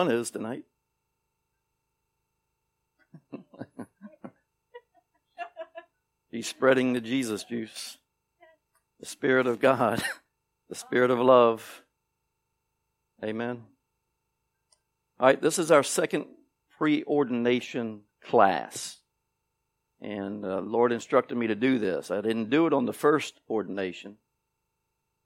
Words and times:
fun 0.00 0.10
is 0.10 0.30
tonight. 0.30 0.64
He's 6.30 6.46
spreading 6.46 6.94
the 6.94 7.02
Jesus 7.02 7.44
juice, 7.44 7.98
the 8.98 9.04
Spirit 9.04 9.46
of 9.46 9.60
God, 9.60 10.02
the 10.70 10.74
Spirit 10.74 11.10
of 11.10 11.18
love. 11.18 11.82
Amen. 13.22 13.64
All 15.18 15.26
right, 15.26 15.42
this 15.42 15.58
is 15.58 15.70
our 15.70 15.82
second 15.82 16.24
preordination 16.80 17.98
class. 18.24 19.00
And 20.00 20.46
uh, 20.46 20.60
Lord 20.60 20.92
instructed 20.92 21.36
me 21.36 21.46
to 21.48 21.54
do 21.54 21.78
this. 21.78 22.10
I 22.10 22.22
didn't 22.22 22.48
do 22.48 22.66
it 22.66 22.72
on 22.72 22.86
the 22.86 22.94
first 22.94 23.38
ordination, 23.50 24.16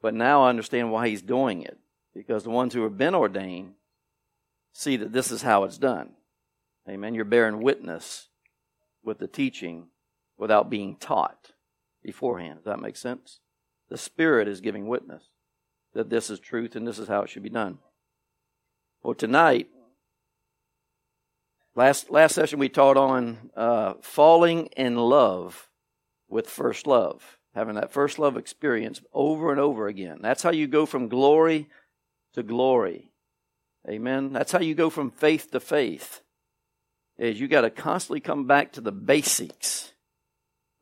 but 0.03 0.15
now 0.15 0.43
I 0.43 0.49
understand 0.49 0.91
why 0.91 1.09
He's 1.09 1.23
doing 1.23 1.63
it. 1.63 1.79
Because 2.13 2.43
the 2.43 2.51
ones 2.51 2.75
who 2.75 2.83
have 2.83 2.99
been 2.99 3.15
ordained 3.15 3.75
see 4.75 4.97
that 4.97 5.13
this 5.13 5.31
is 5.31 5.41
how 5.41 5.65
it's 5.65 5.79
done. 5.79 6.11
Amen. 6.89 7.15
You're 7.15 7.25
bearing 7.25 7.63
witness 7.63 8.29
with 9.03 9.19
the 9.19 9.29
teaching 9.29 9.87
without 10.37 10.69
being 10.69 10.97
taught 10.97 11.53
beforehand. 12.03 12.57
Does 12.57 12.65
that 12.65 12.81
make 12.81 12.97
sense? 12.97 13.41
The 13.89 13.97
Spirit 13.97 14.49
is 14.49 14.61
giving 14.61 14.89
witness 14.89 15.31
that 15.95 16.11
this 16.11 16.29
is 16.29 16.41
truth 16.41 16.77
and 16.77 16.87
this 16.87 16.99
is 16.99 17.09
how 17.09 17.23
it 17.23 17.31
should 17.31 17.43
be 17.43 17.49
done. 17.49 17.79
Well, 19.03 19.15
tonight, 19.15 19.69
last 21.77 22.11
last 22.11 22.35
session 22.35 22.59
we 22.59 22.69
taught 22.69 22.97
on 22.97 23.51
uh, 23.57 23.95
falling 24.01 24.67
in 24.77 24.97
love 24.97 25.69
with 26.29 26.49
first 26.49 26.87
love, 26.87 27.39
having 27.55 27.77
that 27.77 27.93
first 27.93 28.19
love 28.19 28.37
experience 28.37 29.01
over 29.13 29.53
and 29.53 29.61
over 29.61 29.87
again. 29.87 30.19
That's 30.21 30.43
how 30.43 30.51
you 30.51 30.67
go 30.67 30.85
from 30.85 31.09
glory 31.09 31.69
to 32.33 32.43
glory. 32.43 33.13
Amen. 33.89 34.33
That's 34.33 34.53
how 34.53 34.61
you 34.61 34.75
go 34.75 34.89
from 34.89 35.11
faith 35.11 35.51
to 35.51 35.61
faith. 35.61 36.23
Is 37.19 37.39
you 37.39 37.49
got 37.49 37.61
to 37.63 37.71
constantly 37.71 38.21
come 38.21 38.47
back 38.47 38.73
to 38.73 38.81
the 38.81 38.93
basics 38.93 39.93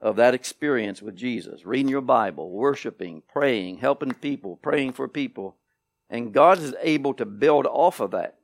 of 0.00 0.16
that 0.16 0.34
experience 0.34 1.02
with 1.02 1.16
Jesus. 1.16 1.66
Reading 1.66 1.88
your 1.88 2.00
Bible, 2.00 2.50
worshiping, 2.50 3.22
praying, 3.32 3.78
helping 3.78 4.14
people, 4.14 4.56
praying 4.56 4.92
for 4.92 5.08
people. 5.08 5.56
And 6.08 6.32
God 6.32 6.58
is 6.58 6.74
able 6.80 7.14
to 7.14 7.24
build 7.24 7.66
off 7.66 8.00
of 8.00 8.10
that. 8.12 8.36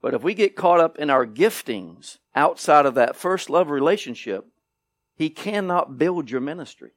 But 0.00 0.14
if 0.14 0.22
we 0.22 0.34
get 0.34 0.56
caught 0.56 0.80
up 0.80 0.98
in 0.98 1.10
our 1.10 1.26
giftings 1.26 2.18
outside 2.34 2.86
of 2.86 2.94
that 2.94 3.16
first 3.16 3.48
love 3.48 3.70
relationship, 3.70 4.46
He 5.16 5.30
cannot 5.30 5.98
build 5.98 6.30
your 6.30 6.40
ministry. 6.40 6.92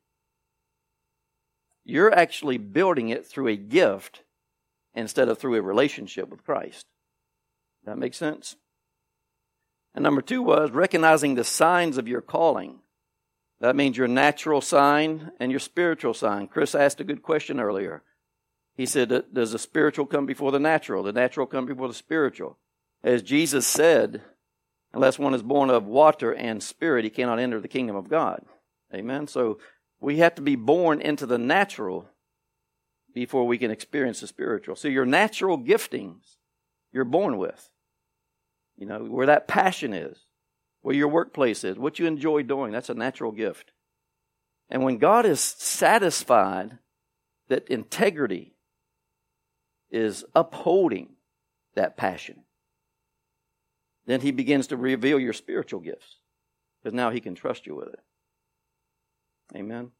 You're 1.83 2.13
actually 2.13 2.57
building 2.57 3.09
it 3.09 3.25
through 3.25 3.47
a 3.47 3.55
gift 3.55 4.23
instead 4.93 5.29
of 5.29 5.37
through 5.37 5.55
a 5.55 5.61
relationship 5.61 6.27
with 6.29 6.43
Christ. 6.43 6.85
That 7.87 7.97
makes 7.97 8.17
sense? 8.17 8.57
And 9.95 10.03
number 10.03 10.21
two 10.21 10.43
was 10.43 10.71
recognizing 10.71 11.35
the 11.35 11.45
signs 11.45 11.97
of 11.97 12.05
your 12.05 12.19
calling. 12.21 12.79
That 13.61 13.77
means 13.77 13.95
your 13.95 14.09
natural 14.09 14.59
sign 14.59 15.31
and 15.39 15.51
your 15.51 15.61
spiritual 15.61 16.13
sign. 16.13 16.47
Chris 16.47 16.75
asked 16.75 16.99
a 16.99 17.05
good 17.05 17.23
question 17.23 17.61
earlier. 17.61 18.03
He 18.75 18.85
said, 18.85 19.23
Does 19.33 19.53
the 19.53 19.57
spiritual 19.57 20.05
come 20.05 20.25
before 20.25 20.51
the 20.51 20.59
natural? 20.59 21.01
The 21.01 21.13
natural 21.13 21.47
come 21.47 21.65
before 21.65 21.87
the 21.87 21.93
spiritual. 21.93 22.57
As 23.05 23.23
Jesus 23.23 23.65
said, 23.65 24.21
unless 24.93 25.17
one 25.17 25.33
is 25.33 25.41
born 25.41 25.69
of 25.69 25.85
water 25.85 26.35
and 26.35 26.61
spirit, 26.61 27.05
he 27.05 27.09
cannot 27.09 27.39
enter 27.39 27.61
the 27.61 27.69
kingdom 27.69 27.95
of 27.95 28.09
God. 28.09 28.43
Amen. 28.93 29.27
So 29.27 29.59
we 30.01 30.17
have 30.17 30.35
to 30.35 30.41
be 30.41 30.57
born 30.57 30.99
into 30.99 31.25
the 31.25 31.37
natural 31.37 32.09
before 33.13 33.47
we 33.47 33.57
can 33.57 33.71
experience 33.71 34.19
the 34.19 34.27
spiritual. 34.27 34.75
So 34.75 34.89
your 34.89 35.05
natural 35.05 35.57
giftings 35.57 36.35
you're 36.91 37.05
born 37.05 37.37
with. 37.37 37.69
You 38.77 38.85
know, 38.85 38.99
where 38.99 39.25
that 39.25 39.47
passion 39.47 39.93
is, 39.93 40.17
where 40.81 40.95
your 40.95 41.07
workplace 41.07 41.63
is, 41.63 41.77
what 41.77 41.99
you 41.99 42.05
enjoy 42.05 42.43
doing, 42.43 42.71
that's 42.71 42.89
a 42.89 42.93
natural 42.93 43.31
gift. 43.31 43.71
And 44.69 44.83
when 44.83 44.97
God 44.97 45.25
is 45.25 45.39
satisfied 45.39 46.77
that 47.47 47.67
integrity 47.69 48.53
is 49.89 50.25
upholding 50.35 51.09
that 51.75 51.97
passion, 51.97 52.43
then 54.05 54.21
He 54.21 54.31
begins 54.31 54.67
to 54.67 54.77
reveal 54.77 55.19
your 55.19 55.33
spiritual 55.33 55.79
gifts 55.79 56.17
because 56.81 56.93
now 56.93 57.09
He 57.09 57.19
can 57.19 57.35
trust 57.35 57.65
you 57.65 57.75
with 57.75 57.89
it. 57.89 57.99
Amen. 59.55 59.91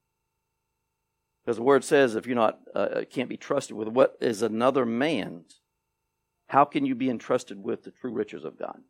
Because 1.44 1.58
the 1.58 1.64
word 1.64 1.84
says 1.86 2.16
if 2.16 2.28
you're 2.28 2.36
not, 2.36 2.60
uh, 2.76 3.04
can't 3.10 3.30
be 3.30 3.38
trusted 3.38 3.76
with 3.76 3.88
what 3.88 4.18
is 4.20 4.42
another 4.42 4.86
man's, 4.86 5.62
how 6.48 6.66
can 6.66 6.86
you 6.86 6.96
be 6.96 7.10
entrusted 7.10 7.62
with 7.62 7.84
the 7.84 7.92
true 7.92 8.12
riches 8.12 8.44
of 8.44 8.58
God? 8.58 8.82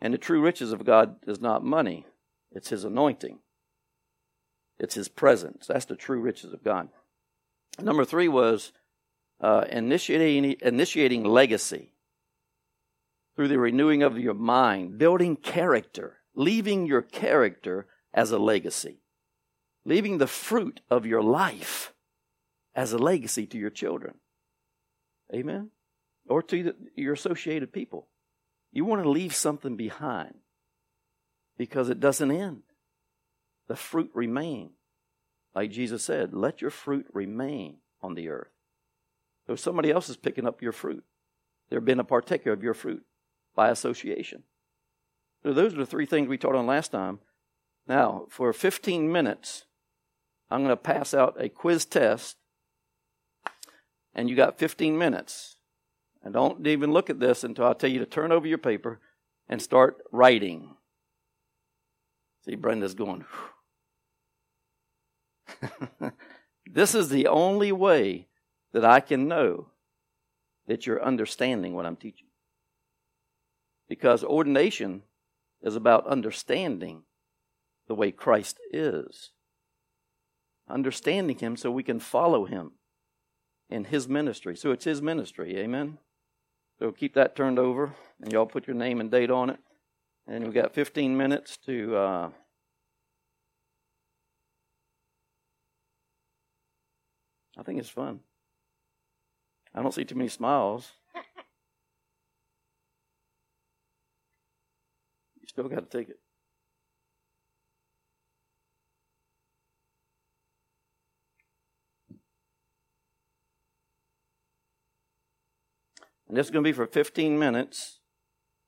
And 0.00 0.14
the 0.14 0.18
true 0.18 0.40
riches 0.40 0.72
of 0.72 0.84
God 0.84 1.16
is 1.26 1.40
not 1.40 1.64
money, 1.64 2.06
it's 2.52 2.68
His 2.68 2.84
anointing, 2.84 3.38
it's 4.78 4.94
His 4.94 5.08
presence. 5.08 5.66
That's 5.66 5.84
the 5.84 5.96
true 5.96 6.20
riches 6.20 6.52
of 6.52 6.62
God. 6.62 6.88
Number 7.80 8.04
three 8.04 8.28
was 8.28 8.72
uh, 9.40 9.64
initiating, 9.70 10.56
initiating 10.62 11.24
legacy 11.24 11.92
through 13.34 13.48
the 13.48 13.58
renewing 13.58 14.02
of 14.02 14.18
your 14.18 14.34
mind, 14.34 14.96
building 14.96 15.36
character, 15.36 16.18
leaving 16.34 16.86
your 16.86 17.02
character 17.02 17.86
as 18.14 18.30
a 18.30 18.38
legacy, 18.38 19.00
leaving 19.84 20.18
the 20.18 20.26
fruit 20.26 20.80
of 20.88 21.04
your 21.04 21.22
life 21.22 21.92
as 22.74 22.92
a 22.92 22.98
legacy 22.98 23.46
to 23.46 23.58
your 23.58 23.70
children. 23.70 24.14
Amen? 25.34 25.70
Or 26.28 26.42
to 26.42 26.62
the, 26.62 26.76
your 26.94 27.14
associated 27.14 27.72
people. 27.72 28.08
You 28.72 28.84
want 28.84 29.02
to 29.02 29.08
leave 29.10 29.34
something 29.34 29.76
behind 29.76 30.34
because 31.56 31.88
it 31.88 32.00
doesn't 32.00 32.30
end. 32.30 32.62
The 33.68 33.76
fruit 33.76 34.10
remain. 34.14 34.70
Like 35.54 35.70
Jesus 35.70 36.04
said, 36.04 36.34
let 36.34 36.60
your 36.60 36.70
fruit 36.70 37.06
remain 37.12 37.78
on 38.02 38.14
the 38.14 38.28
earth. 38.28 38.50
So 39.46 39.56
somebody 39.56 39.90
else 39.90 40.08
is 40.08 40.16
picking 40.16 40.46
up 40.46 40.60
your 40.60 40.72
fruit. 40.72 41.04
They're 41.70 41.80
being 41.80 41.98
a 41.98 42.04
partaker 42.04 42.52
of 42.52 42.62
your 42.62 42.74
fruit 42.74 43.04
by 43.54 43.70
association. 43.70 44.42
So 45.42 45.52
those 45.52 45.74
are 45.74 45.78
the 45.78 45.86
three 45.86 46.06
things 46.06 46.28
we 46.28 46.38
taught 46.38 46.54
on 46.54 46.66
last 46.66 46.92
time. 46.92 47.20
Now, 47.88 48.26
for 48.28 48.52
15 48.52 49.10
minutes, 49.10 49.64
I'm 50.50 50.60
going 50.60 50.70
to 50.70 50.76
pass 50.76 51.14
out 51.14 51.36
a 51.40 51.48
quiz 51.48 51.84
test, 51.84 52.36
and 54.14 54.28
you 54.28 54.36
got 54.36 54.58
15 54.58 54.98
minutes 54.98 55.55
and 56.26 56.34
don't 56.34 56.66
even 56.66 56.90
look 56.90 57.08
at 57.08 57.20
this 57.20 57.44
until 57.44 57.68
I 57.68 57.72
tell 57.72 57.88
you 57.88 58.00
to 58.00 58.04
turn 58.04 58.32
over 58.32 58.48
your 58.48 58.58
paper 58.58 58.98
and 59.48 59.62
start 59.62 59.98
writing. 60.10 60.74
See, 62.44 62.56
Brenda's 62.56 62.96
going, 62.96 63.24
this 66.66 66.96
is 66.96 67.10
the 67.10 67.28
only 67.28 67.70
way 67.70 68.26
that 68.72 68.84
I 68.84 68.98
can 68.98 69.28
know 69.28 69.68
that 70.66 70.84
you're 70.84 71.00
understanding 71.00 71.74
what 71.74 71.86
I'm 71.86 71.94
teaching. 71.94 72.26
Because 73.88 74.24
ordination 74.24 75.02
is 75.62 75.76
about 75.76 76.08
understanding 76.08 77.02
the 77.86 77.94
way 77.94 78.10
Christ 78.10 78.58
is. 78.72 79.30
Understanding 80.68 81.38
Him 81.38 81.56
so 81.56 81.70
we 81.70 81.84
can 81.84 82.00
follow 82.00 82.46
Him 82.46 82.72
in 83.70 83.84
His 83.84 84.08
ministry. 84.08 84.56
So 84.56 84.72
it's 84.72 84.86
His 84.86 85.00
ministry. 85.00 85.56
Amen? 85.56 85.98
So 86.78 86.92
keep 86.92 87.14
that 87.14 87.34
turned 87.34 87.58
over, 87.58 87.94
and 88.22 88.32
y'all 88.32 88.46
put 88.46 88.66
your 88.66 88.76
name 88.76 89.00
and 89.00 89.10
date 89.10 89.30
on 89.30 89.50
it. 89.50 89.58
And 90.26 90.44
we've 90.44 90.54
got 90.54 90.74
15 90.74 91.16
minutes 91.16 91.56
to. 91.66 91.96
Uh, 91.96 92.30
I 97.58 97.62
think 97.62 97.78
it's 97.78 97.88
fun. 97.88 98.20
I 99.74 99.82
don't 99.82 99.94
see 99.94 100.04
too 100.04 100.14
many 100.14 100.28
smiles. 100.28 100.92
You 105.40 105.46
still 105.46 105.68
got 105.68 105.90
to 105.90 105.98
take 105.98 106.10
it. 106.10 106.18
And 116.28 116.36
this 116.36 116.46
is 116.46 116.50
going 116.50 116.64
to 116.64 116.68
be 116.68 116.72
for 116.72 116.86
15 116.86 117.38
minutes. 117.38 118.00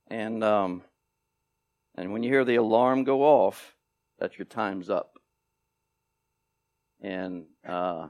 And 0.08 0.42
um, 0.42 0.82
and 1.94 2.12
when 2.12 2.22
you 2.22 2.30
hear 2.30 2.44
the 2.44 2.56
alarm 2.56 3.04
go 3.04 3.22
off, 3.22 3.74
that 4.18 4.38
your 4.38 4.46
time's 4.46 4.88
up. 4.88 5.18
And 7.00 7.46
uh, 7.66 8.08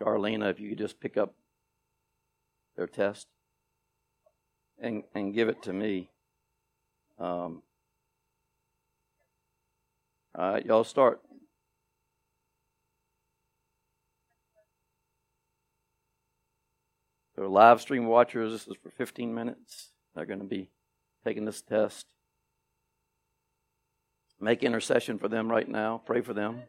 if 0.00 0.60
you 0.60 0.68
could 0.68 0.78
just 0.78 1.00
pick 1.00 1.16
up 1.16 1.34
their 2.76 2.86
test 2.86 3.28
and 4.78 5.04
and 5.14 5.32
give 5.32 5.48
it 5.48 5.62
to 5.62 5.72
me. 5.72 6.10
Um, 7.18 7.62
all 10.36 10.52
right, 10.52 10.66
y'all 10.66 10.84
start. 10.84 11.20
Live 17.48 17.80
stream 17.80 18.06
watchers, 18.06 18.52
this 18.52 18.66
is 18.68 18.76
for 18.82 18.90
15 18.90 19.34
minutes. 19.34 19.90
They're 20.14 20.26
going 20.26 20.40
to 20.40 20.44
be 20.44 20.70
taking 21.24 21.44
this 21.44 21.62
test. 21.62 22.06
Make 24.40 24.62
intercession 24.62 25.18
for 25.18 25.28
them 25.28 25.50
right 25.50 25.68
now. 25.68 26.02
Pray 26.04 26.20
for 26.20 26.34
them. 26.34 26.62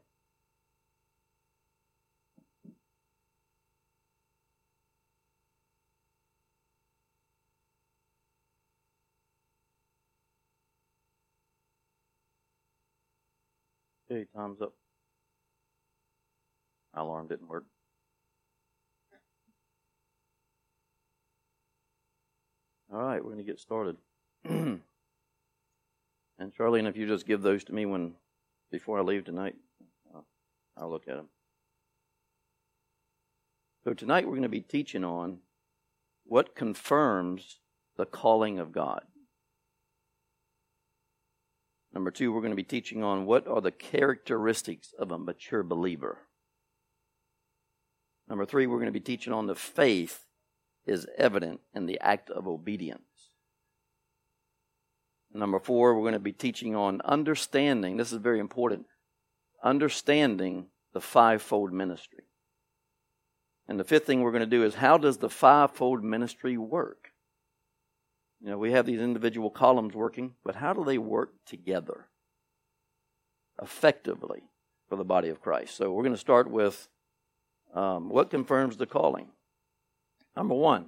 Okay, 14.09 14.25
time's 14.35 14.61
up. 14.61 14.73
My 16.95 17.01
alarm 17.01 17.27
didn't 17.27 17.47
work. 17.47 17.65
All 22.95 23.01
right, 23.01 23.21
we're 23.21 23.33
going 23.33 23.43
to 23.45 23.51
get 23.51 23.59
started. 23.59 23.97
and 24.45 24.81
Charlene, 26.57 26.87
if 26.87 26.95
you 26.95 27.05
just 27.05 27.27
give 27.27 27.41
those 27.41 27.65
to 27.65 27.73
me 27.73 27.85
when 27.85 28.13
before 28.71 28.99
I 28.99 29.01
leave 29.01 29.25
tonight, 29.25 29.55
I'll, 30.13 30.25
I'll 30.77 30.89
look 30.89 31.05
at 31.09 31.17
them. 31.17 31.27
So 33.83 33.93
tonight 33.93 34.23
we're 34.23 34.31
going 34.31 34.43
to 34.43 34.49
be 34.49 34.61
teaching 34.61 35.03
on 35.03 35.39
what 36.23 36.55
confirms 36.55 37.59
the 37.97 38.05
calling 38.05 38.59
of 38.59 38.71
God. 38.71 39.01
Number 41.93 42.11
two, 42.11 42.31
we're 42.31 42.39
going 42.39 42.53
to 42.53 42.55
be 42.55 42.63
teaching 42.63 43.03
on 43.03 43.25
what 43.25 43.45
are 43.45 43.59
the 43.59 43.71
characteristics 43.71 44.93
of 44.97 45.11
a 45.11 45.17
mature 45.17 45.63
believer. 45.63 46.19
Number 48.29 48.45
three, 48.45 48.67
we're 48.67 48.77
going 48.77 48.85
to 48.85 48.93
be 48.93 49.01
teaching 49.01 49.33
on 49.33 49.47
the 49.47 49.55
faith 49.55 50.24
is 50.85 51.07
evident 51.17 51.61
in 51.73 51.85
the 51.85 51.99
act 51.99 52.29
of 52.29 52.47
obedience. 52.47 53.01
Number 55.33 55.59
four, 55.59 55.95
we're 55.95 56.03
going 56.03 56.13
to 56.13 56.19
be 56.19 56.31
teaching 56.31 56.75
on 56.75 57.01
understanding. 57.01 57.97
This 57.97 58.13
is 58.13 58.19
very 58.19 58.39
important. 58.39 58.85
Understanding 59.63 60.67
the 60.93 61.01
fivefold 61.01 61.73
ministry. 61.73 62.23
And 63.67 63.79
the 63.79 63.83
fifth 63.83 64.05
thing 64.05 64.21
we're 64.21 64.31
going 64.31 64.41
to 64.41 64.45
do 64.45 64.63
is 64.63 64.75
how 64.75 64.97
does 64.97 65.17
the 65.17 65.29
fivefold 65.29 66.03
ministry 66.03 66.57
work? 66.57 67.11
You 68.41 68.51
know, 68.51 68.57
we 68.57 68.71
have 68.71 68.85
these 68.85 69.01
individual 69.01 69.49
columns 69.49 69.95
working, 69.95 70.35
but 70.43 70.55
how 70.55 70.73
do 70.73 70.85
they 70.85 70.97
work 70.97 71.31
together 71.45 72.05
effectively 73.61 74.43
for 74.87 74.95
the 74.95 75.03
body 75.03 75.29
of 75.29 75.41
Christ? 75.41 75.75
So 75.75 75.91
we're 75.91 76.03
going 76.03 76.13
to 76.13 76.19
start 76.19 76.49
with 76.49 76.87
um, 77.73 78.09
what 78.09 78.29
confirms 78.29 78.77
the 78.77 78.85
calling. 78.85 79.29
Number 80.35 80.55
one, 80.55 80.87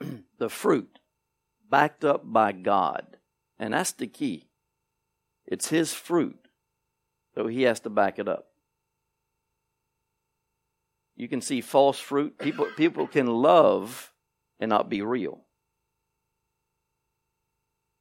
the 0.38 0.48
fruit 0.48 0.98
backed 1.68 2.04
up 2.04 2.22
by 2.24 2.52
God. 2.52 3.18
And 3.58 3.74
that's 3.74 3.92
the 3.92 4.06
key. 4.06 4.48
It's 5.46 5.68
His 5.68 5.92
fruit, 5.92 6.48
so 7.34 7.46
He 7.46 7.62
has 7.62 7.80
to 7.80 7.90
back 7.90 8.18
it 8.18 8.28
up. 8.28 8.46
You 11.16 11.28
can 11.28 11.40
see 11.40 11.60
false 11.60 11.98
fruit. 11.98 12.38
People, 12.38 12.66
people 12.76 13.06
can 13.06 13.26
love 13.26 14.12
and 14.58 14.70
not 14.70 14.88
be 14.88 15.02
real. 15.02 15.42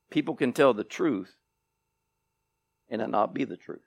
People 0.10 0.36
can 0.36 0.54
tell 0.54 0.74
the 0.74 0.84
truth 0.84 1.36
and 2.90 3.02
it 3.02 3.10
not 3.10 3.34
be 3.34 3.44
the 3.44 3.58
truth. 3.58 3.82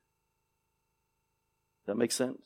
Does 1.82 1.94
that 1.94 1.98
make 1.98 2.10
sense? 2.10 2.42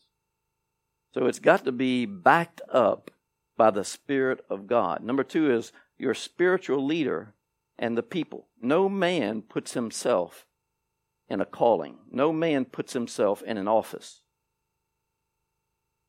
So 1.15 1.27
it's 1.27 1.39
got 1.39 1.65
to 1.65 1.73
be 1.73 2.05
backed 2.05 2.61
up 2.71 3.11
by 3.61 3.71
the 3.71 3.85
Spirit 3.85 4.43
of 4.49 4.67
God. 4.67 5.05
Number 5.05 5.23
two 5.23 5.51
is 5.51 5.71
your 5.99 6.15
spiritual 6.15 6.83
leader 6.83 7.35
and 7.79 7.95
the 7.95 8.03
people. 8.03 8.47
No 8.59 8.89
man 8.89 9.43
puts 9.43 9.75
himself 9.75 10.47
in 11.29 11.43
a 11.43 11.45
calling, 11.45 11.99
no 12.11 12.33
man 12.33 12.65
puts 12.65 12.95
himself 12.95 13.43
in 13.43 13.59
an 13.59 13.69
office. 13.69 14.23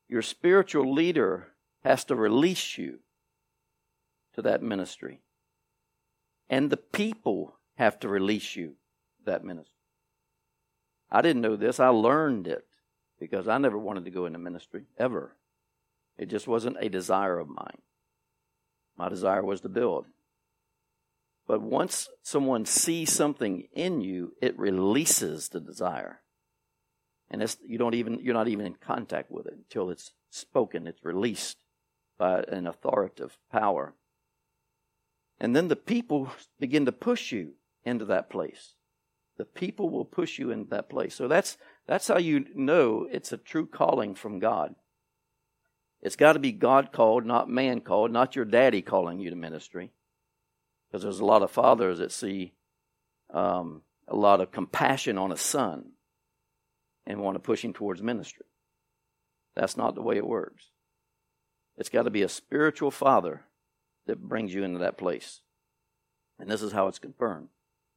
Your 0.07 0.21
spiritual 0.21 0.93
leader 0.93 1.49
has 1.83 2.05
to 2.05 2.15
release 2.15 2.77
you 2.77 2.99
to 4.33 4.41
that 4.43 4.63
ministry. 4.63 5.19
And 6.49 6.69
the 6.69 6.77
people 6.77 7.57
have 7.75 7.99
to 7.99 8.07
release 8.07 8.55
you 8.55 8.75
that 9.25 9.43
ministry. 9.43 9.75
I 11.11 11.21
didn't 11.21 11.41
know 11.41 11.57
this. 11.57 11.81
I 11.81 11.89
learned 11.89 12.47
it 12.47 12.65
because 13.19 13.49
I 13.49 13.57
never 13.57 13.77
wanted 13.77 14.05
to 14.05 14.11
go 14.11 14.25
into 14.25 14.39
ministry, 14.39 14.85
ever. 14.97 15.35
It 16.17 16.29
just 16.29 16.47
wasn't 16.47 16.77
a 16.79 16.89
desire 16.89 17.39
of 17.39 17.47
mine. 17.47 17.81
My 18.97 19.09
desire 19.09 19.43
was 19.43 19.61
to 19.61 19.69
build. 19.69 20.05
But 21.47 21.61
once 21.61 22.07
someone 22.21 22.65
sees 22.65 23.11
something 23.11 23.67
in 23.73 24.01
you, 24.01 24.33
it 24.41 24.57
releases 24.57 25.49
the 25.49 25.59
desire. 25.59 26.21
And 27.29 27.41
it's, 27.41 27.57
you 27.65 27.77
don't 27.77 27.95
even, 27.95 28.19
you're 28.19 28.33
not 28.33 28.47
even 28.47 28.65
in 28.65 28.75
contact 28.75 29.31
with 29.31 29.47
it 29.47 29.53
until 29.53 29.89
it's 29.89 30.11
spoken, 30.29 30.87
it's 30.87 31.03
released 31.03 31.57
by 32.17 32.43
an 32.47 32.67
authoritative 32.67 33.37
power. 33.51 33.95
And 35.39 35.55
then 35.55 35.69
the 35.69 35.75
people 35.75 36.29
begin 36.59 36.85
to 36.85 36.91
push 36.91 37.31
you 37.31 37.53
into 37.83 38.05
that 38.05 38.29
place. 38.29 38.75
The 39.37 39.45
people 39.45 39.89
will 39.89 40.05
push 40.05 40.37
you 40.37 40.51
into 40.51 40.69
that 40.69 40.89
place. 40.89 41.15
So 41.15 41.27
that's, 41.27 41.57
that's 41.87 42.07
how 42.07 42.19
you 42.19 42.45
know 42.53 43.07
it's 43.11 43.31
a 43.31 43.37
true 43.37 43.65
calling 43.65 44.13
from 44.13 44.39
God. 44.39 44.75
It's 46.01 46.15
got 46.15 46.33
to 46.33 46.39
be 46.39 46.51
God 46.51 46.91
called, 46.91 47.25
not 47.25 47.49
man 47.49 47.81
called, 47.81 48.11
not 48.11 48.35
your 48.35 48.45
daddy 48.45 48.81
calling 48.81 49.19
you 49.19 49.29
to 49.29 49.35
ministry. 49.35 49.91
Because 50.87 51.03
there's 51.03 51.19
a 51.19 51.25
lot 51.25 51.43
of 51.43 51.51
fathers 51.51 51.99
that 51.99 52.11
see 52.11 52.53
um, 53.33 53.81
a 54.07 54.15
lot 54.15 54.41
of 54.41 54.51
compassion 54.51 55.17
on 55.17 55.31
a 55.31 55.37
son 55.37 55.91
and 57.05 57.19
want 57.19 57.35
to 57.35 57.39
push 57.39 57.63
him 57.63 57.73
towards 57.73 58.01
ministry. 58.01 58.45
That's 59.55 59.77
not 59.77 59.95
the 59.95 60.01
way 60.01 60.17
it 60.17 60.25
works. 60.25 60.65
It's 61.77 61.89
got 61.89 62.03
to 62.03 62.09
be 62.09 62.23
a 62.23 62.29
spiritual 62.29 62.91
father 62.91 63.41
that 64.07 64.21
brings 64.21 64.53
you 64.53 64.63
into 64.63 64.79
that 64.79 64.97
place. 64.97 65.41
And 66.39 66.49
this 66.49 66.61
is 66.61 66.71
how 66.71 66.87
it's 66.87 66.99
confirmed. 66.99 67.49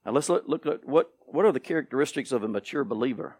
Now 0.04 0.12
let's 0.12 0.28
look, 0.28 0.44
look 0.46 0.66
at 0.66 0.86
what, 0.86 1.10
what 1.26 1.44
are 1.44 1.52
the 1.52 1.60
characteristics 1.60 2.32
of 2.32 2.42
a 2.42 2.48
mature 2.48 2.84
believer? 2.84 3.36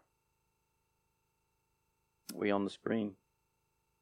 Are 2.33 2.39
we 2.39 2.51
on 2.51 2.65
the 2.65 2.71
screen? 2.71 3.13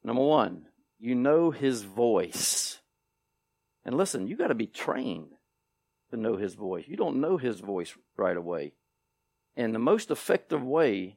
Number 0.04 0.22
one, 0.22 0.66
you 0.99 1.14
know 1.14 1.50
his 1.50 1.82
voice. 1.82 2.81
And 3.84 3.96
listen, 3.96 4.26
you 4.26 4.37
got 4.37 4.49
to 4.49 4.54
be 4.54 4.66
trained 4.66 5.32
to 6.10 6.16
know 6.16 6.37
his 6.37 6.54
voice. 6.54 6.85
You 6.87 6.97
don't 6.97 7.21
know 7.21 7.37
his 7.37 7.61
voice 7.61 7.94
right 8.16 8.37
away. 8.37 8.73
And 9.56 9.75
the 9.75 9.78
most 9.78 10.11
effective 10.11 10.62
way 10.62 11.16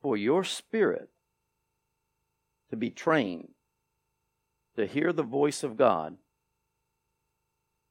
for 0.00 0.16
your 0.16 0.44
spirit 0.44 1.10
to 2.70 2.76
be 2.76 2.90
trained 2.90 3.48
to 4.76 4.86
hear 4.86 5.12
the 5.12 5.22
voice 5.22 5.62
of 5.62 5.76
God 5.76 6.16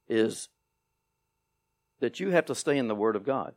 is 0.08 0.50
that 2.00 2.20
you 2.20 2.30
have 2.30 2.46
to 2.46 2.56
stay 2.56 2.78
in 2.78 2.88
the 2.88 2.96
Word 2.96 3.16
of 3.16 3.26
God. 3.26 3.54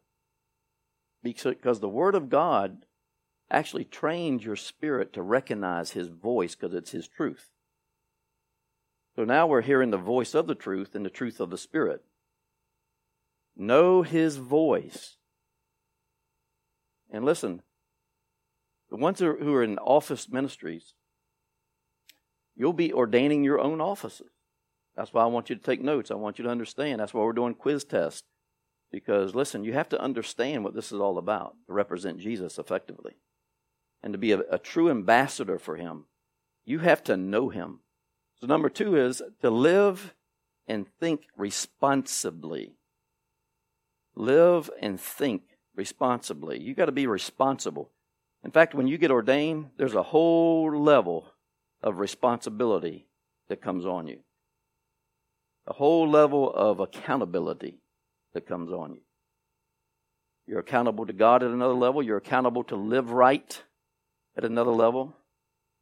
Because 1.22 1.80
the 1.80 1.88
Word 1.88 2.14
of 2.14 2.28
God 2.28 2.86
actually 3.50 3.84
trains 3.84 4.44
your 4.44 4.56
spirit 4.56 5.12
to 5.12 5.22
recognize 5.22 5.92
His 5.92 6.08
voice 6.08 6.54
because 6.54 6.74
it's 6.74 6.90
His 6.90 7.08
truth. 7.08 7.50
So 9.18 9.24
now 9.24 9.48
we're 9.48 9.62
hearing 9.62 9.90
the 9.90 9.96
voice 9.96 10.32
of 10.32 10.46
the 10.46 10.54
truth 10.54 10.94
and 10.94 11.04
the 11.04 11.10
truth 11.10 11.40
of 11.40 11.50
the 11.50 11.58
Spirit. 11.58 12.04
Know 13.56 14.02
His 14.02 14.36
voice. 14.36 15.16
And 17.10 17.24
listen, 17.24 17.62
the 18.90 18.96
ones 18.96 19.18
who 19.18 19.54
are 19.54 19.64
in 19.64 19.76
office 19.78 20.28
ministries, 20.28 20.94
you'll 22.54 22.72
be 22.72 22.92
ordaining 22.92 23.42
your 23.42 23.58
own 23.58 23.80
offices. 23.80 24.30
That's 24.96 25.12
why 25.12 25.24
I 25.24 25.26
want 25.26 25.50
you 25.50 25.56
to 25.56 25.62
take 25.62 25.82
notes. 25.82 26.12
I 26.12 26.14
want 26.14 26.38
you 26.38 26.44
to 26.44 26.50
understand. 26.50 27.00
That's 27.00 27.12
why 27.12 27.24
we're 27.24 27.32
doing 27.32 27.54
quiz 27.54 27.82
tests. 27.82 28.22
Because, 28.92 29.34
listen, 29.34 29.64
you 29.64 29.72
have 29.72 29.88
to 29.88 30.00
understand 30.00 30.62
what 30.62 30.76
this 30.76 30.92
is 30.92 31.00
all 31.00 31.18
about 31.18 31.56
to 31.66 31.72
represent 31.72 32.20
Jesus 32.20 32.56
effectively 32.56 33.16
and 34.02 34.12
to 34.12 34.18
be 34.18 34.32
a, 34.32 34.40
a 34.50 34.58
true 34.58 34.90
ambassador 34.90 35.58
for 35.58 35.76
Him. 35.76 36.04
You 36.64 36.80
have 36.80 37.02
to 37.04 37.16
know 37.16 37.48
Him. 37.48 37.80
So, 38.40 38.46
number 38.46 38.68
two 38.68 38.96
is 38.96 39.22
to 39.42 39.50
live 39.50 40.14
and 40.66 40.86
think 41.00 41.22
responsibly. 41.36 42.74
Live 44.14 44.70
and 44.80 45.00
think 45.00 45.42
responsibly. 45.74 46.60
You 46.60 46.74
got 46.74 46.86
to 46.86 46.92
be 46.92 47.06
responsible. 47.06 47.90
In 48.44 48.50
fact, 48.50 48.74
when 48.74 48.86
you 48.86 48.98
get 48.98 49.10
ordained, 49.10 49.70
there's 49.76 49.94
a 49.94 50.02
whole 50.02 50.70
level 50.76 51.32
of 51.82 51.98
responsibility 51.98 53.06
that 53.48 53.62
comes 53.62 53.86
on 53.86 54.06
you, 54.06 54.20
a 55.66 55.72
whole 55.72 56.08
level 56.08 56.52
of 56.52 56.80
accountability 56.80 57.80
that 58.34 58.46
comes 58.46 58.72
on 58.72 58.94
you. 58.94 59.00
You're 60.46 60.60
accountable 60.60 61.06
to 61.06 61.12
God 61.12 61.42
at 61.42 61.50
another 61.50 61.74
level. 61.74 62.02
You're 62.02 62.16
accountable 62.16 62.64
to 62.64 62.76
live 62.76 63.10
right 63.10 63.62
at 64.38 64.44
another 64.44 64.70
level. 64.70 65.16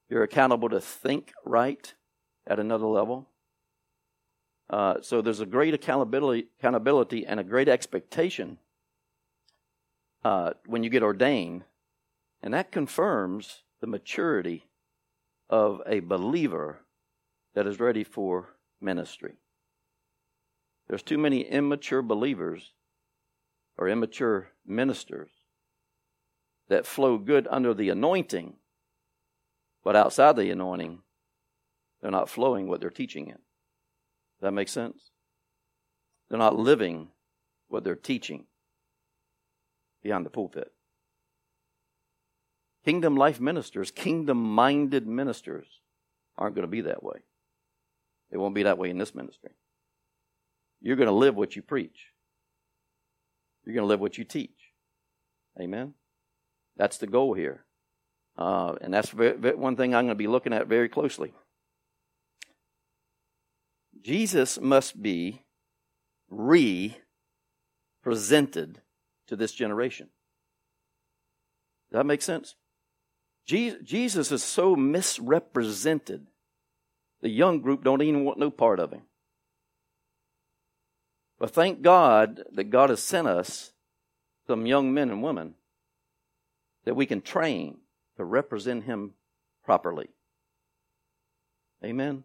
You're 0.08 0.22
accountable 0.22 0.70
to 0.70 0.80
think 0.80 1.32
right 1.44 1.92
at 2.46 2.58
another 2.58 2.86
level. 2.86 3.28
Uh, 4.70 4.94
so 5.02 5.20
there's 5.20 5.40
a 5.40 5.46
great 5.46 5.74
accountability, 5.74 6.48
accountability 6.58 7.26
and 7.26 7.38
a 7.38 7.44
great 7.44 7.68
expectation 7.68 8.56
uh, 10.24 10.52
when 10.64 10.82
you 10.82 10.88
get 10.88 11.02
ordained, 11.02 11.64
and 12.42 12.54
that 12.54 12.72
confirms 12.72 13.62
the 13.80 13.86
maturity 13.86 14.64
of 15.50 15.82
a 15.86 16.00
believer 16.00 16.78
that 17.54 17.66
is 17.66 17.78
ready 17.78 18.02
for 18.02 18.56
ministry. 18.80 19.34
There's 20.88 21.02
too 21.02 21.18
many 21.18 21.42
immature 21.42 22.02
believers 22.02 22.72
or 23.76 23.88
immature 23.88 24.48
ministers 24.66 25.30
that 26.68 26.86
flow 26.86 27.18
good 27.18 27.46
under 27.50 27.74
the 27.74 27.90
anointing, 27.90 28.54
but 29.84 29.96
outside 29.96 30.36
the 30.36 30.50
anointing, 30.50 31.00
they're 32.00 32.10
not 32.10 32.28
flowing 32.28 32.68
what 32.68 32.80
they're 32.80 32.90
teaching 32.90 33.28
in. 33.28 33.38
That 34.40 34.52
makes 34.52 34.72
sense? 34.72 35.10
They're 36.28 36.38
not 36.38 36.58
living 36.58 37.08
what 37.68 37.84
they're 37.84 37.94
teaching 37.94 38.46
beyond 40.02 40.26
the 40.26 40.30
pulpit. 40.30 40.72
Kingdom 42.84 43.16
life 43.16 43.40
ministers, 43.40 43.90
kingdom 43.90 44.38
minded 44.38 45.06
ministers, 45.06 45.66
aren't 46.38 46.54
going 46.54 46.66
to 46.66 46.70
be 46.70 46.82
that 46.82 47.02
way. 47.02 47.18
It 48.30 48.38
won't 48.38 48.54
be 48.54 48.64
that 48.64 48.78
way 48.78 48.90
in 48.90 48.98
this 48.98 49.14
ministry. 49.14 49.52
You're 50.80 50.96
going 50.96 51.08
to 51.08 51.14
live 51.14 51.34
what 51.34 51.56
you 51.56 51.62
preach. 51.62 52.12
You're 53.64 53.74
going 53.74 53.84
to 53.84 53.88
live 53.88 54.00
what 54.00 54.18
you 54.18 54.24
teach. 54.24 54.72
Amen. 55.60 55.94
That's 56.76 56.98
the 56.98 57.06
goal 57.06 57.34
here. 57.34 57.64
Uh, 58.36 58.74
and 58.80 58.92
that's 58.92 59.12
one 59.14 59.76
thing 59.76 59.94
I'm 59.94 60.06
going 60.06 60.08
to 60.08 60.14
be 60.14 60.26
looking 60.26 60.52
at 60.52 60.66
very 60.66 60.88
closely. 60.88 61.32
Jesus 64.02 64.60
must 64.60 65.02
be 65.02 65.42
re 66.28 66.96
presented 68.02 68.82
to 69.26 69.36
this 69.36 69.52
generation. 69.52 70.08
Does 71.90 71.98
that 71.98 72.06
make 72.06 72.22
sense? 72.22 72.54
Jesus 73.46 74.32
is 74.32 74.42
so 74.42 74.74
misrepresented, 74.76 76.26
the 77.20 77.28
young 77.28 77.60
group 77.60 77.84
don't 77.84 78.02
even 78.02 78.24
want 78.24 78.38
no 78.38 78.50
part 78.50 78.80
of 78.80 78.92
him. 78.92 79.02
But 81.38 81.52
thank 81.52 81.82
God 81.82 82.42
that 82.52 82.70
God 82.70 82.90
has 82.90 83.02
sent 83.02 83.28
us 83.28 83.72
some 84.46 84.66
young 84.66 84.92
men 84.92 85.10
and 85.10 85.22
women 85.22 85.54
that 86.86 86.96
we 86.96 87.04
can 87.04 87.20
train 87.20 87.78
to 88.16 88.24
represent 88.24 88.84
Him 88.84 89.12
properly. 89.62 90.08
Amen. 91.84 92.24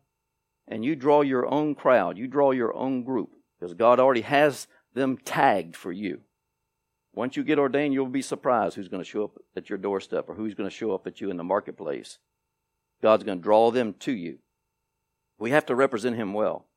And 0.68 0.86
you 0.86 0.96
draw 0.96 1.22
your 1.22 1.46
own 1.52 1.76
crowd, 1.76 2.18
you 2.18 2.28
draw 2.28 2.52
your 2.52 2.74
own 2.74 3.04
group, 3.04 3.32
because 3.60 3.74
God 3.74 4.00
already 4.00 4.22
has 4.22 4.68
them 4.94 5.18
tagged 5.18 5.76
for 5.76 5.92
you. 5.92 6.22
Once 7.14 7.36
you 7.36 7.44
get 7.44 7.60
ordained, 7.60 7.94
you'll 7.94 8.06
be 8.06 8.22
surprised 8.22 8.76
who's 8.76 8.88
going 8.88 9.04
to 9.04 9.10
show 9.10 9.26
up 9.26 9.32
at 9.58 9.70
your 9.70 9.78
doorstep 9.78 10.30
or 10.30 10.36
who's 10.36 10.54
going 10.54 10.70
to 10.70 10.76
show 10.76 10.94
up 10.94 11.06
at 11.08 11.20
you 11.20 11.30
in 11.30 11.36
the 11.36 11.44
marketplace. 11.44 12.20
God's 13.02 13.24
going 13.24 13.40
to 13.40 13.44
draw 13.44 13.72
them 13.72 13.96
to 14.00 14.14
you. 14.14 14.38
We 15.38 15.52
have 15.52 15.66
to 15.66 15.76
represent 15.76 16.16
Him 16.16 16.34
well. 16.34 16.68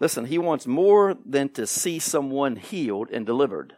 Listen, 0.00 0.24
He 0.24 0.38
wants 0.38 0.66
more 0.66 1.16
than 1.24 1.50
to 1.50 1.66
see 1.66 1.98
someone 1.98 2.56
healed 2.56 3.08
and 3.12 3.24
delivered. 3.24 3.74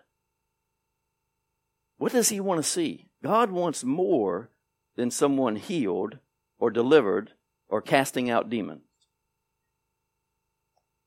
What 1.99 2.13
does 2.13 2.31
He 2.31 2.41
want 2.41 2.63
to 2.63 2.69
see? 2.69 3.08
God 3.23 3.51
wants 3.51 3.85
more 3.85 4.51
than 4.97 5.11
someone 5.11 5.57
healed 5.57 6.19
or 6.59 6.71
delivered 6.71 7.33
or 7.69 7.83
casting 7.83 8.31
out 8.31 8.51
demons. 8.51 8.83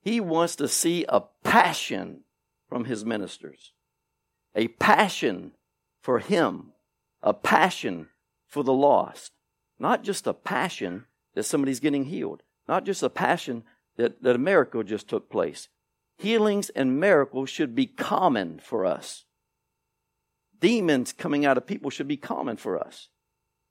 He 0.02 0.20
wants 0.20 0.56
to 0.58 0.68
see 0.68 1.06
a 1.08 1.24
passion 1.44 2.22
from 2.68 2.86
his 2.86 3.06
ministers, 3.06 3.74
a 4.56 4.70
passion 4.70 5.52
for 6.02 6.20
him, 6.20 6.74
a 7.22 7.34
passion 7.34 8.10
for 8.48 8.64
the 8.64 8.74
lost. 8.74 9.32
Not 9.78 10.04
just 10.04 10.28
a 10.28 10.34
passion 10.34 11.06
that 11.34 11.44
somebody's 11.44 11.80
getting 11.80 12.06
healed, 12.06 12.44
not 12.68 12.86
just 12.86 13.04
a 13.04 13.10
passion 13.10 13.64
that, 13.98 14.22
that 14.24 14.36
a 14.36 14.40
miracle 14.40 14.84
just 14.84 15.08
took 15.08 15.30
place. 15.30 15.70
Healings 16.18 16.70
and 16.70 17.00
miracles 17.00 17.50
should 17.50 17.76
be 17.76 17.86
common 17.88 18.60
for 18.60 18.86
us 18.86 19.26
demons 20.62 21.12
coming 21.12 21.46
out 21.46 21.58
of 21.58 21.68
people 21.68 21.90
should 21.90 22.08
be 22.08 22.18
common 22.18 22.56
for 22.56 22.80
us. 22.80 23.10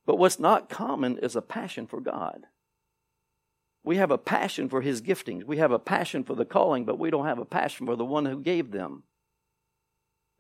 But 0.05 0.19
what's 0.19 0.39
not 0.39 0.69
common 0.69 1.19
is 1.19 1.37
a 1.37 1.43
passion 1.43 1.87
for 1.87 2.01
God. 2.01 2.47
We 3.83 3.97
have 3.97 4.11
a 4.11 4.19
passion 4.19 4.69
for 4.69 4.83
His 4.83 5.01
giftings. 5.01 5.45
We 5.45 5.57
have 5.57 5.73
a 5.73 5.79
passion 5.79 6.25
for 6.25 6.35
the 6.35 6.45
calling, 6.45 6.85
but 6.85 6.99
we 6.99 7.11
don't 7.11 7.27
have 7.27 7.39
a 7.39 7.47
passion 7.47 7.87
for 7.87 7.97
the 7.97 8.05
one 8.05 8.27
who 8.27 8.41
gave 8.41 8.73
them. 8.73 9.05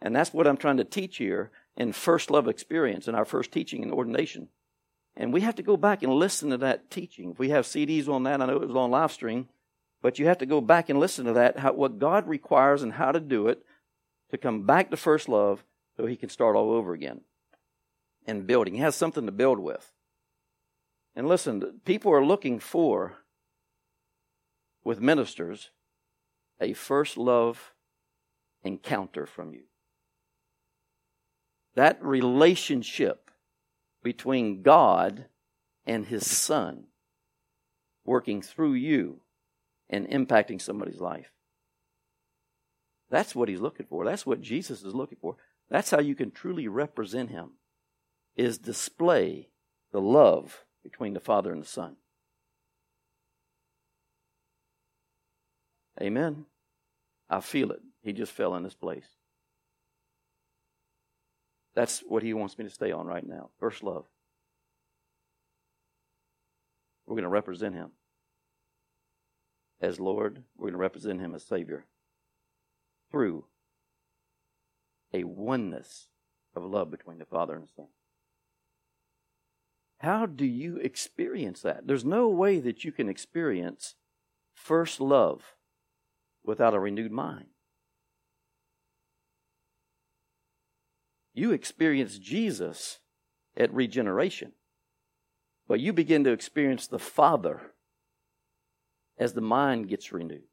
And 0.02 0.14
that's 0.14 0.32
what 0.32 0.46
I'm 0.46 0.56
trying 0.56 0.78
to 0.78 0.84
teach 0.84 1.16
here 1.18 1.50
in 1.76 1.92
first 1.92 2.30
love 2.30 2.48
experience, 2.48 3.08
in 3.08 3.14
our 3.14 3.24
first 3.24 3.52
teaching 3.52 3.82
in 3.82 3.92
ordination. 3.92 4.48
And 5.16 5.32
we 5.32 5.40
have 5.42 5.56
to 5.56 5.62
go 5.62 5.76
back 5.76 6.02
and 6.02 6.12
listen 6.12 6.50
to 6.50 6.58
that 6.58 6.90
teaching. 6.90 7.32
If 7.32 7.38
we 7.38 7.50
have 7.50 7.64
CDs 7.64 8.08
on 8.08 8.24
that, 8.24 8.40
I 8.40 8.46
know 8.46 8.56
it 8.56 8.68
was 8.68 8.76
on 8.76 8.90
live 8.90 9.12
stream, 9.12 9.48
but 10.02 10.18
you 10.18 10.26
have 10.26 10.38
to 10.38 10.46
go 10.46 10.60
back 10.60 10.88
and 10.88 10.98
listen 10.98 11.26
to 11.26 11.32
that, 11.34 11.58
how, 11.58 11.72
what 11.72 11.98
God 11.98 12.26
requires 12.28 12.82
and 12.82 12.94
how 12.94 13.12
to 13.12 13.20
do 13.20 13.48
it 13.48 13.62
to 14.30 14.38
come 14.38 14.62
back 14.62 14.90
to 14.90 14.96
first 14.96 15.28
love 15.28 15.64
so 16.00 16.06
he 16.06 16.16
can 16.16 16.30
start 16.30 16.56
all 16.56 16.70
over 16.70 16.94
again 16.94 17.20
and 18.26 18.46
building. 18.46 18.74
He 18.74 18.80
has 18.80 18.96
something 18.96 19.26
to 19.26 19.32
build 19.32 19.58
with. 19.58 19.92
And 21.14 21.28
listen, 21.28 21.80
people 21.84 22.10
are 22.10 22.24
looking 22.24 22.58
for, 22.58 23.18
with 24.82 24.98
ministers, 24.98 25.68
a 26.58 26.72
first 26.72 27.18
love 27.18 27.74
encounter 28.64 29.26
from 29.26 29.52
you. 29.52 29.64
That 31.74 32.02
relationship 32.02 33.30
between 34.02 34.62
God 34.62 35.26
and 35.84 36.06
His 36.06 36.30
Son 36.30 36.84
working 38.06 38.40
through 38.40 38.72
you 38.72 39.20
and 39.90 40.08
impacting 40.08 40.62
somebody's 40.62 41.00
life. 41.00 41.30
That's 43.10 43.34
what 43.34 43.50
He's 43.50 43.60
looking 43.60 43.84
for. 43.84 44.06
That's 44.06 44.24
what 44.24 44.40
Jesus 44.40 44.82
is 44.82 44.94
looking 44.94 45.18
for. 45.20 45.36
That's 45.70 45.90
how 45.90 46.00
you 46.00 46.14
can 46.14 46.32
truly 46.32 46.66
represent 46.66 47.30
him 47.30 47.52
is 48.36 48.58
display 48.58 49.50
the 49.92 50.00
love 50.00 50.64
between 50.82 51.14
the 51.14 51.20
Father 51.20 51.52
and 51.52 51.62
the 51.62 51.66
Son. 51.66 51.96
Amen. 56.00 56.46
I 57.28 57.40
feel 57.40 57.70
it. 57.70 57.80
He 58.02 58.12
just 58.12 58.32
fell 58.32 58.56
in 58.56 58.62
this 58.62 58.74
place. 58.74 59.06
That's 61.74 62.00
what 62.00 62.22
he 62.22 62.34
wants 62.34 62.58
me 62.58 62.64
to 62.64 62.70
stay 62.70 62.90
on 62.90 63.06
right 63.06 63.26
now. 63.26 63.50
First 63.60 63.82
love. 63.82 64.06
We're 67.06 67.14
going 67.14 67.22
to 67.24 67.28
represent 67.28 67.74
him 67.74 67.90
as 69.80 70.00
Lord. 70.00 70.42
We're 70.56 70.64
going 70.64 70.72
to 70.72 70.78
represent 70.78 71.20
him 71.20 71.34
as 71.34 71.44
Savior 71.44 71.84
through 73.10 73.44
a 75.12 75.24
oneness 75.24 76.08
of 76.54 76.64
love 76.64 76.90
between 76.90 77.18
the 77.18 77.24
Father 77.24 77.54
and 77.54 77.64
the 77.64 77.72
Son. 77.74 77.88
How 79.98 80.26
do 80.26 80.46
you 80.46 80.76
experience 80.76 81.60
that? 81.62 81.86
There's 81.86 82.04
no 82.04 82.28
way 82.28 82.58
that 82.60 82.84
you 82.84 82.92
can 82.92 83.08
experience 83.08 83.96
first 84.54 85.00
love 85.00 85.54
without 86.44 86.74
a 86.74 86.80
renewed 86.80 87.12
mind. 87.12 87.46
You 91.34 91.52
experience 91.52 92.18
Jesus 92.18 92.98
at 93.56 93.72
regeneration, 93.72 94.52
but 95.68 95.80
you 95.80 95.92
begin 95.92 96.24
to 96.24 96.32
experience 96.32 96.86
the 96.86 96.98
Father 96.98 97.74
as 99.18 99.34
the 99.34 99.40
mind 99.40 99.88
gets 99.88 100.12
renewed. 100.12 100.49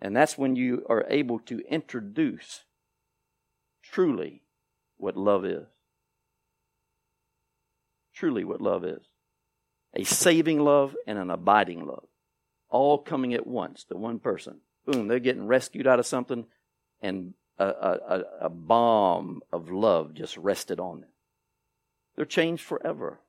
And 0.00 0.14
that's 0.14 0.38
when 0.38 0.56
you 0.56 0.84
are 0.88 1.04
able 1.08 1.38
to 1.40 1.60
introduce 1.68 2.64
truly 3.82 4.42
what 4.96 5.16
love 5.16 5.44
is. 5.44 5.66
Truly 8.14 8.44
what 8.44 8.60
love 8.60 8.84
is. 8.84 9.02
A 9.94 10.04
saving 10.04 10.60
love 10.60 10.94
and 11.06 11.18
an 11.18 11.30
abiding 11.30 11.86
love. 11.86 12.06
All 12.68 12.98
coming 12.98 13.34
at 13.34 13.46
once 13.46 13.84
to 13.84 13.96
one 13.96 14.18
person. 14.18 14.60
Boom, 14.86 15.08
they're 15.08 15.18
getting 15.18 15.46
rescued 15.46 15.86
out 15.86 15.98
of 15.98 16.06
something, 16.06 16.46
and 17.02 17.34
a, 17.58 17.66
a, 17.66 18.22
a 18.42 18.48
bomb 18.48 19.40
of 19.52 19.70
love 19.70 20.14
just 20.14 20.36
rested 20.36 20.80
on 20.80 21.00
them. 21.00 21.10
They're 22.16 22.24
changed 22.24 22.64
forever. 22.64 23.20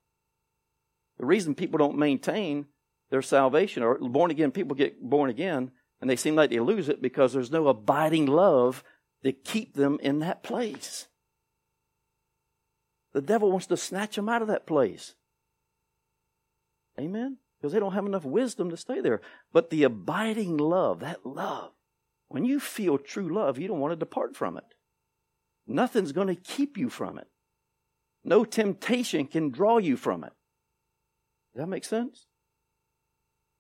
The 1.18 1.26
reason 1.26 1.56
people 1.56 1.78
don't 1.78 1.98
maintain 1.98 2.66
their 3.10 3.22
salvation, 3.22 3.84
or 3.84 3.98
born 3.98 4.32
again 4.32 4.52
people 4.52 4.76
get 4.76 5.02
born 5.02 5.30
again, 5.30 5.72
and 6.02 6.10
they 6.10 6.16
seem 6.16 6.36
like 6.36 6.50
they 6.50 6.60
lose 6.60 6.90
it 6.90 7.02
because 7.02 7.34
there's 7.34 7.52
no 7.52 7.68
abiding 7.68 8.26
love 8.26 8.84
to 9.24 9.32
keep 9.32 9.76
them 9.76 10.00
in 10.02 10.20
that 10.20 10.44
place. 10.44 11.08
The 13.14 13.22
devil 13.22 13.52
wants 13.52 13.68
to 13.68 13.78
snatch 13.78 14.16
them 14.16 14.30
out 14.30 14.42
of 14.42 14.48
that 14.48 14.66
place. 14.68 15.16
Amen? 17.00 17.38
because 17.60 17.74
they 17.74 17.80
don't 17.80 17.94
have 17.94 18.06
enough 18.06 18.24
wisdom 18.24 18.70
to 18.70 18.78
stay 18.78 19.02
there. 19.02 19.22
But 19.52 19.70
the 19.70 19.84
abiding 19.84 20.58
love, 20.58 21.02
that 21.02 21.26
love, 21.26 21.72
when 22.30 22.46
you 22.46 22.60
feel 22.60 22.98
true 22.98 23.34
love, 23.34 23.60
you 23.60 23.68
don't 23.68 23.80
want 23.80 23.92
to 23.92 23.98
depart 23.98 24.36
from 24.36 24.58
it. 24.58 24.64
Nothing's 25.68 26.14
going 26.14 26.28
to 26.28 26.36
keep 26.36 26.78
you 26.78 26.90
from 26.90 27.18
it. 27.18 27.28
No 28.24 28.46
temptation 28.46 29.28
can 29.28 29.50
draw 29.50 29.78
you 29.78 29.98
from 29.98 30.24
it. 30.24 30.34
Does 31.54 31.62
that 31.62 31.68
make 31.68 31.86
sense? 31.86 32.28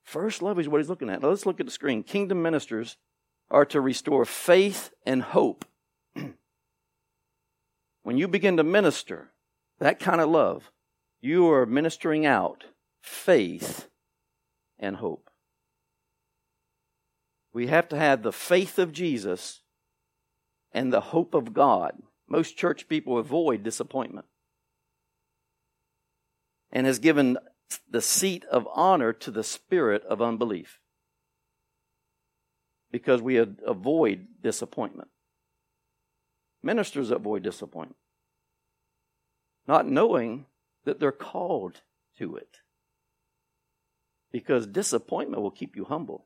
First 0.09 0.41
love 0.41 0.57
is 0.57 0.67
what 0.67 0.79
he's 0.79 0.89
looking 0.89 1.11
at. 1.11 1.21
Now 1.21 1.29
let's 1.29 1.45
look 1.45 1.59
at 1.59 1.67
the 1.67 1.71
screen. 1.71 2.01
Kingdom 2.01 2.41
ministers 2.41 2.97
are 3.51 3.63
to 3.65 3.79
restore 3.79 4.25
faith 4.25 4.91
and 5.05 5.21
hope. 5.21 5.65
when 8.01 8.17
you 8.17 8.27
begin 8.27 8.57
to 8.57 8.63
minister 8.63 9.29
that 9.77 9.99
kind 9.99 10.19
of 10.19 10.27
love, 10.27 10.71
you 11.21 11.47
are 11.51 11.67
ministering 11.67 12.25
out 12.25 12.63
faith 13.03 13.87
and 14.79 14.95
hope. 14.95 15.29
We 17.53 17.67
have 17.67 17.87
to 17.89 17.95
have 17.95 18.23
the 18.23 18.33
faith 18.33 18.79
of 18.79 18.91
Jesus 18.91 19.61
and 20.71 20.91
the 20.91 21.01
hope 21.01 21.35
of 21.35 21.53
God. 21.53 22.01
Most 22.27 22.57
church 22.57 22.87
people 22.87 23.19
avoid 23.19 23.61
disappointment 23.61 24.25
and 26.71 26.87
has 26.87 26.97
given 26.97 27.37
the 27.89 28.01
seat 28.01 28.45
of 28.45 28.67
honor 28.73 29.13
to 29.13 29.31
the 29.31 29.43
spirit 29.43 30.03
of 30.03 30.21
unbelief 30.21 30.79
because 32.91 33.21
we 33.21 33.37
avoid 33.37 34.27
disappointment. 34.41 35.09
Ministers 36.61 37.11
avoid 37.11 37.43
disappointment, 37.43 37.97
not 39.67 39.87
knowing 39.87 40.45
that 40.85 40.99
they're 40.99 41.11
called 41.11 41.81
to 42.17 42.35
it. 42.35 42.57
Because 44.31 44.67
disappointment 44.67 45.41
will 45.41 45.51
keep 45.51 45.75
you 45.75 45.85
humble. 45.85 46.25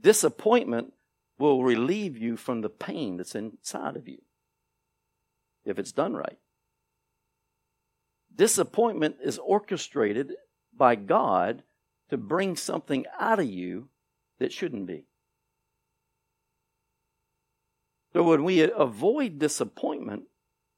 Disappointment 0.00 0.92
will 1.38 1.64
relieve 1.64 2.16
you 2.16 2.36
from 2.36 2.60
the 2.60 2.68
pain 2.68 3.16
that's 3.16 3.34
inside 3.34 3.96
of 3.96 4.06
you 4.06 4.18
if 5.64 5.78
it's 5.78 5.92
done 5.92 6.14
right. 6.14 6.38
Disappointment 8.34 9.16
is 9.22 9.38
orchestrated 9.38 10.32
by 10.76 10.94
God 10.94 11.62
to 12.08 12.16
bring 12.16 12.56
something 12.56 13.04
out 13.18 13.38
of 13.38 13.46
you 13.46 13.88
that 14.38 14.52
shouldn't 14.52 14.86
be. 14.86 15.04
So 18.12 18.24
when 18.24 18.44
we 18.44 18.60
avoid 18.60 19.38
disappointment 19.38 20.24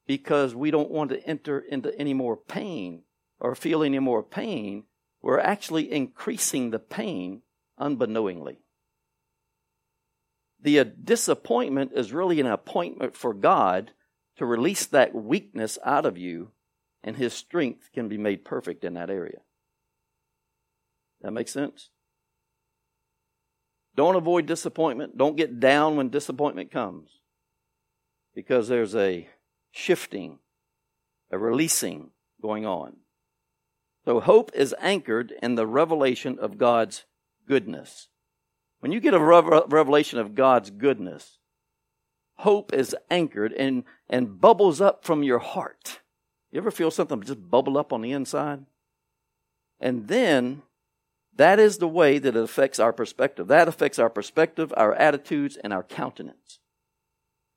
because 0.05 0.53
we 0.53 0.71
don't 0.71 0.91
want 0.91 1.09
to 1.09 1.25
enter 1.25 1.59
into 1.59 1.97
any 1.97 2.13
more 2.13 2.37
pain 2.37 3.03
or 3.39 3.55
feel 3.55 3.83
any 3.83 3.99
more 3.99 4.21
pain, 4.21 4.83
we're 5.21 5.39
actually 5.39 5.91
increasing 5.91 6.69
the 6.69 6.79
pain 6.79 7.41
unbeknowingly. 7.77 8.59
The 10.61 10.79
uh, 10.79 10.85
disappointment 11.03 11.91
is 11.93 12.13
really 12.13 12.39
an 12.39 12.47
appointment 12.47 13.15
for 13.15 13.33
God 13.33 13.91
to 14.37 14.45
release 14.45 14.85
that 14.87 15.13
weakness 15.13 15.77
out 15.85 16.05
of 16.05 16.17
you, 16.17 16.51
and 17.03 17.17
His 17.17 17.33
strength 17.33 17.89
can 17.93 18.07
be 18.07 18.17
made 18.17 18.45
perfect 18.45 18.83
in 18.83 18.93
that 18.93 19.09
area. 19.09 19.39
That 21.21 21.31
makes 21.31 21.51
sense? 21.51 21.89
Don't 23.95 24.15
avoid 24.15 24.45
disappointment. 24.45 25.17
Don't 25.17 25.37
get 25.37 25.59
down 25.59 25.95
when 25.95 26.09
disappointment 26.09 26.71
comes 26.71 27.09
because 28.35 28.67
there's 28.67 28.95
a 28.95 29.29
shifting, 29.71 30.39
a 31.31 31.37
releasing 31.37 32.09
going 32.41 32.65
on. 32.65 32.97
So 34.05 34.19
hope 34.19 34.51
is 34.53 34.75
anchored 34.79 35.33
in 35.41 35.55
the 35.55 35.67
revelation 35.67 36.37
of 36.39 36.57
God's 36.57 37.05
goodness. 37.47 38.09
When 38.79 38.91
you 38.91 38.99
get 38.99 39.13
a 39.13 39.19
revelation 39.19 40.19
of 40.19 40.35
God's 40.35 40.69
goodness, 40.69 41.37
hope 42.37 42.73
is 42.73 42.95
anchored 43.09 43.53
and, 43.53 43.83
and 44.09 44.41
bubbles 44.41 44.81
up 44.81 45.05
from 45.05 45.23
your 45.23 45.39
heart. 45.39 46.01
You 46.53 46.59
ever 46.59 46.71
feel 46.71 46.91
something 46.91 47.21
just 47.23 47.49
bubble 47.49 47.77
up 47.77 47.91
on 47.91 48.01
the 48.01 48.11
inside? 48.11 48.65
And 49.79 50.07
then 50.07 50.61
that 51.35 51.59
is 51.59 51.79
the 51.79 51.87
way 51.87 52.19
that 52.19 52.35
it 52.35 52.43
affects 52.43 52.79
our 52.79 52.93
perspective. 52.93 53.47
That 53.47 53.67
affects 53.67 53.97
our 53.97 54.09
perspective, 54.09 54.71
our 54.77 54.93
attitudes, 54.93 55.57
and 55.57 55.73
our 55.73 55.83
countenance 55.83 56.59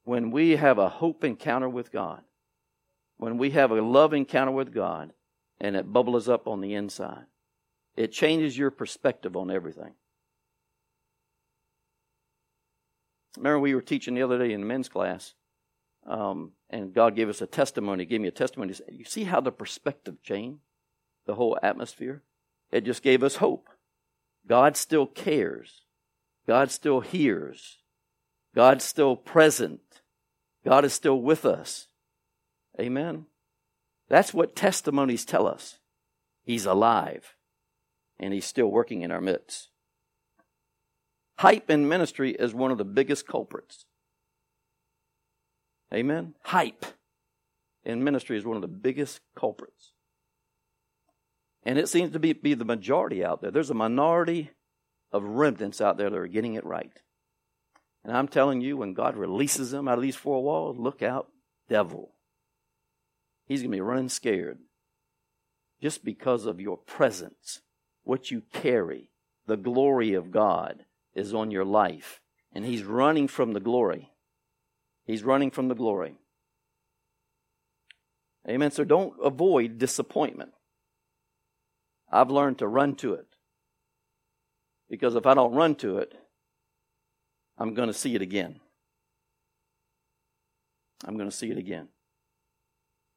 when 0.07 0.31
we 0.31 0.55
have 0.55 0.79
a 0.79 0.89
hope 0.89 1.25
encounter 1.25 1.69
with 1.69 1.91
God, 1.91 2.23
when 3.17 3.39
we 3.39 3.51
have 3.51 3.73
a 3.73 3.83
love 3.83 4.15
encounter 4.15 4.53
with 4.53 4.73
God, 4.73 5.13
and 5.61 5.75
it 5.75 5.93
bubbles 5.93 6.29
up 6.29 6.47
on 6.47 6.61
the 6.61 6.75
inside, 6.75 7.25
it 7.97 8.13
changes 8.13 8.57
your 8.57 8.71
perspective 8.71 9.37
on 9.37 9.51
everything. 9.51 9.95
Remember, 13.37 13.59
we 13.59 13.75
were 13.75 13.83
teaching 13.83 14.15
the 14.15 14.23
other 14.23 14.39
day 14.39 14.53
in 14.53 14.61
the 14.61 14.67
men's 14.67 14.89
class, 14.89 15.35
um, 16.07 16.53
and 16.71 16.95
God 16.95 17.17
gave 17.17 17.29
us 17.29 17.43
a 17.43 17.47
testimony. 17.47 18.05
Gave 18.05 18.21
me 18.21 18.29
a 18.29 18.33
testimony. 18.33 18.75
You 18.91 19.05
see 19.05 19.25
how 19.25 19.41
the 19.41 19.53
perspective 19.53 20.23
changed? 20.23 20.61
The 21.27 21.35
whole 21.35 21.59
atmosphere? 21.63 22.23
It 22.71 22.85
just 22.85 23.03
gave 23.03 23.23
us 23.23 23.37
hope. 23.37 23.69
God 24.47 24.77
still 24.77 25.07
cares. 25.07 25.83
God 26.47 26.71
still 26.71 27.01
hears. 27.01 27.79
God's 28.55 28.85
still 28.85 29.17
present. 29.17 29.81
God 30.65 30.85
is 30.85 30.93
still 30.93 31.21
with 31.21 31.45
us. 31.45 31.89
Amen. 32.81 33.27
That's 34.09 34.33
what 34.33 34.55
testimonies 34.55 35.25
tell 35.25 35.47
us. 35.47 35.79
He's 36.45 36.67
alive 36.67 37.35
and 38.19 38.33
he's 38.33 38.47
still 38.47 38.69
working 38.69 39.03
in 39.03 39.11
our 39.11 39.21
midst. 39.21 39.71
Hype 41.39 41.69
in 41.69 41.89
ministry 41.89 42.33
is 42.33 42.55
one 42.55 42.71
of 42.71 42.79
the 42.79 42.85
biggest 42.85 43.27
culprits. 43.27 43.86
Amen. 45.93 46.35
Hype 46.43 46.85
in 47.85 48.03
ministry 48.03 48.37
is 48.37 48.45
one 48.45 48.57
of 48.57 48.63
the 48.63 48.69
biggest 48.69 49.21
culprits. 49.37 49.93
And 51.63 51.79
it 51.79 51.89
seems 51.89 52.13
to 52.13 52.19
be, 52.19 52.33
be 52.33 52.55
the 52.55 52.65
majority 52.65 53.25
out 53.25 53.41
there. 53.41 53.51
There's 53.51 53.71
a 53.71 53.75
minority 53.75 54.51
of 55.13 55.25
remnants 55.25 55.81
out 55.81 55.97
there 55.97 56.11
that 56.11 56.19
are 56.19 56.27
getting 56.27 56.55
it 56.55 56.65
right. 56.65 56.93
And 58.05 58.17
I'm 58.17 58.29
telling 58.29 58.61
you, 58.61 58.77
when 58.77 58.95
God 58.95 59.17
releases 59.17 59.73
them 59.73 59.89
out 59.89 59.99
of 59.99 60.03
these 60.03 60.17
four 60.17 60.43
walls, 60.43 60.79
look 60.79 61.03
out, 61.03 61.29
devil. 61.69 62.13
He's 63.47 63.61
going 63.61 63.73
to 63.73 63.77
be 63.77 63.81
running 63.81 64.09
scared 64.09 64.59
just 65.83 66.05
because 66.05 66.47
of 66.47 66.61
your 66.61 66.77
presence, 66.77 67.63
what 68.05 68.31
you 68.31 68.43
carry. 68.53 69.11
The 69.47 69.57
glory 69.57 70.15
of 70.15 70.31
God 70.31 70.85
is 71.15 71.35
on 71.35 71.51
your 71.51 71.65
life. 71.65 72.21
And 72.53 72.65
he's 72.65 72.85
running 72.85 73.29
from 73.29 73.53
the 73.53 73.61
glory. 73.61 74.11
He's 75.07 75.23
running 75.23 75.51
from 75.51 75.69
the 75.69 75.75
glory. 75.75 76.17
Amen. 78.49 78.71
So 78.71 78.85
don't 78.85 79.15
avoid 79.23 79.79
disappointment. 79.79 80.53
I've 82.11 82.31
learned 82.31 82.59
to 82.59 82.69
run 82.69 82.95
to 82.97 83.15
it. 83.15 83.27
Because 84.89 85.17
if 85.17 85.27
I 85.27 85.35
don't 85.35 85.55
run 85.55 85.75
to 85.77 85.99
it, 85.99 86.15
I'm 87.59 87.75
going 87.75 87.89
to 87.89 87.95
see 87.95 88.15
it 88.15 88.23
again. 88.23 88.61
I'm 91.05 91.17
going 91.17 91.31
to 91.31 91.37
see 91.37 91.51
it 91.51 91.59
again. 91.59 91.89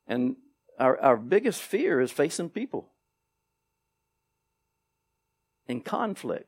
And 0.07 0.35
our, 0.79 0.99
our 0.99 1.17
biggest 1.17 1.61
fear 1.61 2.01
is 2.01 2.11
facing 2.11 2.49
people 2.49 2.89
in 5.67 5.81
conflict. 5.81 6.47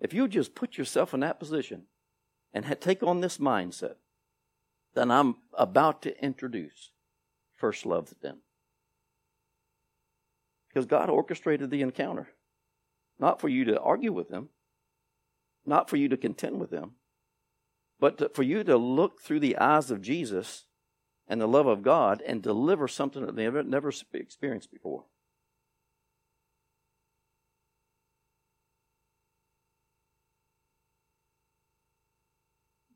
If 0.00 0.14
you 0.14 0.28
just 0.28 0.54
put 0.54 0.78
yourself 0.78 1.12
in 1.12 1.20
that 1.20 1.40
position 1.40 1.82
and 2.54 2.76
take 2.80 3.02
on 3.02 3.20
this 3.20 3.38
mindset, 3.38 3.94
then 4.94 5.10
I'm 5.10 5.36
about 5.52 6.02
to 6.02 6.24
introduce 6.24 6.90
first 7.56 7.84
love 7.84 8.14
them. 8.22 8.38
Because 10.68 10.86
God 10.86 11.10
orchestrated 11.10 11.70
the 11.70 11.82
encounter, 11.82 12.28
not 13.18 13.40
for 13.40 13.48
you 13.48 13.64
to 13.66 13.80
argue 13.80 14.12
with 14.12 14.28
them, 14.28 14.50
not 15.66 15.90
for 15.90 15.96
you 15.96 16.08
to 16.08 16.16
contend 16.16 16.60
with 16.60 16.70
them, 16.70 16.92
but 18.00 18.18
to, 18.18 18.28
for 18.28 18.42
you 18.42 18.62
to 18.64 18.76
look 18.76 19.20
through 19.20 19.40
the 19.40 19.56
eyes 19.58 19.90
of 19.90 20.00
Jesus 20.00 20.64
and 21.26 21.40
the 21.40 21.48
love 21.48 21.66
of 21.66 21.82
God 21.82 22.22
and 22.26 22.42
deliver 22.42 22.86
something 22.86 23.26
that 23.26 23.36
they've 23.36 23.52
never 23.66 23.92
experienced 24.12 24.70
before. 24.70 25.04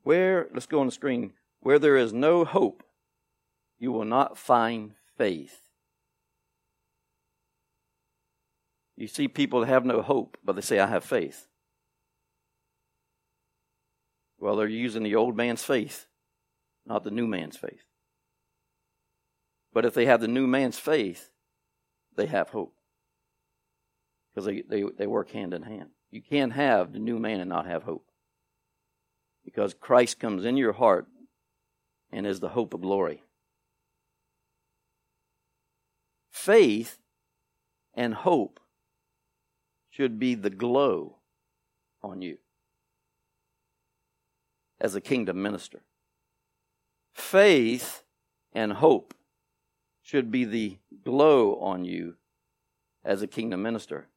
Where, 0.03 0.47
let's 0.53 0.65
go 0.65 0.79
on 0.81 0.85
the 0.85 0.91
screen, 0.91 1.33
where 1.63 1.79
there 1.79 1.95
is 1.97 2.13
no 2.13 2.43
hope, 2.45 2.83
you 3.79 3.91
will 3.91 4.05
not 4.05 4.37
find 4.37 4.91
faith. 5.17 5.61
You 8.95 9.07
see 9.07 9.27
people 9.27 9.61
that 9.61 9.67
have 9.67 9.85
no 9.85 10.01
hope, 10.01 10.37
but 10.43 10.55
they 10.55 10.61
say, 10.61 10.79
I 10.79 10.87
have 10.87 11.03
faith. 11.03 11.47
Well, 14.37 14.57
they're 14.57 14.67
using 14.67 15.03
the 15.03 15.15
old 15.15 15.37
man's 15.37 15.63
faith, 15.63 16.07
not 16.85 17.05
the 17.05 17.11
new 17.11 17.27
man's 17.27 17.55
faith. 17.57 17.85
But 19.73 19.85
if 19.85 19.93
they 19.93 20.05
have 20.05 20.19
the 20.19 20.27
new 20.27 20.45
man's 20.45 20.77
faith, 20.77 21.31
they 22.15 22.25
have 22.27 22.49
hope. 22.49 22.75
because 24.33 24.45
they, 24.45 24.61
they, 24.61 24.83
they 24.97 25.07
work 25.07 25.31
hand 25.31 25.53
in 25.53 25.63
hand. 25.63 25.89
You 26.11 26.21
can't 26.21 26.53
have 26.53 26.93
the 26.93 26.99
new 26.99 27.19
man 27.19 27.39
and 27.39 27.49
not 27.49 27.65
have 27.65 27.83
hope. 27.83 28.05
Because 29.45 29.73
Christ 29.73 30.19
comes 30.19 30.45
in 30.45 30.57
your 30.57 30.73
heart 30.73 31.07
and 32.13 32.27
is 32.27 32.39
the 32.39 32.49
hope 32.49 32.73
of 32.73 32.81
glory. 32.81 33.23
Faith 36.29 36.99
and 37.93 38.13
hope 38.13 38.59
should 39.89 40.19
be 40.19 40.35
the 40.35 40.49
glow 40.49 41.17
on 42.01 42.21
you 42.21 42.37
as 44.79 44.95
a 44.95 45.01
kingdom 45.01 45.41
minister. 45.41 45.81
Faith 47.13 48.03
and 48.53 48.73
hope 48.73 49.13
should 50.01 50.31
be 50.31 50.45
the 50.45 50.77
glow 51.03 51.55
on 51.59 51.85
you 51.85 52.15
as 53.03 53.21
a 53.21 53.27
kingdom 53.27 53.61
minister. 53.61 54.07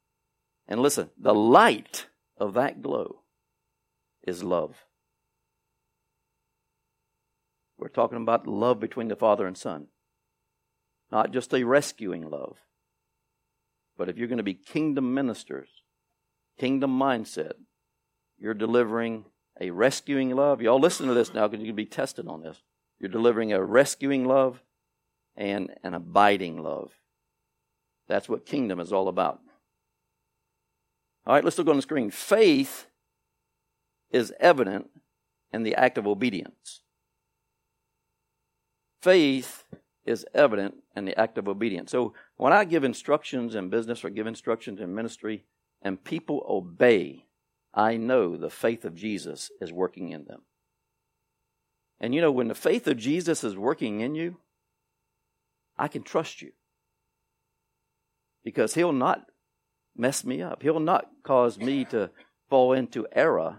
And 0.69 0.81
listen, 0.81 1.11
the 1.19 1.35
light 1.35 2.07
of 2.37 2.55
that 2.55 2.83
glow 2.83 3.21
is 4.27 4.43
love. 4.43 4.86
We're 7.79 7.89
talking 7.89 8.21
about 8.21 8.47
love 8.47 8.81
between 8.81 9.09
the 9.09 9.17
Father 9.17 9.47
and 9.47 9.57
Son. 9.57 9.89
Not 11.12 11.33
just 11.33 11.55
a 11.55 11.65
rescuing 11.65 12.29
love. 12.29 12.57
But 13.97 14.09
if 14.09 14.17
you're 14.17 14.29
going 14.29 14.39
to 14.39 14.43
be 14.43 14.55
kingdom 14.55 15.15
ministers, 15.15 15.69
kingdom 16.59 16.99
mindset, 16.99 17.53
you're 18.39 18.55
delivering 18.55 19.27
a 19.61 19.71
rescuing 19.71 20.31
love. 20.31 20.61
Y'all 20.61 20.81
listen 20.81 21.07
to 21.07 21.15
this 21.15 21.33
now 21.33 21.49
because 21.49 21.62
you 21.62 21.69
can 21.69 21.77
be 21.77 21.87
tested 21.87 22.29
on 22.29 22.43
this. 22.43 22.62
You're 22.99 23.11
delivering 23.11 23.53
a 23.53 23.62
rescuing 23.62 24.25
love 24.25 24.62
and 25.35 25.75
an 25.83 25.95
abiding 25.95 26.62
love. 26.62 26.93
That's 28.09 28.29
what 28.29 28.47
kingdom 28.47 28.81
is 28.81 28.93
all 28.93 29.09
about. 29.09 29.41
All 31.27 31.35
right, 31.35 31.45
let's 31.45 31.59
look 31.59 31.69
on 31.69 31.77
the 31.77 31.83
screen. 31.83 32.11
Faith 32.11 32.87
is 34.11 34.33
evident 34.39 34.91
in 35.53 35.62
the 35.62 35.75
act 35.75 35.99
of 35.99 36.07
obedience. 36.07 36.83
Faith 39.07 39.62
is 40.05 40.27
evident 40.35 40.75
in 40.97 41.05
the 41.05 41.16
act 41.16 41.38
of 41.38 41.47
obedience. 41.47 41.92
So 41.92 42.12
when 42.38 42.53
I 42.53 42.64
give 42.64 42.83
instructions 42.83 43.55
in 43.55 43.69
business 43.69 44.05
or 44.05 44.11
give 44.11 44.27
instructions 44.27 44.81
in 44.81 44.97
ministry 44.97 45.45
and 45.81 46.03
people 46.03 46.45
obey, 46.49 47.27
I 47.73 47.99
know 47.99 48.37
the 48.37 48.51
faith 48.51 48.85
of 48.85 48.97
Jesus 48.97 49.53
is 49.61 49.73
working 49.73 50.09
in 50.09 50.25
them. 50.25 50.42
And 52.01 52.16
you 52.16 52.21
know, 52.21 52.33
when 52.33 52.49
the 52.49 52.55
faith 52.57 52.88
of 52.88 52.97
Jesus 52.97 53.45
is 53.45 53.57
working 53.57 54.01
in 54.01 54.16
you, 54.16 54.38
I 55.79 55.87
can 55.87 56.03
trust 56.03 56.42
you. 56.42 56.51
Because 58.42 58.75
he'll 58.75 58.90
not 58.90 59.25
mess 59.97 60.25
me 60.25 60.42
up. 60.42 60.64
He'll 60.64 60.81
not 60.81 61.07
cause 61.23 61.59
me 61.59 61.85
to 61.85 62.11
fall 62.51 62.73
into 62.73 63.07
error 63.12 63.59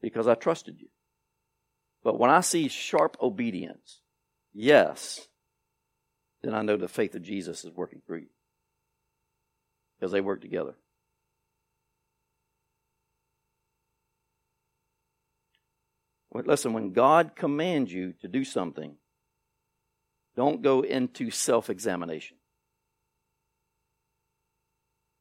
because 0.00 0.28
I 0.28 0.34
trusted 0.34 0.76
you. 0.78 0.86
But 2.04 2.16
when 2.16 2.30
I 2.30 2.42
see 2.42 2.68
sharp 2.68 3.16
obedience, 3.20 4.01
yes, 4.52 5.26
then 6.42 6.54
I 6.54 6.62
know 6.62 6.76
the 6.76 6.88
faith 6.88 7.14
of 7.14 7.22
Jesus 7.22 7.64
is 7.64 7.70
working 7.72 8.02
through 8.06 8.20
you. 8.20 8.30
Because 9.98 10.12
they 10.12 10.20
work 10.20 10.40
together. 10.40 10.74
Listen, 16.34 16.72
when 16.72 16.92
God 16.92 17.32
commands 17.36 17.92
you 17.92 18.14
to 18.22 18.28
do 18.28 18.44
something, 18.44 18.96
don't 20.34 20.62
go 20.62 20.80
into 20.80 21.30
self 21.30 21.68
examination. 21.68 22.38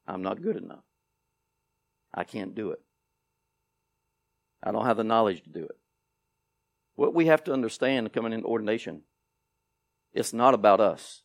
I'm 0.08 0.24
not 0.24 0.42
good 0.42 0.56
enough. 0.56 0.84
I 2.14 2.24
can't 2.24 2.56
do 2.56 2.72
it. 2.72 2.82
I 4.64 4.72
don't 4.72 4.86
have 4.86 4.98
the 4.98 5.04
knowledge 5.04 5.44
to 5.44 5.50
do 5.50 5.64
it. 5.64 5.78
What 6.96 7.14
we 7.14 7.28
have 7.28 7.44
to 7.46 7.54
understand 7.54 8.14
coming 8.14 8.34
in 8.34 8.44
ordination, 8.44 9.02
it's 10.14 10.34
not 10.34 10.54
about 10.54 10.80
us. 10.80 11.22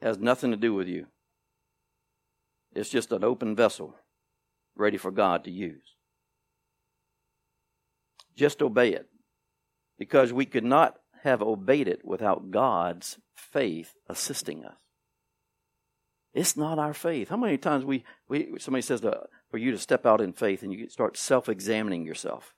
It 0.00 0.06
has 0.06 0.18
nothing 0.18 0.50
to 0.50 0.56
do 0.56 0.74
with 0.74 0.88
you. 0.88 1.06
It's 2.74 2.90
just 2.90 3.12
an 3.12 3.24
open 3.24 3.56
vessel 3.56 3.96
ready 4.76 4.96
for 4.96 5.10
God 5.10 5.44
to 5.44 5.50
use. 5.50 5.94
Just 8.36 8.62
obey 8.62 8.92
it. 8.92 9.08
Because 9.98 10.32
we 10.32 10.46
could 10.46 10.64
not 10.64 10.98
have 11.24 11.42
obeyed 11.42 11.88
it 11.88 12.04
without 12.04 12.52
God's 12.52 13.18
faith 13.34 13.94
assisting 14.08 14.64
us. 14.64 14.76
It's 16.34 16.56
not 16.56 16.78
our 16.78 16.94
faith. 16.94 17.30
How 17.30 17.36
many 17.36 17.58
times 17.58 17.84
we, 17.84 18.04
we 18.28 18.54
somebody 18.58 18.82
says 18.82 19.00
to, 19.00 19.22
for 19.50 19.58
you 19.58 19.72
to 19.72 19.78
step 19.78 20.06
out 20.06 20.20
in 20.20 20.32
faith 20.32 20.62
and 20.62 20.72
you 20.72 20.88
start 20.88 21.16
self 21.16 21.48
examining 21.48 22.04
yourself? 22.04 22.54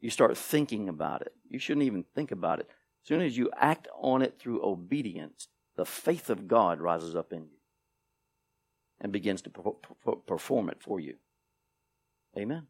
You 0.00 0.10
start 0.10 0.36
thinking 0.36 0.88
about 0.88 1.22
it. 1.22 1.32
You 1.48 1.58
shouldn't 1.58 1.86
even 1.86 2.04
think 2.14 2.30
about 2.30 2.60
it. 2.60 2.68
As 3.02 3.08
soon 3.08 3.20
as 3.20 3.36
you 3.36 3.50
act 3.56 3.88
on 4.00 4.22
it 4.22 4.38
through 4.38 4.64
obedience, 4.64 5.48
the 5.76 5.84
faith 5.84 6.30
of 6.30 6.46
God 6.48 6.80
rises 6.80 7.16
up 7.16 7.32
in 7.32 7.42
you 7.42 7.58
and 9.00 9.12
begins 9.12 9.42
to 9.42 9.50
perform 10.26 10.68
it 10.68 10.78
for 10.80 11.00
you. 11.00 11.14
Amen. 12.36 12.66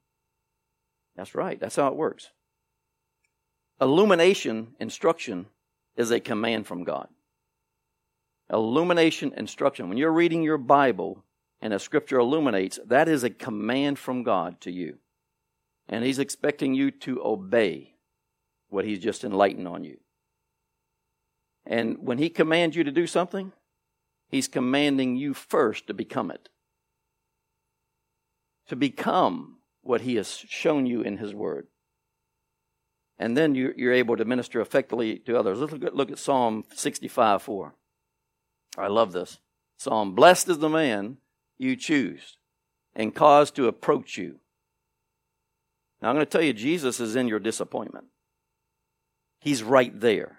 That's 1.17 1.35
right. 1.35 1.59
That's 1.59 1.77
how 1.77 1.89
it 1.89 1.97
works. 1.97 2.31
Illumination, 3.81 4.75
instruction, 4.79 5.47
is 5.97 6.11
a 6.11 6.21
command 6.21 6.67
from 6.67 6.85
God. 6.85 7.09
Illumination, 8.51 9.33
instruction. 9.37 9.89
When 9.89 9.99
you're 9.99 10.13
reading 10.13 10.43
your 10.43 10.59
Bible 10.59 11.25
and 11.61 11.73
a 11.73 11.79
scripture 11.79 12.19
illuminates, 12.19 12.79
that 12.87 13.09
is 13.09 13.25
a 13.25 13.31
command 13.31 13.99
from 13.99 14.23
God 14.23 14.61
to 14.63 14.71
you. 14.71 14.99
And 15.89 16.05
He's 16.05 16.19
expecting 16.19 16.75
you 16.75 16.91
to 16.91 17.23
obey 17.25 17.95
what 18.69 18.85
He's 18.85 18.99
just 18.99 19.25
enlightened 19.25 19.69
on 19.69 19.85
you. 19.85 19.99
And 21.65 21.99
when 22.01 22.19
He 22.19 22.31
commands 22.31 22.77
you 22.77 22.85
to 22.85 22.93
do 22.93 23.07
something, 23.07 23.53
He's 24.29 24.49
commanding 24.49 25.17
you 25.17 25.35
first 25.35 25.87
to 25.87 25.95
become 25.95 26.31
it. 26.31 26.49
To 28.69 28.77
become 28.77 29.59
what 29.89 30.03
he 30.03 30.17
has 30.17 30.45
shown 30.49 30.85
you 30.85 31.01
in 31.01 31.17
his 31.17 31.35
word. 31.35 31.67
And 33.19 33.37
then 33.37 33.55
you're 33.55 33.93
able 33.93 34.17
to 34.19 34.25
minister 34.25 34.61
effectively 34.61 35.19
to 35.21 35.37
others. 35.37 35.59
Let's 35.59 35.73
look 35.73 36.11
at 36.11 36.19
Psalm 36.19 36.65
65 36.75 37.43
4. 37.43 37.75
I 38.77 38.87
love 38.87 39.13
this. 39.13 39.39
Psalm 39.79 40.15
Blessed 40.15 40.51
is 40.51 40.59
the 40.59 40.69
man 40.69 41.17
you 41.57 41.75
choose 41.75 42.37
and 42.95 43.15
cause 43.15 43.51
to 43.53 43.67
approach 43.67 44.19
you. 44.19 44.41
Now 46.01 46.11
I'm 46.11 46.15
going 46.15 46.27
to 46.27 46.31
tell 46.31 46.43
you, 46.43 46.53
Jesus 46.53 47.01
is 47.01 47.17
in 47.17 47.29
your 47.29 47.41
disappointment. 47.41 48.07
He's 49.41 49.63
right 49.63 49.99
there. 49.99 50.39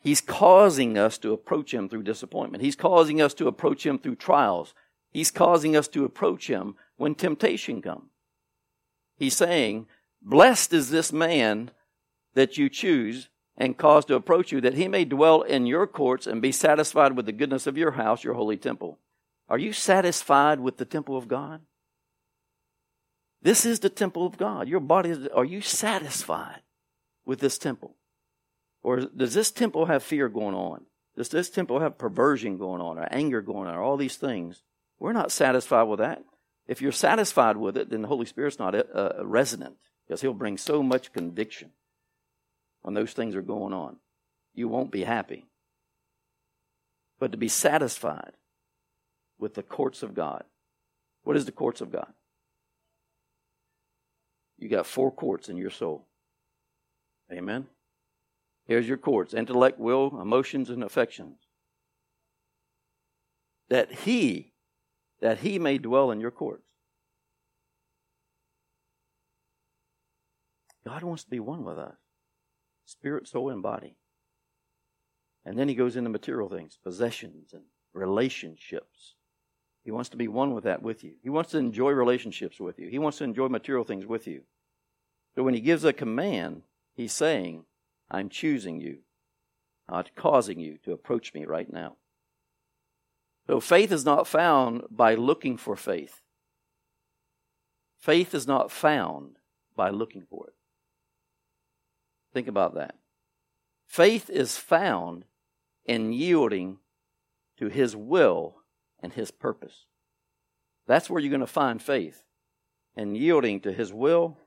He's 0.00 0.20
causing 0.20 0.98
us 0.98 1.16
to 1.18 1.32
approach 1.32 1.72
him 1.72 1.88
through 1.88 2.02
disappointment. 2.02 2.62
He's 2.62 2.76
causing 2.76 3.22
us 3.22 3.34
to 3.34 3.48
approach 3.48 3.86
him 3.86 3.98
through 3.98 4.16
trials. 4.16 4.74
He's 5.10 5.30
causing 5.30 5.76
us 5.76 5.88
to 5.88 6.04
approach 6.04 6.48
him 6.48 6.74
when 6.96 7.14
temptation 7.14 7.80
comes. 7.80 8.10
He's 9.16 9.36
saying, 9.36 9.86
Blessed 10.20 10.72
is 10.72 10.90
this 10.90 11.12
man 11.12 11.70
that 12.34 12.58
you 12.58 12.68
choose 12.68 13.28
and 13.56 13.78
cause 13.78 14.04
to 14.06 14.14
approach 14.14 14.52
you, 14.52 14.60
that 14.60 14.74
he 14.74 14.88
may 14.88 15.04
dwell 15.04 15.42
in 15.42 15.66
your 15.66 15.86
courts 15.86 16.26
and 16.26 16.42
be 16.42 16.52
satisfied 16.52 17.16
with 17.16 17.26
the 17.26 17.32
goodness 17.32 17.66
of 17.66 17.78
your 17.78 17.92
house, 17.92 18.24
your 18.24 18.34
holy 18.34 18.56
temple. 18.56 18.98
Are 19.48 19.58
you 19.58 19.72
satisfied 19.72 20.60
with 20.60 20.78
the 20.78 20.84
temple 20.84 21.16
of 21.16 21.28
God? 21.28 21.60
This 23.44 23.66
is 23.66 23.80
the 23.80 23.90
temple 23.90 24.26
of 24.26 24.38
God. 24.38 24.68
Your 24.68 24.80
body 24.80 25.10
is, 25.10 25.28
are 25.28 25.44
you 25.44 25.60
satisfied 25.60 26.62
with 27.26 27.40
this 27.40 27.58
temple? 27.58 27.94
Or 28.82 29.00
does 29.00 29.34
this 29.34 29.50
temple 29.50 29.84
have 29.84 30.02
fear 30.02 30.30
going 30.30 30.54
on? 30.54 30.86
Does 31.14 31.28
this 31.28 31.50
temple 31.50 31.80
have 31.80 31.98
perversion 31.98 32.56
going 32.56 32.80
on 32.80 32.98
or 32.98 33.06
anger 33.10 33.42
going 33.42 33.68
on 33.68 33.74
or 33.74 33.82
all 33.82 33.98
these 33.98 34.16
things? 34.16 34.62
We're 34.98 35.12
not 35.12 35.30
satisfied 35.30 35.84
with 35.84 35.98
that. 35.98 36.24
If 36.66 36.80
you're 36.80 36.90
satisfied 36.90 37.58
with 37.58 37.76
it, 37.76 37.90
then 37.90 38.00
the 38.00 38.08
Holy 38.08 38.24
Spirit's 38.24 38.58
not 38.58 38.74
a, 38.74 39.20
a 39.20 39.26
resident 39.26 39.76
because 40.06 40.22
He'll 40.22 40.32
bring 40.32 40.56
so 40.56 40.82
much 40.82 41.12
conviction 41.12 41.70
when 42.80 42.94
those 42.94 43.12
things 43.12 43.36
are 43.36 43.42
going 43.42 43.74
on. 43.74 43.96
You 44.54 44.68
won't 44.68 44.90
be 44.90 45.04
happy. 45.04 45.44
But 47.18 47.32
to 47.32 47.38
be 47.38 47.48
satisfied 47.48 48.32
with 49.38 49.52
the 49.52 49.62
courts 49.62 50.02
of 50.02 50.14
God. 50.14 50.44
What 51.24 51.36
is 51.36 51.44
the 51.44 51.52
courts 51.52 51.82
of 51.82 51.92
God? 51.92 52.12
You 54.58 54.68
got 54.68 54.86
four 54.86 55.10
courts 55.10 55.48
in 55.48 55.56
your 55.56 55.70
soul. 55.70 56.06
Amen. 57.32 57.66
Here's 58.66 58.88
your 58.88 58.96
courts 58.96 59.34
intellect, 59.34 59.78
will, 59.78 60.20
emotions, 60.20 60.70
and 60.70 60.82
affections. 60.82 61.38
That 63.68 63.90
He 63.92 64.54
that 65.24 65.38
he 65.38 65.58
may 65.58 65.78
dwell 65.78 66.10
in 66.10 66.20
your 66.20 66.30
courts. 66.30 66.66
God 70.86 71.02
wants 71.02 71.24
to 71.24 71.30
be 71.30 71.40
one 71.40 71.64
with 71.64 71.78
us 71.78 71.96
spirit, 72.84 73.26
soul, 73.26 73.48
and 73.48 73.62
body. 73.62 73.96
And 75.46 75.58
then 75.58 75.68
he 75.68 75.74
goes 75.74 75.96
into 75.96 76.10
material 76.10 76.50
things, 76.50 76.78
possessions 76.84 77.54
and 77.54 77.62
relationships. 77.94 79.14
He 79.84 79.90
wants 79.90 80.08
to 80.10 80.16
be 80.16 80.28
one 80.28 80.54
with 80.54 80.64
that 80.64 80.82
with 80.82 81.04
you. 81.04 81.12
He 81.22 81.28
wants 81.28 81.50
to 81.50 81.58
enjoy 81.58 81.90
relationships 81.90 82.58
with 82.58 82.78
you. 82.78 82.88
He 82.88 82.98
wants 82.98 83.18
to 83.18 83.24
enjoy 83.24 83.48
material 83.48 83.84
things 83.84 84.06
with 84.06 84.26
you. 84.26 84.42
So 85.34 85.42
when 85.42 85.54
he 85.54 85.60
gives 85.60 85.84
a 85.84 85.92
command, 85.92 86.62
he's 86.96 87.12
saying, 87.12 87.64
I'm 88.10 88.28
choosing 88.28 88.80
you, 88.80 88.98
not 89.88 90.14
causing 90.14 90.58
you 90.58 90.78
to 90.84 90.92
approach 90.92 91.34
me 91.34 91.44
right 91.44 91.70
now. 91.70 91.96
So 93.46 93.60
faith 93.60 93.92
is 93.92 94.06
not 94.06 94.26
found 94.26 94.84
by 94.90 95.14
looking 95.14 95.58
for 95.58 95.76
faith. 95.76 96.22
Faith 97.98 98.34
is 98.34 98.46
not 98.46 98.70
found 98.70 99.36
by 99.76 99.90
looking 99.90 100.22
for 100.22 100.46
it. 100.48 100.54
Think 102.32 102.48
about 102.48 102.74
that. 102.74 102.94
Faith 103.86 104.30
is 104.30 104.56
found 104.56 105.24
in 105.84 106.12
yielding 106.12 106.78
to 107.58 107.68
His 107.68 107.94
will 107.94 108.56
and 109.04 109.12
His 109.12 109.30
purpose. 109.30 109.84
That's 110.86 111.10
where 111.10 111.20
you're 111.20 111.28
going 111.28 111.40
to 111.40 111.46
find 111.46 111.80
faith, 111.80 112.22
and 112.96 113.14
yielding 113.14 113.60
to 113.60 113.72
His 113.72 113.92
will 113.92 114.38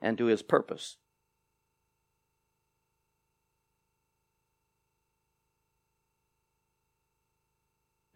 and 0.00 0.16
to 0.16 0.24
His 0.24 0.40
purpose. 0.42 0.96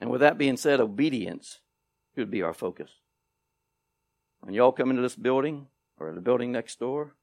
And 0.01 0.11
with 0.11 0.23
that 0.23 0.39
being 0.39 0.57
said, 0.57 0.81
obedience 0.81 1.61
should 2.15 2.31
be 2.31 2.41
our 2.41 2.55
focus. 2.55 2.91
When 4.41 4.55
y'all 4.55 4.73
come 4.73 4.89
into 4.89 5.03
this 5.03 5.17
building 5.17 5.67
or 5.99 6.13
the 6.13 6.21
building 6.23 6.51
next 6.51 6.81
door, 6.81 7.15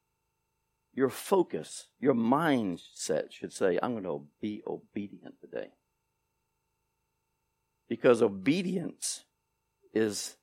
your 0.94 1.10
focus, 1.10 1.88
your 2.00 2.14
mindset 2.14 3.32
should 3.32 3.54
say, 3.54 3.80
I'm 3.82 3.94
going 3.94 4.04
to 4.04 4.28
be 4.40 4.62
obedient 4.68 5.36
today. 5.42 5.70
Because 7.92 8.22
obedience 8.22 9.26
is 9.94 10.38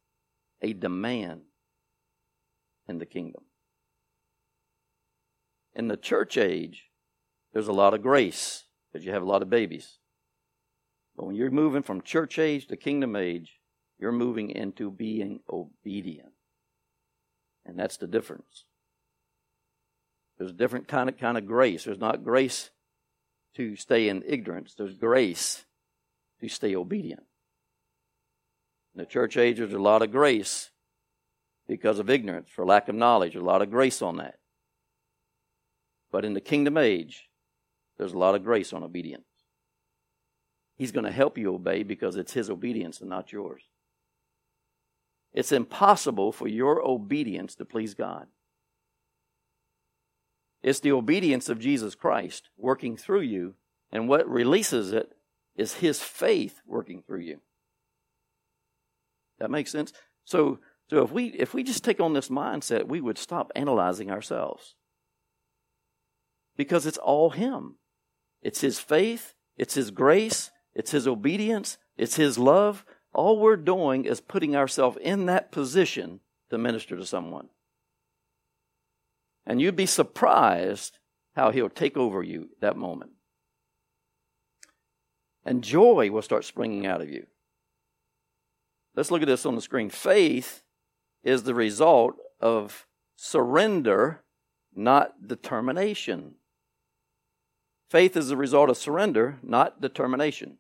a 0.60 0.74
demand 0.74 1.44
in 2.86 2.98
the 2.98 3.06
kingdom. 3.06 3.44
In 5.72 5.88
the 5.88 5.96
church 5.96 6.36
age, 6.36 6.90
there's 7.54 7.66
a 7.66 7.72
lot 7.72 7.94
of 7.94 8.02
grace 8.02 8.64
because 8.92 9.06
you 9.06 9.12
have 9.12 9.22
a 9.22 9.26
lot 9.26 9.40
of 9.40 9.48
babies. 9.48 9.96
But 11.16 11.24
when 11.24 11.36
you're 11.36 11.50
moving 11.50 11.82
from 11.82 12.02
church 12.02 12.38
age 12.38 12.66
to 12.66 12.76
kingdom 12.76 13.16
age, 13.16 13.60
you're 13.98 14.12
moving 14.12 14.50
into 14.50 14.90
being 14.90 15.40
obedient. 15.50 16.34
And 17.64 17.78
that's 17.78 17.96
the 17.96 18.06
difference. 18.06 18.64
There's 20.36 20.50
a 20.50 20.52
different 20.52 20.86
kind 20.86 21.08
of 21.08 21.16
kind 21.16 21.38
of 21.38 21.46
grace. 21.46 21.84
There's 21.84 21.98
not 21.98 22.24
grace 22.24 22.68
to 23.54 23.74
stay 23.74 24.10
in 24.10 24.22
ignorance. 24.26 24.74
There's 24.74 24.96
grace 24.96 25.64
to 26.42 26.48
stay 26.50 26.76
obedient. 26.76 27.22
In 28.98 29.04
the 29.04 29.10
church 29.10 29.36
age, 29.36 29.58
there's 29.58 29.72
a 29.72 29.78
lot 29.78 30.02
of 30.02 30.10
grace 30.10 30.70
because 31.68 32.00
of 32.00 32.10
ignorance, 32.10 32.48
for 32.50 32.66
lack 32.66 32.88
of 32.88 32.96
knowledge. 32.96 33.36
A 33.36 33.40
lot 33.40 33.62
of 33.62 33.70
grace 33.70 34.02
on 34.02 34.16
that. 34.16 34.40
But 36.10 36.24
in 36.24 36.34
the 36.34 36.40
kingdom 36.40 36.76
age, 36.76 37.28
there's 37.96 38.12
a 38.12 38.18
lot 38.18 38.34
of 38.34 38.42
grace 38.42 38.72
on 38.72 38.82
obedience. 38.82 39.28
He's 40.74 40.90
going 40.90 41.04
to 41.04 41.12
help 41.12 41.38
you 41.38 41.54
obey 41.54 41.84
because 41.84 42.16
it's 42.16 42.32
his 42.32 42.50
obedience 42.50 43.00
and 43.00 43.08
not 43.08 43.30
yours. 43.30 43.62
It's 45.32 45.52
impossible 45.52 46.32
for 46.32 46.48
your 46.48 46.82
obedience 46.84 47.54
to 47.54 47.64
please 47.64 47.94
God. 47.94 48.26
It's 50.60 50.80
the 50.80 50.90
obedience 50.90 51.48
of 51.48 51.60
Jesus 51.60 51.94
Christ 51.94 52.48
working 52.56 52.96
through 52.96 53.20
you, 53.20 53.54
and 53.92 54.08
what 54.08 54.28
releases 54.28 54.92
it 54.92 55.12
is 55.54 55.74
His 55.74 56.02
faith 56.02 56.62
working 56.66 57.04
through 57.06 57.20
you. 57.20 57.40
That 59.38 59.50
makes 59.50 59.70
sense? 59.70 59.92
So, 60.24 60.60
so 60.90 61.02
if 61.02 61.12
we 61.12 61.26
if 61.28 61.54
we 61.54 61.62
just 61.62 61.84
take 61.84 62.00
on 62.00 62.12
this 62.12 62.28
mindset, 62.28 62.86
we 62.86 63.00
would 63.00 63.18
stop 63.18 63.50
analyzing 63.54 64.10
ourselves. 64.10 64.74
Because 66.56 66.86
it's 66.86 66.98
all 66.98 67.30
Him. 67.30 67.76
It's 68.42 68.60
His 68.60 68.78
faith, 68.78 69.34
it's 69.56 69.74
His 69.74 69.90
grace, 69.90 70.50
it's 70.74 70.90
His 70.90 71.06
obedience, 71.06 71.78
it's 71.96 72.16
His 72.16 72.38
love. 72.38 72.84
All 73.14 73.38
we're 73.38 73.56
doing 73.56 74.04
is 74.04 74.20
putting 74.20 74.54
ourselves 74.54 74.98
in 75.00 75.26
that 75.26 75.50
position 75.50 76.20
to 76.50 76.58
minister 76.58 76.96
to 76.96 77.06
someone. 77.06 77.48
And 79.46 79.60
you'd 79.60 79.76
be 79.76 79.86
surprised 79.86 80.98
how 81.34 81.50
he'll 81.50 81.70
take 81.70 81.96
over 81.96 82.22
you 82.22 82.50
that 82.60 82.76
moment. 82.76 83.12
And 85.44 85.64
joy 85.64 86.10
will 86.10 86.20
start 86.20 86.44
springing 86.44 86.86
out 86.86 87.00
of 87.00 87.08
you. 87.08 87.26
Let's 88.98 89.12
look 89.12 89.22
at 89.22 89.28
this 89.28 89.46
on 89.46 89.54
the 89.54 89.62
screen. 89.62 89.90
Faith 89.90 90.64
is 91.22 91.44
the 91.44 91.54
result 91.54 92.16
of 92.40 92.88
surrender, 93.14 94.24
not 94.74 95.28
determination. 95.28 96.34
Faith 97.88 98.16
is 98.16 98.26
the 98.26 98.36
result 98.36 98.70
of 98.70 98.76
surrender, 98.76 99.38
not 99.40 99.80
determination. 99.80 100.58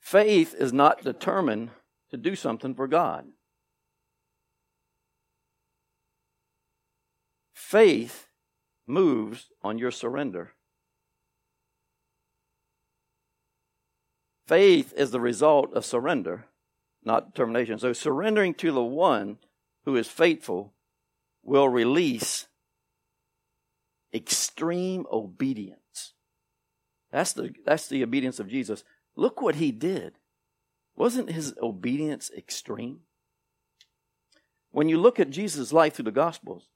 Faith 0.00 0.54
is 0.58 0.72
not 0.72 1.04
determined 1.04 1.68
to 2.10 2.16
do 2.16 2.34
something 2.34 2.74
for 2.74 2.88
God. 2.88 3.26
Faith 7.52 8.28
moves 8.86 9.50
on 9.62 9.76
your 9.76 9.90
surrender. 9.90 10.54
Faith 14.46 14.92
is 14.96 15.10
the 15.10 15.20
result 15.20 15.72
of 15.72 15.84
surrender, 15.84 16.46
not 17.02 17.34
determination. 17.34 17.78
So 17.78 17.92
surrendering 17.92 18.54
to 18.54 18.72
the 18.72 18.82
one 18.82 19.38
who 19.84 19.96
is 19.96 20.08
faithful 20.08 20.74
will 21.42 21.68
release 21.68 22.46
extreme 24.12 25.06
obedience. 25.10 26.12
That's 27.10 27.32
the, 27.32 27.54
that's 27.64 27.88
the 27.88 28.02
obedience 28.02 28.38
of 28.38 28.48
Jesus. 28.48 28.84
Look 29.16 29.40
what 29.40 29.56
he 29.56 29.72
did. 29.72 30.14
Wasn't 30.96 31.30
his 31.30 31.54
obedience 31.62 32.30
extreme? 32.36 33.00
When 34.70 34.88
you 34.88 34.98
look 34.98 35.18
at 35.18 35.30
Jesus' 35.30 35.72
life 35.72 35.94
through 35.94 36.06
the 36.06 36.10
Gospels, 36.10 36.68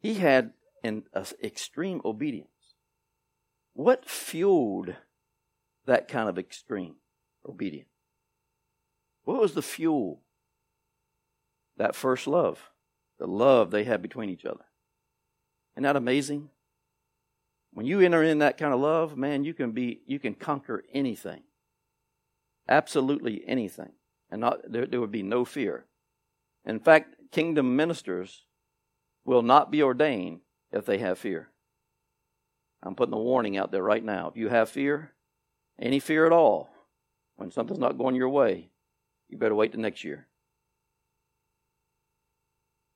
he 0.00 0.14
had 0.14 0.52
an 0.84 1.04
extreme 1.42 2.00
obedience. 2.04 2.48
What 3.72 4.04
fueled 4.04 4.94
that 5.86 6.08
kind 6.08 6.28
of 6.28 6.38
extreme 6.38 6.96
obedience? 7.48 7.88
What 9.24 9.40
was 9.40 9.54
the 9.54 9.62
fuel? 9.62 10.22
That 11.76 11.94
first 11.94 12.26
love, 12.26 12.70
the 13.18 13.26
love 13.26 13.70
they 13.70 13.84
had 13.84 14.02
between 14.02 14.30
each 14.30 14.44
other. 14.44 14.64
Isn't 15.74 15.84
that 15.84 15.96
amazing? 15.96 16.50
When 17.72 17.86
you 17.86 18.00
enter 18.00 18.22
in 18.22 18.38
that 18.38 18.58
kind 18.58 18.74
of 18.74 18.80
love, 18.80 19.16
man, 19.16 19.44
you 19.44 19.54
can 19.54 19.70
be 19.72 20.00
you 20.06 20.18
can 20.18 20.34
conquer 20.34 20.82
anything. 20.92 21.42
Absolutely 22.68 23.42
anything. 23.46 23.92
And 24.30 24.40
not 24.40 24.60
there, 24.70 24.86
there 24.86 25.00
would 25.00 25.12
be 25.12 25.22
no 25.22 25.44
fear. 25.44 25.86
In 26.64 26.80
fact, 26.80 27.14
kingdom 27.30 27.76
ministers 27.76 28.44
will 29.24 29.42
not 29.42 29.70
be 29.70 29.82
ordained 29.82 30.40
if 30.72 30.84
they 30.84 30.98
have 30.98 31.18
fear. 31.18 31.48
I'm 32.82 32.94
putting 32.94 33.14
a 33.14 33.18
warning 33.18 33.56
out 33.56 33.70
there 33.70 33.82
right 33.82 34.04
now. 34.04 34.28
If 34.28 34.36
you 34.36 34.48
have 34.48 34.68
fear, 34.68 35.12
any 35.80 36.00
fear 36.00 36.26
at 36.26 36.32
all, 36.32 36.70
when 37.38 37.52
something's 37.52 37.78
not 37.78 37.96
going 37.96 38.16
your 38.16 38.28
way, 38.28 38.68
you 39.28 39.38
better 39.38 39.54
wait 39.54 39.72
the 39.72 39.78
next 39.78 40.02
year. 40.02 40.26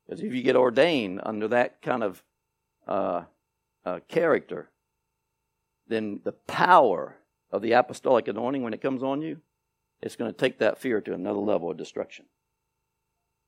Because 0.05 0.21
if 0.21 0.35
you 0.35 0.43
get 0.43 0.57
ordained 0.57 1.21
under 1.25 1.49
that 1.49 1.81
kind 1.81 2.03
of 2.03 2.23
uh, 2.89 3.23
uh, 3.87 4.01
character, 4.09 4.69
then 5.87 6.21
the 6.25 6.33
power 6.33 7.17
of 7.53 7.63
the 7.63 7.73
apostolic 7.73 8.27
anointing, 8.27 8.63
when 8.63 8.75
it 8.75 8.83
comes 8.83 9.03
on 9.03 9.23
you, 9.23 9.39
it's 10.01 10.17
going 10.17 10.31
to 10.31 10.37
take 10.37 10.59
that 10.59 10.79
fear 10.79 11.01
to 11.01 11.15
another 11.15 11.39
level 11.39 11.71
of 11.71 11.77
destruction 11.77 12.25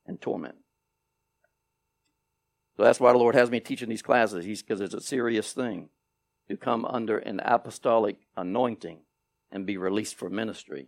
and 0.07 0.21
torment. 0.21 0.55
So 2.77 2.83
that's 2.83 3.01
why 3.01 3.11
the 3.11 3.17
Lord 3.17 3.35
has 3.35 3.51
me 3.51 3.59
teaching 3.59 3.89
these 3.89 4.01
classes, 4.01 4.45
because 4.61 4.79
it's 4.79 4.93
a 4.93 5.01
serious 5.01 5.51
thing 5.51 5.89
to 6.47 6.55
come 6.55 6.85
under 6.85 7.17
an 7.17 7.41
apostolic 7.43 8.15
anointing 8.37 8.99
and 9.51 9.65
be 9.65 9.77
released 9.77 10.15
for 10.15 10.29
ministry 10.29 10.87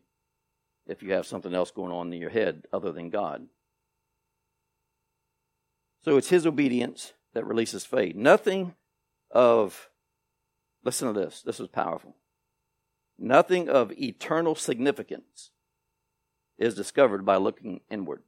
if 0.88 1.04
you 1.04 1.14
have 1.14 1.26
something 1.26 1.54
else 1.54 1.72
going 1.72 1.92
on 1.92 2.12
in 2.14 2.20
your 2.20 2.30
head 2.30 2.64
other 2.72 2.92
than 2.92 3.10
God. 3.10 3.48
So 6.04 6.18
it's 6.18 6.30
His 6.30 6.46
obedience 6.46 7.14
that 7.34 7.46
releases 7.46 7.86
faith. 7.86 8.16
Nothing 8.16 8.76
of, 9.32 9.90
listen 10.84 11.14
to 11.14 11.20
this, 11.20 11.42
this 11.42 11.60
is 11.60 11.68
powerful. 11.68 12.16
Nothing 13.20 13.68
of 13.68 13.92
eternal 13.92 14.56
significance 14.56 15.52
is 16.58 16.76
discovered 16.76 17.26
by 17.26 17.38
looking 17.38 17.82
inward. 17.90 18.24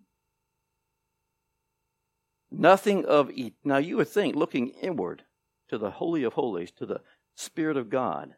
Nothing 2.52 3.06
of. 3.06 3.32
Now 3.64 3.78
you 3.78 3.98
would 3.98 4.08
think, 4.08 4.36
looking 4.36 4.70
inward 4.70 5.24
to 5.70 5.78
the 5.78 5.92
Holy 5.92 6.24
of 6.24 6.34
Holies, 6.34 6.72
to 6.72 6.86
the 6.86 7.02
Spirit 7.36 7.78
of 7.78 7.90
God, 7.90 8.34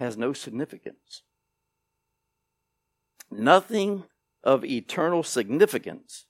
has 0.00 0.16
no 0.16 0.32
significance. 0.32 1.22
Nothing 3.30 4.04
of 4.42 4.64
eternal 4.64 5.22
significance 5.22 6.24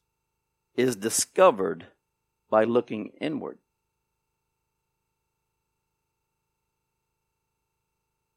is 0.75 0.97
discovered 0.97 1.87
by 2.51 2.65
looking 2.65 3.13
inward. 3.21 3.59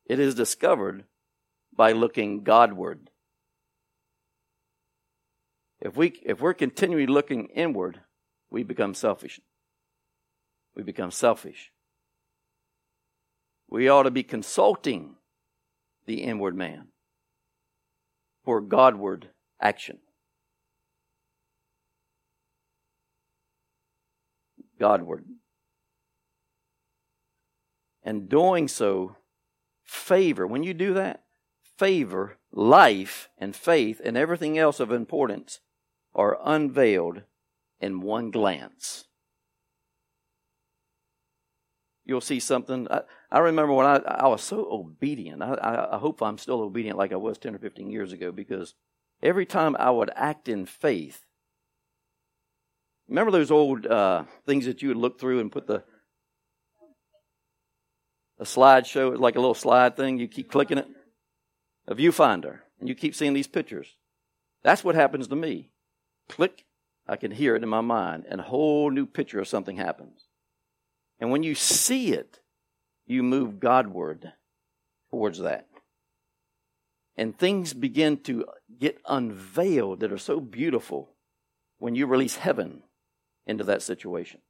It 0.06 0.20
is 0.20 0.36
discovered 0.36 1.06
by 1.76 1.94
looking 1.94 2.44
Godward. 2.44 3.10
If, 5.82 5.98
we, 5.98 6.14
if 6.24 6.40
we're 6.40 6.54
continually 6.54 7.08
looking 7.08 7.48
inward, 7.48 8.02
we 8.52 8.62
become 8.62 8.94
selfish. 8.94 9.42
We 10.76 10.84
become 10.84 11.10
selfish. 11.10 11.72
We 13.68 13.90
ought 13.90 14.04
to 14.04 14.12
be 14.12 14.24
consulting 14.24 15.16
the 16.06 16.24
inward 16.24 16.56
man 16.56 16.88
for 18.44 18.62
Godward 18.62 19.30
action. 19.62 20.00
Godward. 24.80 25.26
And 28.04 28.28
doing 28.28 28.68
so, 28.68 29.16
favor. 29.84 30.46
When 30.46 30.64
you 30.64 30.74
do 30.74 30.94
that, 30.94 31.24
favor, 31.78 32.38
life, 32.52 33.30
and 33.38 33.56
faith, 33.56 34.02
and 34.04 34.18
everything 34.18 34.58
else 34.58 34.80
of 34.80 34.92
importance 34.92 35.62
are 36.14 36.38
unveiled 36.44 37.22
in 37.80 38.02
one 38.02 38.30
glance. 38.30 39.06
You'll 42.06 42.22
see 42.22 42.40
something. 42.40 42.88
I, 42.92 43.02
I 43.32 43.40
remember 43.40 43.74
when 43.74 43.86
I, 43.86 43.96
I 43.98 44.28
was 44.28 44.44
so 44.44 44.68
obedient. 44.70 45.42
I, 45.42 45.88
I, 45.94 45.98
hope 45.98 46.22
I'm 46.22 46.38
still 46.38 46.62
obedient 46.62 46.98
like 46.98 47.14
I 47.14 47.18
was 47.18 47.38
10 47.38 47.56
or 47.56 47.60
15 47.60 47.90
years 47.90 48.12
ago 48.12 48.32
because 48.32 48.74
every 49.22 49.46
time 49.46 49.76
I 49.80 49.90
would 49.90 50.12
act 50.16 50.50
in 50.50 50.66
faith, 50.66 51.26
remember 53.08 53.32
those 53.32 53.52
old 53.52 53.86
uh, 53.86 54.24
things 54.46 54.66
that 54.66 54.82
you 54.82 54.90
would 54.90 54.98
look 54.98 55.20
through 55.20 55.40
and 55.40 55.52
put 55.52 55.68
the 55.68 55.84
a 58.40 58.44
slideshow, 58.46 59.18
like 59.18 59.36
a 59.36 59.40
little 59.40 59.54
slide 59.54 59.96
thing, 59.96 60.20
you 60.20 60.28
keep 60.28 60.52
clicking 60.52 60.78
it, 60.78 60.88
a 61.88 61.96
viewfinder, 61.96 62.60
and 62.80 62.90
you 62.90 62.96
keep 62.96 63.16
seeing 63.16 63.34
these 63.34 63.48
pictures. 63.48 63.96
That's 64.64 64.84
what 64.84 64.96
happens 64.96 65.28
to 65.28 65.36
me. 65.36 65.70
Click, 66.28 66.66
I 67.08 67.16
can 67.16 67.32
hear 67.32 67.56
it 67.56 67.64
in 67.64 67.70
my 67.70 67.82
mind, 67.82 68.26
and 68.28 68.42
a 68.42 68.44
whole 68.44 68.90
new 68.90 69.06
picture 69.06 69.40
of 69.40 69.48
something 69.48 69.78
happens. 69.78 70.23
And 71.20 71.32
when 71.32 71.44
you 71.44 71.56
see 71.56 72.14
it, 72.14 72.40
you 73.06 73.24
move 73.24 73.60
Godward 73.60 74.34
towards 75.12 75.40
that. 75.40 75.68
And 77.16 77.38
things 77.38 77.74
begin 77.74 78.18
to 78.22 78.46
get 78.80 79.00
unveiled 79.08 80.00
that 80.00 80.12
are 80.12 80.18
so 80.18 80.40
beautiful 80.40 81.12
when 81.78 81.96
you 81.96 82.08
release 82.08 82.38
heaven 82.38 82.82
into 83.46 83.64
that 83.66 83.82
situation. 83.82 84.42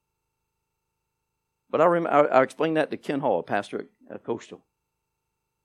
But 1.70 1.82
I, 1.82 1.86
remember, 1.86 2.32
I, 2.32 2.40
I 2.40 2.44
explained 2.44 2.78
that 2.78 2.92
to 2.92 2.98
Ken 2.98 3.20
Hall, 3.20 3.40
a 3.40 3.44
pastor 3.44 3.80
at, 3.80 4.16
at 4.16 4.24
Coastal. 4.24 4.64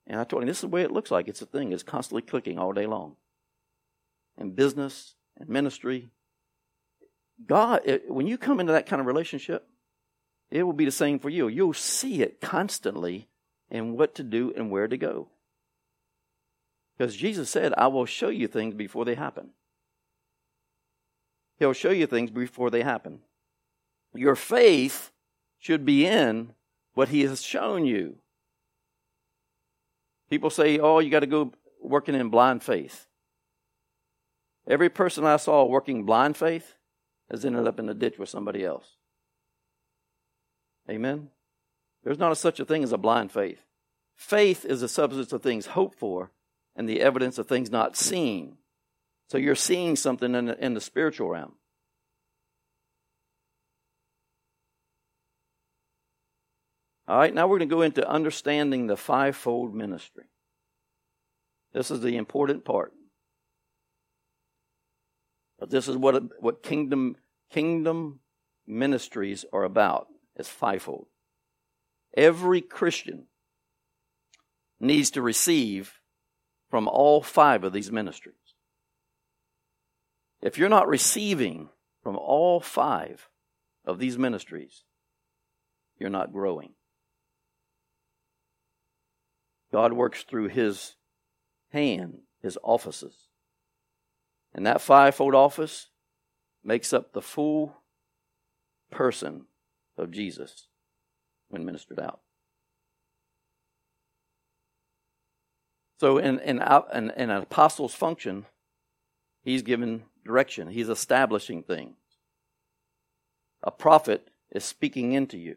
And 0.07 0.19
I 0.19 0.25
told 0.25 0.43
him, 0.43 0.49
this 0.49 0.57
is 0.57 0.63
the 0.63 0.69
way 0.69 0.83
it 0.83 0.91
looks 0.91 1.11
like. 1.11 1.29
It's 1.29 1.43
a 1.43 1.47
thing. 1.47 1.73
It's 1.73 1.83
constantly 1.83 2.23
clicking 2.23 2.59
all 2.59 2.73
day 2.73 2.87
long. 2.87 3.17
In 4.39 4.53
business 4.53 5.15
and 5.37 5.49
ministry. 5.49 6.11
God, 7.47 7.83
it, 7.85 8.11
when 8.11 8.27
you 8.27 8.39
come 8.39 8.59
into 8.59 8.73
that 8.73 8.87
kind 8.87 9.01
of 9.01 9.07
relationship, 9.07 9.68
it 10.51 10.63
will 10.63 10.73
be 10.73 10.85
the 10.85 10.91
same 10.91 11.19
for 11.19 11.29
you. 11.29 11.49
You'll 11.49 11.75
see 11.75 12.23
it 12.23 12.41
constantly 12.41 13.29
in 13.71 13.97
what 13.97 14.15
to 14.15 14.23
do 14.23 14.53
and 14.57 14.71
where 14.71 14.89
to 14.89 14.97
go. 14.97 15.29
Because 16.97 17.15
Jesus 17.15 17.51
said, 17.51 17.75
I 17.77 17.87
will 17.89 18.07
show 18.07 18.29
you 18.29 18.49
things 18.49 18.75
before 18.75 19.05
they 19.05 19.15
happen. 19.15 19.51
He'll 21.59 21.73
show 21.73 21.91
you 21.91 22.07
things 22.07 22.31
before 22.31 22.71
they 22.71 22.83
happen. 22.83 23.21
Your 24.15 24.37
faith 24.37 25.11
should 25.59 25.85
be 25.85 26.07
in 26.07 26.55
what 26.95 27.09
He 27.09 27.23
has 27.23 27.43
shown 27.43 27.85
you. 27.85 28.17
People 30.31 30.51
say, 30.51 30.79
oh, 30.79 30.99
you 30.99 31.11
got 31.11 31.21
to 31.21 31.27
go 31.27 31.53
working 31.83 32.15
in 32.15 32.29
blind 32.29 32.63
faith. 32.63 33.07
Every 34.67 34.89
person 34.89 35.25
I 35.25 35.37
saw 35.37 35.65
working 35.65 36.05
blind 36.05 36.37
faith 36.37 36.75
has 37.31 37.45
ended 37.45 37.67
up 37.67 37.79
in 37.79 37.87
the 37.87 37.95
ditch 37.95 38.19
with 38.19 38.29
somebody 38.29 38.65
else. 38.65 38.98
Amen? 40.91 41.29
There's 42.05 42.19
not 42.19 42.33
a, 42.33 42.37
such 42.37 42.61
a 42.61 42.65
thing 42.65 42.83
as 42.83 42.93
a 42.93 42.99
blind 42.99 43.33
faith. 43.33 43.61
Faith 44.15 44.65
is 44.65 44.81
the 44.81 44.89
substance 44.89 45.33
of 45.33 45.43
things 45.43 45.67
hoped 45.67 45.99
for 45.99 46.33
and 46.75 46.89
the 46.89 47.01
evidence 47.01 47.39
of 47.39 47.47
things 47.47 47.71
not 47.71 47.97
seen. 47.97 48.57
So 49.29 49.39
you're 49.39 49.55
seeing 49.55 49.97
something 49.97 50.35
in 50.35 50.47
the, 50.47 50.65
in 50.65 50.75
the 50.75 50.81
spiritual 50.81 51.29
realm. 51.31 51.55
All 57.07 57.19
right, 57.19 57.35
now 57.35 57.47
we're 57.47 57.59
going 57.59 57.69
to 57.71 57.75
go 57.75 57.83
into 57.83 58.09
understanding 58.09 58.87
the 58.87 58.97
fivefold 58.97 59.75
ministry. 59.75 60.25
This 61.73 61.91
is 61.91 62.01
the 62.01 62.17
important 62.17 62.65
part. 62.65 62.93
But 65.59 65.71
this 65.71 65.89
is 65.89 65.97
what 65.97 66.23
what 66.41 66.63
kingdom 66.63 67.17
kingdom 67.51 68.21
ministries 68.67 69.45
are 69.53 69.65
about. 69.65 70.09
It's 70.39 70.49
fivefold. 70.49 71.07
Every 72.17 72.61
Christian 72.61 73.27
needs 74.81 75.11
to 75.11 75.23
receive 75.23 76.01
from 76.71 76.87
all 76.87 77.23
five 77.23 77.65
of 77.65 77.73
these 77.73 77.91
ministries. 77.91 78.35
If 80.41 80.57
you're 80.57 80.69
not 80.69 80.87
receiving 80.87 81.71
from 82.03 82.17
all 82.17 82.61
five 82.61 83.29
of 83.85 83.99
these 83.99 84.17
ministries, 84.17 84.85
you're 85.99 86.09
not 86.09 86.33
growing. 86.33 86.75
God 89.73 89.93
works 89.93 90.23
through 90.23 90.49
his 90.49 90.95
hand, 91.73 92.21
his 92.41 92.57
offices. 92.63 93.29
And 94.55 94.65
that 94.65 94.81
fivefold 94.81 95.35
office 95.35 95.89
makes 96.63 96.93
up 96.93 97.13
the 97.13 97.21
full 97.21 97.83
person 98.91 99.48
of 99.99 100.11
Jesus 100.11 100.69
when 101.49 101.65
ministered 101.65 102.01
out. 102.01 102.21
So, 105.99 106.19
in, 106.19 106.39
in, 106.41 106.63
in, 106.95 107.11
in 107.11 107.31
an 107.31 107.43
apostle's 107.43 107.95
function, 107.95 108.47
he's 109.43 109.63
given 109.63 110.05
direction, 110.25 110.69
he's 110.69 110.89
establishing 110.89 111.63
things. 111.63 111.97
A 113.63 113.73
prophet 113.73 114.31
is 114.53 114.65
speaking 114.65 115.13
into 115.13 115.37
you 115.37 115.57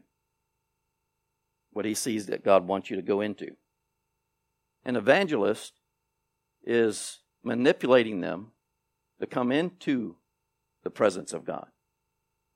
what 1.71 1.85
he 1.85 1.93
sees 1.93 2.25
that 2.25 2.43
God 2.43 2.67
wants 2.67 2.89
you 2.89 2.95
to 2.95 3.01
go 3.01 3.21
into. 3.21 3.55
An 4.83 4.95
evangelist 4.95 5.73
is 6.63 7.19
manipulating 7.43 8.21
them 8.21 8.51
to 9.19 9.27
come 9.27 9.51
into 9.51 10.15
the 10.83 10.89
presence 10.89 11.33
of 11.33 11.45
God. 11.45 11.67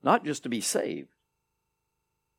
Not 0.02 0.24
just 0.24 0.42
to 0.42 0.48
be 0.48 0.60
saved, 0.60 1.15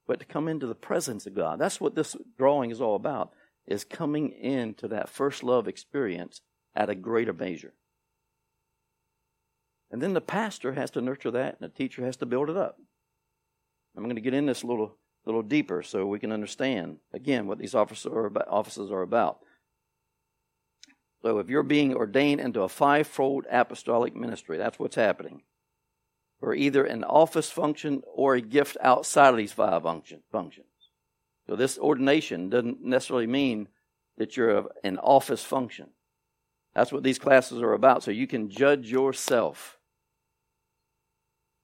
but 0.08 0.20
to 0.20 0.26
come 0.26 0.48
into 0.48 0.66
the 0.66 0.76
presence 0.76 1.28
of 1.28 1.36
God. 1.36 1.60
That's 1.60 1.82
what 1.82 1.96
this 1.96 2.16
drawing 2.38 2.72
is 2.72 2.82
all 2.82 2.96
about, 2.96 3.32
is 3.68 3.84
coming 3.84 4.30
into 4.32 4.88
that 4.88 5.10
first 5.10 5.44
love 5.44 5.68
experience 5.68 6.42
at 6.76 6.90
a 6.90 6.96
greater 6.96 7.34
measure. 7.34 7.74
And 9.92 10.02
then 10.02 10.14
the 10.14 10.22
pastor 10.22 10.74
has 10.74 10.92
to 10.92 11.02
nurture 11.02 11.32
that, 11.32 11.58
and 11.60 11.70
the 11.70 11.76
teacher 11.76 12.06
has 12.06 12.18
to 12.18 12.26
build 12.26 12.50
it 12.50 12.58
up. 12.58 12.78
I'm 13.96 14.04
going 14.04 14.16
to 14.16 14.22
get 14.22 14.34
in 14.34 14.46
this 14.46 14.64
a 14.64 14.68
little, 14.68 14.98
little 15.26 15.42
deeper 15.42 15.82
so 15.82 16.06
we 16.06 16.20
can 16.20 16.32
understand, 16.32 16.98
again, 17.14 17.48
what 17.48 17.58
these 17.58 17.74
offices 17.74 18.06
are 18.06 18.28
about. 18.28 18.48
Offices 18.48 18.92
are 18.92 19.02
about. 19.02 19.40
So 21.24 21.40
if 21.40 21.50
you're 21.50 21.64
being 21.64 21.96
ordained 21.96 22.40
into 22.40 22.62
a 22.62 22.70
fivefold 22.70 23.46
apostolic 23.50 24.16
ministry, 24.16 24.58
that's 24.58 24.78
what's 24.78 24.96
happening. 24.96 25.42
Or 26.40 26.54
either 26.54 26.86
an 26.86 27.04
office 27.04 27.50
function 27.50 28.04
or 28.14 28.36
a 28.36 28.42
gift 28.42 28.78
outside 28.82 29.30
of 29.30 29.38
these 29.38 29.54
five 29.54 29.84
function, 29.84 30.22
functions. 30.32 30.68
So 31.48 31.56
this 31.56 31.78
ordination 31.78 32.50
doesn't 32.50 32.84
necessarily 32.84 33.28
mean 33.28 33.70
that 34.18 34.38
you're 34.38 34.68
an 34.84 34.98
office 34.98 35.44
function. 35.44 35.90
That's 36.76 36.92
what 36.92 37.04
these 37.04 37.18
classes 37.18 37.62
are 37.62 37.74
about. 37.74 38.04
So 38.04 38.12
you 38.12 38.28
can 38.28 38.50
judge 38.50 38.92
yourself. 38.92 39.80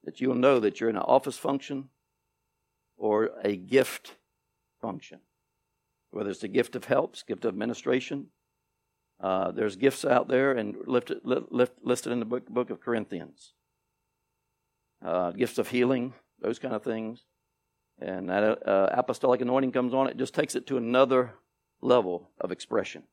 That 0.06 0.20
you'll 0.20 0.36
know 0.36 0.60
that 0.60 0.80
you're 0.80 0.90
in 0.90 0.96
an 0.96 1.04
office 1.04 1.38
function 1.38 1.90
or 2.98 3.32
a 3.44 3.56
gift 3.56 4.16
function. 4.82 5.20
Whether 6.12 6.32
it's 6.32 6.44
a 6.44 6.48
gift 6.48 6.76
of 6.76 6.86
helps, 6.86 7.24
gift 7.24 7.46
of 7.46 7.50
administration, 7.50 8.28
uh, 9.20 9.52
there's 9.52 9.76
gifts 9.76 10.04
out 10.04 10.28
there 10.28 10.52
and 10.52 10.76
lifted, 10.86 11.20
lift, 11.24 11.74
listed 11.84 12.12
in 12.12 12.20
the 12.20 12.26
book, 12.26 12.48
book 12.48 12.70
of 12.70 12.82
Corinthians. 12.82 13.54
Uh, 15.04 15.32
gifts 15.32 15.58
of 15.58 15.68
healing, 15.68 16.14
those 16.42 16.60
kind 16.60 16.74
of 16.74 16.84
things. 16.84 17.24
And 18.00 18.30
that 18.30 18.68
uh, 18.68 18.90
apostolic 18.92 19.42
anointing 19.42 19.72
comes 19.72 19.94
on, 19.94 20.08
it 20.08 20.18
just 20.18 20.34
takes 20.34 20.56
it 20.56 20.68
to 20.68 20.78
another 20.78 21.34
level 21.82 22.30
of 22.40 22.52
expression 22.52 23.04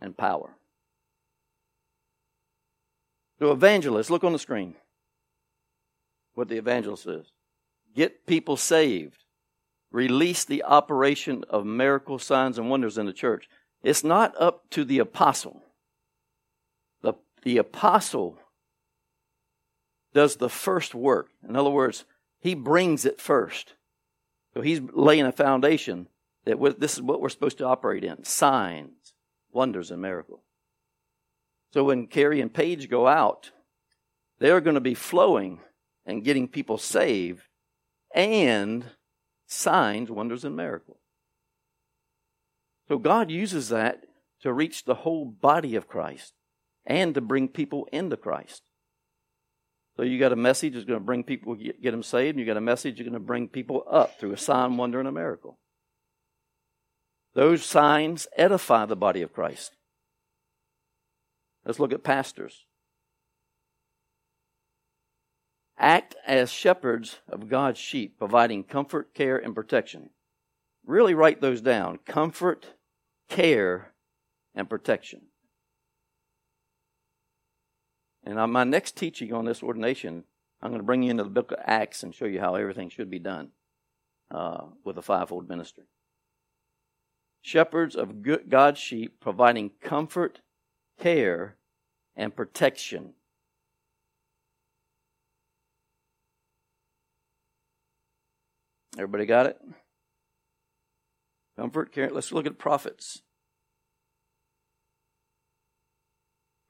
and 0.00 0.16
power. 0.16 0.56
So, 3.38 3.52
evangelists, 3.52 4.10
look 4.10 4.22
on 4.22 4.32
the 4.32 4.38
screen 4.38 4.74
what 6.34 6.48
the 6.48 6.56
evangelist 6.56 7.04
says 7.04 7.26
get 7.94 8.26
people 8.26 8.56
saved, 8.56 9.24
release 9.90 10.44
the 10.44 10.62
operation 10.62 11.44
of 11.48 11.66
miracle 11.66 12.18
signs 12.18 12.56
and 12.56 12.70
wonders 12.70 12.96
in 12.96 13.06
the 13.06 13.12
church. 13.12 13.48
It's 13.82 14.04
not 14.04 14.34
up 14.40 14.70
to 14.70 14.84
the 14.84 14.98
apostle. 15.00 15.62
The, 17.02 17.14
the 17.42 17.56
apostle 17.58 18.38
does 20.12 20.36
the 20.36 20.48
first 20.48 20.94
work. 20.94 21.28
In 21.46 21.56
other 21.56 21.70
words, 21.70 22.04
he 22.40 22.54
brings 22.54 23.04
it 23.04 23.20
first. 23.20 23.74
So 24.54 24.60
he's 24.60 24.80
laying 24.92 25.26
a 25.26 25.32
foundation 25.32 26.08
that 26.44 26.80
this 26.80 26.94
is 26.94 27.02
what 27.02 27.20
we're 27.20 27.28
supposed 27.28 27.58
to 27.58 27.66
operate 27.66 28.02
in 28.02 28.24
signs, 28.24 29.14
wonders, 29.52 29.90
and 29.90 30.02
miracles. 30.02 30.40
So 31.72 31.84
when 31.84 32.08
Carrie 32.08 32.40
and 32.40 32.52
Paige 32.52 32.90
go 32.90 33.06
out, 33.06 33.52
they're 34.38 34.60
going 34.60 34.74
to 34.74 34.80
be 34.80 34.94
flowing 34.94 35.60
and 36.04 36.24
getting 36.24 36.48
people 36.48 36.78
saved 36.78 37.42
and 38.14 38.84
signs, 39.46 40.10
wonders, 40.10 40.44
and 40.44 40.56
miracles. 40.56 40.98
So 42.88 42.98
God 42.98 43.30
uses 43.30 43.68
that 43.68 44.02
to 44.42 44.52
reach 44.52 44.84
the 44.84 44.96
whole 44.96 45.26
body 45.26 45.76
of 45.76 45.86
Christ 45.86 46.32
and 46.84 47.14
to 47.14 47.20
bring 47.20 47.46
people 47.46 47.86
into 47.92 48.16
Christ. 48.16 48.62
So 50.00 50.06
you 50.06 50.18
got 50.18 50.32
a 50.32 50.36
message 50.36 50.72
that's 50.72 50.86
going 50.86 50.98
to 50.98 51.04
bring 51.04 51.24
people, 51.24 51.54
get, 51.54 51.82
get 51.82 51.90
them 51.90 52.02
saved, 52.02 52.30
and 52.30 52.40
you 52.40 52.46
got 52.46 52.56
a 52.56 52.62
message 52.62 52.96
that's 52.96 53.06
going 53.06 53.12
to 53.12 53.20
bring 53.20 53.48
people 53.48 53.84
up 53.86 54.18
through 54.18 54.32
a 54.32 54.36
sign, 54.38 54.78
wonder, 54.78 54.98
and 54.98 55.06
a 55.06 55.12
miracle. 55.12 55.58
Those 57.34 57.62
signs 57.62 58.26
edify 58.34 58.86
the 58.86 58.96
body 58.96 59.20
of 59.20 59.34
Christ. 59.34 59.76
Let's 61.66 61.78
look 61.78 61.92
at 61.92 62.02
pastors. 62.02 62.64
Act 65.78 66.16
as 66.26 66.50
shepherds 66.50 67.18
of 67.28 67.50
God's 67.50 67.78
sheep, 67.78 68.18
providing 68.18 68.64
comfort, 68.64 69.12
care, 69.12 69.36
and 69.36 69.54
protection. 69.54 70.08
Really 70.86 71.12
write 71.12 71.42
those 71.42 71.60
down 71.60 71.98
comfort, 72.06 72.68
care, 73.28 73.92
and 74.54 74.66
protection. 74.66 75.26
And 78.30 78.38
on 78.38 78.52
my 78.52 78.62
next 78.62 78.96
teaching 78.96 79.32
on 79.32 79.44
this 79.44 79.60
ordination, 79.60 80.22
I'm 80.62 80.70
going 80.70 80.78
to 80.78 80.86
bring 80.86 81.02
you 81.02 81.10
into 81.10 81.24
the 81.24 81.30
book 81.30 81.50
of 81.50 81.58
Acts 81.64 82.04
and 82.04 82.14
show 82.14 82.26
you 82.26 82.38
how 82.38 82.54
everything 82.54 82.88
should 82.88 83.10
be 83.10 83.18
done 83.18 83.48
uh, 84.30 84.66
with 84.84 84.96
a 84.96 85.02
fivefold 85.02 85.48
ministry. 85.48 85.86
Shepherds 87.42 87.96
of 87.96 88.22
God's 88.48 88.78
sheep, 88.78 89.18
providing 89.18 89.72
comfort, 89.82 90.42
care, 91.00 91.56
and 92.14 92.36
protection. 92.36 93.14
Everybody 98.94 99.26
got 99.26 99.46
it? 99.46 99.60
Comfort, 101.58 101.90
care. 101.90 102.10
Let's 102.10 102.30
look 102.30 102.46
at 102.46 102.58
prophets. 102.58 103.22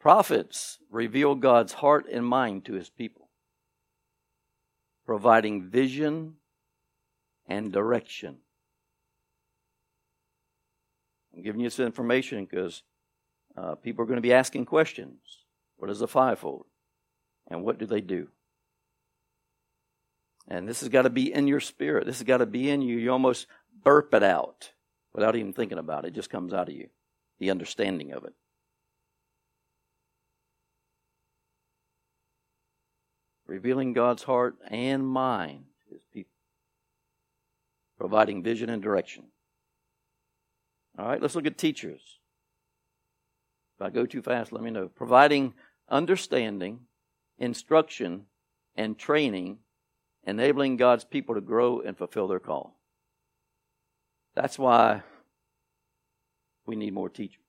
Prophets 0.01 0.79
reveal 0.91 1.35
God's 1.35 1.75
heart 1.75 2.07
and 2.11 2.25
mind 2.27 2.65
to 2.65 2.73
his 2.73 2.89
people, 2.89 3.29
providing 5.05 5.69
vision 5.69 6.37
and 7.47 7.71
direction. 7.71 8.39
I'm 11.37 11.43
giving 11.43 11.61
you 11.61 11.67
this 11.67 11.79
information 11.79 12.47
because 12.47 12.83
uh, 13.59 13.75
people 13.75 14.03
are 14.03 14.07
going 14.07 14.17
to 14.17 14.23
be 14.23 14.33
asking 14.33 14.65
questions. 14.65 15.19
What 15.77 15.91
is 15.91 16.01
a 16.01 16.07
fivefold? 16.07 16.65
And 17.49 17.63
what 17.63 17.79
do 17.79 17.85
they 17.85 18.01
do? 18.01 18.29
And 20.49 20.67
this 20.67 20.81
has 20.81 20.89
got 20.89 21.03
to 21.03 21.11
be 21.11 21.33
in 21.33 21.47
your 21.47 21.61
spirit. 21.61 22.07
This 22.07 22.19
has 22.19 22.27
got 22.27 22.39
to 22.39 22.47
be 22.47 22.71
in 22.71 22.81
you. 22.81 22.97
You 22.97 23.13
almost 23.13 23.47
burp 23.85 24.15
it 24.15 24.23
out 24.23 24.73
without 25.13 25.37
even 25.37 25.53
thinking 25.53 25.79
about 25.79 26.05
it. 26.05 26.09
It 26.09 26.15
just 26.15 26.31
comes 26.31 26.55
out 26.55 26.69
of 26.69 26.75
you, 26.75 26.89
the 27.39 27.51
understanding 27.51 28.13
of 28.13 28.25
it. 28.25 28.33
Revealing 33.51 33.95
God's 33.95 34.23
heart 34.23 34.55
and 34.69 35.05
mind 35.05 35.65
to 35.89 35.95
his 35.95 36.05
people, 36.15 36.31
providing 37.99 38.45
vision 38.45 38.71
and 38.71 38.81
direction. 38.81 39.25
All 40.97 41.09
right, 41.09 41.21
let's 41.21 41.35
look 41.35 41.47
at 41.47 41.59
teachers. 41.59 42.01
If 43.77 43.85
I 43.85 43.91
go 43.91 44.07
too 44.07 44.23
fast, 44.23 44.53
let 44.53 44.63
me 44.63 44.71
know. 44.71 44.87
Providing 44.87 45.55
understanding, 45.89 46.83
instruction, 47.39 48.27
and 48.77 48.97
training, 48.97 49.59
enabling 50.25 50.77
God's 50.77 51.03
people 51.03 51.35
to 51.35 51.41
grow 51.41 51.81
and 51.81 51.99
fulfill 51.99 52.29
their 52.29 52.39
call. 52.39 52.79
That's 54.37 54.61
why 54.61 55.03
we 56.67 56.77
need 56.77 56.95
more 56.95 57.09
teachers. 57.09 57.43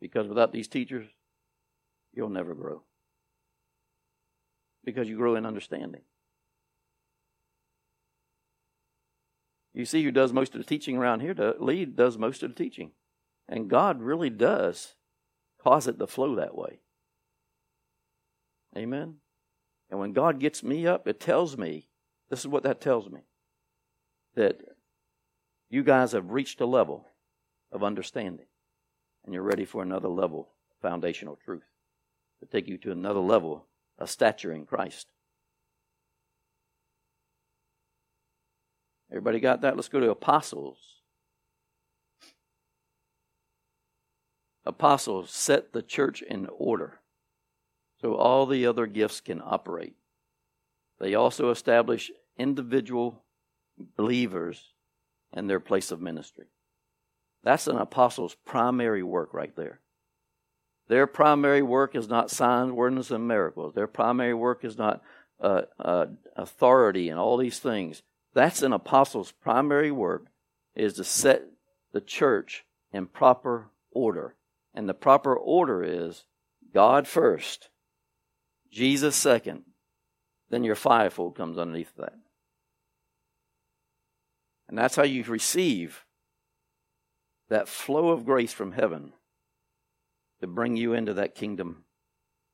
Because 0.00 0.26
without 0.26 0.54
these 0.54 0.68
teachers, 0.68 1.06
you'll 2.12 2.28
never 2.28 2.54
grow. 2.54 2.82
Because 4.84 5.08
you 5.08 5.16
grow 5.16 5.36
in 5.36 5.46
understanding. 5.46 6.02
You 9.74 9.84
see 9.84 10.02
who 10.02 10.10
does 10.10 10.32
most 10.32 10.54
of 10.54 10.60
the 10.60 10.66
teaching 10.66 10.96
around 10.96 11.20
here? 11.20 11.34
The 11.34 11.56
lead 11.58 11.96
does 11.96 12.18
most 12.18 12.42
of 12.42 12.50
the 12.50 12.62
teaching. 12.62 12.90
And 13.48 13.70
God 13.70 14.00
really 14.00 14.30
does 14.30 14.94
cause 15.62 15.86
it 15.86 15.98
to 15.98 16.06
flow 16.06 16.36
that 16.36 16.56
way. 16.56 16.80
Amen? 18.76 19.16
And 19.90 20.00
when 20.00 20.12
God 20.12 20.40
gets 20.40 20.62
me 20.62 20.86
up, 20.86 21.06
it 21.06 21.20
tells 21.20 21.56
me 21.56 21.88
this 22.30 22.40
is 22.40 22.48
what 22.48 22.62
that 22.62 22.80
tells 22.80 23.10
me 23.10 23.20
that 24.34 24.60
you 25.68 25.82
guys 25.82 26.12
have 26.12 26.30
reached 26.30 26.60
a 26.60 26.66
level 26.66 27.06
of 27.70 27.84
understanding 27.84 28.46
and 29.24 29.34
you're 29.34 29.42
ready 29.42 29.66
for 29.66 29.82
another 29.82 30.08
level 30.08 30.48
foundational 30.80 31.36
truth 31.44 31.71
to 32.42 32.46
take 32.46 32.68
you 32.68 32.76
to 32.76 32.90
another 32.90 33.20
level 33.20 33.66
of 33.98 34.10
stature 34.10 34.52
in 34.52 34.66
Christ. 34.66 35.06
Everybody 39.10 39.38
got 39.38 39.60
that? 39.60 39.76
Let's 39.76 39.88
go 39.88 40.00
to 40.00 40.10
apostles. 40.10 40.78
Apostles 44.66 45.30
set 45.30 45.72
the 45.72 45.82
church 45.82 46.20
in 46.20 46.48
order 46.58 46.98
so 48.00 48.16
all 48.16 48.46
the 48.46 48.66
other 48.66 48.86
gifts 48.86 49.20
can 49.20 49.40
operate. 49.40 49.94
They 50.98 51.14
also 51.14 51.50
establish 51.50 52.10
individual 52.36 53.22
believers 53.96 54.72
and 55.32 55.48
their 55.48 55.60
place 55.60 55.92
of 55.92 56.00
ministry. 56.00 56.46
That's 57.44 57.68
an 57.68 57.76
apostle's 57.76 58.34
primary 58.44 59.04
work 59.04 59.32
right 59.32 59.54
there. 59.54 59.81
Their 60.92 61.06
primary 61.06 61.62
work 61.62 61.96
is 61.96 62.06
not 62.06 62.30
signs, 62.30 62.70
wonders, 62.70 63.10
and 63.10 63.26
miracles. 63.26 63.72
Their 63.72 63.86
primary 63.86 64.34
work 64.34 64.62
is 64.62 64.76
not 64.76 65.00
uh, 65.40 65.62
uh, 65.80 66.08
authority 66.36 67.08
and 67.08 67.18
all 67.18 67.38
these 67.38 67.58
things. 67.58 68.02
That's 68.34 68.60
an 68.60 68.74
apostle's 68.74 69.32
primary 69.32 69.90
work 69.90 70.26
is 70.74 70.92
to 70.96 71.04
set 71.04 71.44
the 71.94 72.02
church 72.02 72.66
in 72.92 73.06
proper 73.06 73.70
order. 73.90 74.34
And 74.74 74.86
the 74.86 74.92
proper 74.92 75.34
order 75.34 75.82
is 75.82 76.26
God 76.74 77.08
first, 77.08 77.70
Jesus 78.70 79.16
second, 79.16 79.62
then 80.50 80.62
your 80.62 80.74
fivefold 80.74 81.36
comes 81.36 81.56
underneath 81.56 81.96
that. 81.96 82.18
And 84.68 84.76
that's 84.76 84.96
how 84.96 85.04
you 85.04 85.24
receive 85.24 86.04
that 87.48 87.66
flow 87.66 88.10
of 88.10 88.26
grace 88.26 88.52
from 88.52 88.72
heaven 88.72 89.14
to 90.42 90.46
bring 90.46 90.76
you 90.76 90.92
into 90.92 91.14
that 91.14 91.34
kingdom 91.34 91.84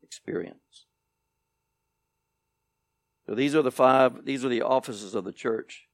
experience. 0.02 0.86
So 3.26 3.34
these 3.34 3.54
are 3.54 3.62
the 3.62 3.72
five, 3.72 4.24
these 4.24 4.44
are 4.44 4.48
the 4.48 4.62
offices 4.62 5.14
of 5.14 5.24
the 5.24 5.32
church. 5.32 5.88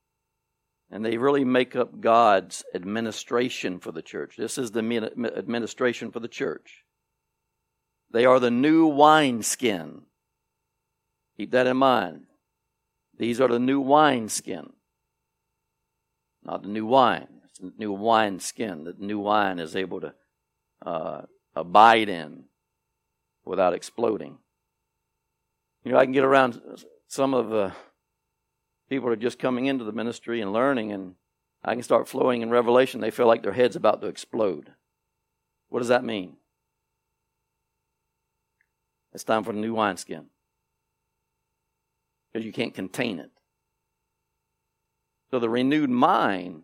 And 0.90 1.04
they 1.04 1.16
really 1.16 1.44
make 1.44 1.74
up 1.74 2.00
God's 2.00 2.62
administration 2.74 3.80
for 3.80 3.90
the 3.90 4.02
church. 4.02 4.36
This 4.36 4.58
is 4.58 4.70
the 4.70 4.80
administration 5.36 6.12
for 6.12 6.20
the 6.20 6.28
church. 6.28 6.84
They 8.12 8.26
are 8.26 8.38
the 8.38 8.50
new 8.50 8.86
wineskin. 8.86 10.02
Keep 11.38 11.50
that 11.52 11.66
in 11.66 11.78
mind. 11.78 12.26
These 13.18 13.40
are 13.40 13.48
the 13.48 13.58
new 13.58 13.80
wineskin 13.80 14.74
not 16.44 16.62
the 16.62 16.68
new 16.68 16.86
wine. 16.86 17.28
It's 17.44 17.58
the 17.58 17.72
new 17.78 17.92
wine 17.92 18.38
skin 18.38 18.84
that 18.84 18.98
the 18.98 19.06
new 19.06 19.18
wine 19.18 19.58
is 19.58 19.74
able 19.74 20.00
to 20.02 20.14
uh, 20.84 21.22
abide 21.54 22.08
in 22.08 22.44
without 23.44 23.74
exploding. 23.74 24.38
You 25.84 25.92
know, 25.92 25.98
I 25.98 26.04
can 26.04 26.12
get 26.12 26.24
around 26.24 26.60
some 27.08 27.34
of 27.34 27.50
the 27.50 27.72
people 28.88 29.08
are 29.08 29.16
just 29.16 29.38
coming 29.38 29.66
into 29.66 29.84
the 29.84 29.92
ministry 29.92 30.40
and 30.40 30.52
learning, 30.52 30.92
and 30.92 31.14
I 31.62 31.74
can 31.74 31.82
start 31.82 32.08
flowing 32.08 32.42
in 32.42 32.50
revelation. 32.50 33.00
They 33.00 33.10
feel 33.10 33.26
like 33.26 33.42
their 33.42 33.52
head's 33.52 33.76
about 33.76 34.00
to 34.00 34.06
explode. 34.08 34.72
What 35.68 35.80
does 35.80 35.88
that 35.88 36.04
mean? 36.04 36.36
It's 39.12 39.24
time 39.24 39.44
for 39.44 39.52
the 39.52 39.60
new 39.60 39.74
wineskin. 39.74 40.26
Because 42.32 42.44
you 42.44 42.52
can't 42.52 42.74
contain 42.74 43.20
it. 43.20 43.30
So 45.30 45.38
the 45.38 45.48
renewed 45.48 45.90
mind 45.90 46.62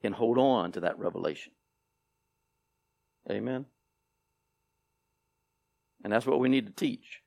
can 0.00 0.12
hold 0.12 0.38
on 0.38 0.72
to 0.72 0.80
that 0.80 0.98
revelation. 0.98 1.52
Amen. 3.30 3.66
And 6.02 6.12
that's 6.12 6.26
what 6.26 6.40
we 6.40 6.48
need 6.48 6.66
to 6.66 6.72
teach. 6.72 7.22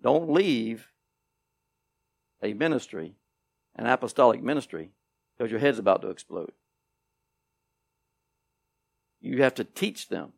Don't 0.00 0.30
leave 0.30 0.88
a 2.42 2.52
ministry, 2.54 3.14
an 3.76 3.86
apostolic 3.86 4.42
ministry, 4.42 4.90
because 5.36 5.50
your 5.50 5.60
head's 5.60 5.78
about 5.78 6.02
to 6.02 6.10
explode. 6.10 6.52
You 9.20 9.42
have 9.42 9.54
to 9.54 9.64
teach 9.64 10.08
them 10.08 10.32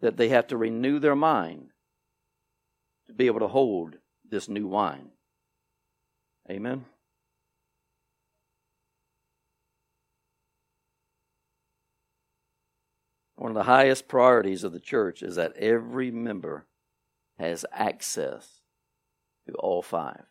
that 0.00 0.16
they 0.18 0.28
have 0.28 0.46
to 0.48 0.56
renew 0.56 0.98
their 0.98 1.16
mind 1.16 1.70
to 3.06 3.14
be 3.14 3.26
able 3.26 3.40
to 3.40 3.48
hold 3.48 3.96
this 4.28 4.48
new 4.48 4.66
wine. 4.66 5.08
Amen. 6.50 6.84
One 13.44 13.50
of 13.50 13.56
the 13.56 13.64
highest 13.64 14.08
priorities 14.08 14.64
of 14.64 14.72
the 14.72 14.80
church 14.80 15.22
is 15.22 15.36
that 15.36 15.54
every 15.58 16.10
member 16.10 16.64
has 17.38 17.66
access 17.70 18.62
to 19.46 19.52
all 19.56 19.82
five. 19.82 20.24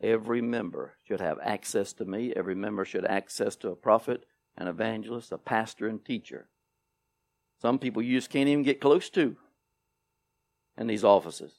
Every 0.00 0.40
member 0.40 0.94
should 1.02 1.20
have 1.20 1.40
access 1.42 1.92
to 1.94 2.04
me. 2.04 2.32
Every 2.36 2.54
member 2.54 2.84
should 2.84 3.04
access 3.04 3.56
to 3.56 3.70
a 3.70 3.74
prophet, 3.74 4.26
an 4.56 4.68
evangelist, 4.68 5.32
a 5.32 5.38
pastor, 5.38 5.88
and 5.88 6.04
teacher. 6.04 6.46
Some 7.60 7.80
people 7.80 8.00
you 8.00 8.16
just 8.16 8.30
can't 8.30 8.48
even 8.48 8.62
get 8.62 8.80
close 8.80 9.10
to 9.10 9.34
in 10.78 10.86
these 10.86 11.02
offices. 11.02 11.52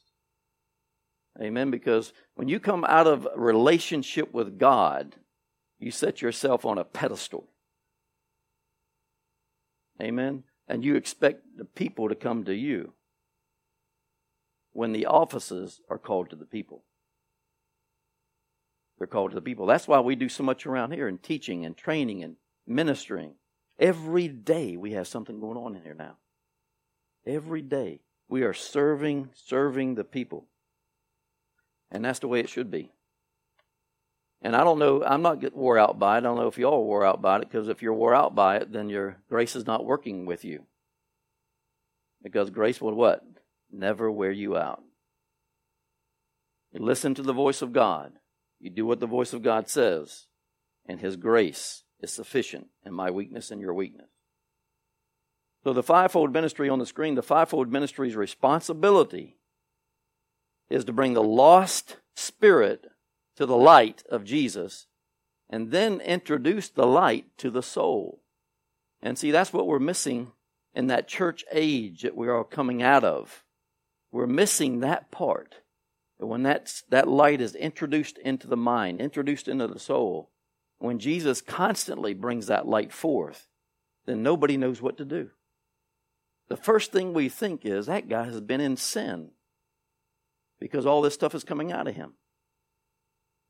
Amen. 1.42 1.70
Because 1.70 2.14
when 2.36 2.48
you 2.48 2.62
come 2.62 2.86
out 2.86 3.08
of 3.08 3.28
relationship 3.36 4.34
with 4.34 4.58
God, 4.58 5.18
you 5.80 5.92
set 5.92 6.22
yourself 6.22 6.64
on 6.64 6.78
a 6.78 6.86
pedestal. 6.86 7.50
Amen. 10.02 10.44
And 10.68 10.84
you 10.84 10.96
expect 10.96 11.58
the 11.58 11.66
people 11.66 12.10
to 12.10 12.16
come 12.16 12.44
to 12.46 12.54
you 12.54 12.94
when 14.74 14.92
the 14.92 15.06
offices 15.06 15.82
are 15.90 15.98
called 15.98 16.30
to 16.30 16.36
the 16.36 16.46
people. 16.46 16.84
They're 18.98 19.08
called 19.08 19.32
to 19.32 19.36
the 19.36 19.42
people. 19.42 19.66
That's 19.66 19.88
why 19.88 20.00
we 20.00 20.16
do 20.16 20.30
so 20.30 20.44
much 20.44 20.66
around 20.66 20.92
here 20.92 21.08
in 21.08 21.18
teaching 21.18 21.66
and 21.66 21.78
training 21.78 22.24
and 22.24 22.36
ministering. 22.66 23.34
Every 23.80 24.28
day 24.28 24.76
we 24.76 24.94
have 24.94 25.08
something 25.08 25.40
going 25.40 25.58
on 25.58 25.76
in 25.76 25.84
here 25.84 25.94
now. 25.94 26.18
Every 27.26 27.62
day 27.62 28.02
we 28.28 28.44
are 28.44 28.54
serving, 28.54 29.30
serving 29.34 29.96
the 29.96 30.04
people. 30.04 30.48
And 31.92 32.04
that's 32.04 32.20
the 32.20 32.28
way 32.28 32.40
it 32.40 32.50
should 32.50 32.72
be. 32.72 32.92
And 34.42 34.56
I 34.56 34.64
don't 34.64 34.80
know, 34.80 35.04
I'm 35.04 35.22
not 35.22 35.42
getting 35.42 35.60
wore 35.60 35.78
out 35.78 35.98
by 35.98 36.16
it. 36.16 36.18
I 36.20 36.22
don't 36.22 36.38
know 36.38 36.48
if 36.48 36.58
you 36.58 36.66
all 36.66 36.86
wore 36.86 37.06
out 37.06 37.22
by 37.22 37.38
it, 37.38 37.50
because 37.50 37.68
if 37.68 37.82
you're 37.82 37.94
wore 37.94 38.14
out 38.14 38.36
by 38.36 38.58
it, 38.58 38.72
then 38.72 38.90
your 38.90 39.18
grace 39.30 39.56
is 39.56 39.66
not 39.66 39.86
working 39.86 40.26
with 40.26 40.46
you. 40.46 40.66
Because 42.22 42.50
grace 42.50 42.80
will 42.80 42.94
what? 42.94 43.24
Never 43.72 44.12
wear 44.12 44.32
you 44.32 44.56
out. 44.56 44.84
You 46.72 46.84
listen 46.84 47.16
to 47.16 47.24
the 47.24 47.34
voice 47.34 47.62
of 47.62 47.74
God. 47.74 48.14
You 48.60 48.70
do 48.70 48.86
what 48.86 49.00
the 49.00 49.08
voice 49.08 49.34
of 49.34 49.44
God 49.44 49.70
says, 49.70 50.28
and 50.86 51.00
His 51.00 51.16
grace 51.16 51.84
is 52.00 52.12
sufficient 52.12 52.68
in 52.86 52.94
my 52.94 53.12
weakness 53.12 53.52
and 53.52 53.62
your 53.62 53.74
weakness. 53.74 54.10
So, 55.64 55.74
the 55.74 55.84
fivefold 55.84 56.32
ministry 56.32 56.70
on 56.70 56.80
the 56.80 56.86
screen, 56.86 57.16
the 57.16 57.24
fivefold 57.24 57.72
ministry's 57.72 58.16
responsibility 58.16 59.38
is 60.70 60.86
to 60.86 60.94
bring 60.94 61.14
the 61.14 61.24
lost 61.24 61.98
spirit 62.16 62.88
to 63.38 63.46
the 63.46 63.56
light 63.56 64.04
of 64.10 64.26
Jesus 64.26 64.88
and 65.50 65.72
then 65.72 66.02
introduce 66.02 66.70
the 66.70 66.86
light 66.86 67.26
to 67.38 67.50
the 67.50 67.64
soul. 67.64 68.22
And 69.02 69.18
see, 69.18 69.32
that's 69.32 69.54
what 69.54 69.68
we're 69.68 69.80
missing 69.80 70.32
in 70.74 70.88
that 70.88 71.08
church 71.08 71.46
age 71.52 72.02
that 72.02 72.18
we 72.18 72.28
are 72.28 72.44
coming 72.44 72.84
out 72.84 73.04
of. 73.04 73.44
We're 74.12 74.28
missing 74.28 74.80
that 74.82 75.12
part. 75.12 75.62
When 76.18 76.44
that, 76.44 76.82
that 76.90 77.08
light 77.08 77.40
is 77.40 77.54
introduced 77.54 78.18
into 78.18 78.48
the 78.48 78.58
mind, 78.58 79.00
introduced 79.00 79.48
into 79.48 79.68
the 79.68 79.80
soul, 79.80 80.32
when 80.80 81.00
Jesus 81.00 81.42
constantly 81.42 82.14
brings 82.14 82.48
that 82.48 82.68
light 82.68 82.92
forth, 82.92 83.48
then 84.06 84.24
nobody 84.24 84.58
knows 84.58 84.82
what 84.82 84.98
to 84.98 85.06
do. 85.06 85.30
The 86.48 86.58
first 86.58 86.92
thing 86.92 87.14
we 87.14 87.30
think 87.30 87.66
is 87.66 87.86
that 87.86 88.10
guy 88.10 88.26
has 88.26 88.42
been 88.42 88.62
in 88.62 88.78
sin 88.78 89.30
because 90.60 90.86
all 90.86 91.02
this 91.02 91.14
stuff 91.14 91.36
is 91.36 91.44
coming 91.44 91.72
out 91.72 91.88
of 91.88 91.96
him. 91.96 92.14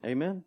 Amen. 0.05 0.43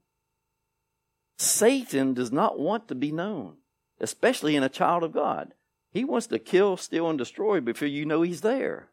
Satan 1.38 2.14
does 2.14 2.30
not 2.30 2.58
want 2.58 2.88
to 2.88 2.94
be 2.94 3.10
known, 3.10 3.56
especially 4.00 4.56
in 4.56 4.62
a 4.62 4.68
child 4.68 5.02
of 5.02 5.12
God. 5.12 5.54
He 5.92 6.04
wants 6.04 6.26
to 6.28 6.38
kill, 6.38 6.76
steal, 6.76 7.08
and 7.08 7.18
destroy 7.18 7.60
before 7.60 7.88
you 7.88 8.04
know 8.04 8.22
he's 8.22 8.42
there. 8.42 8.90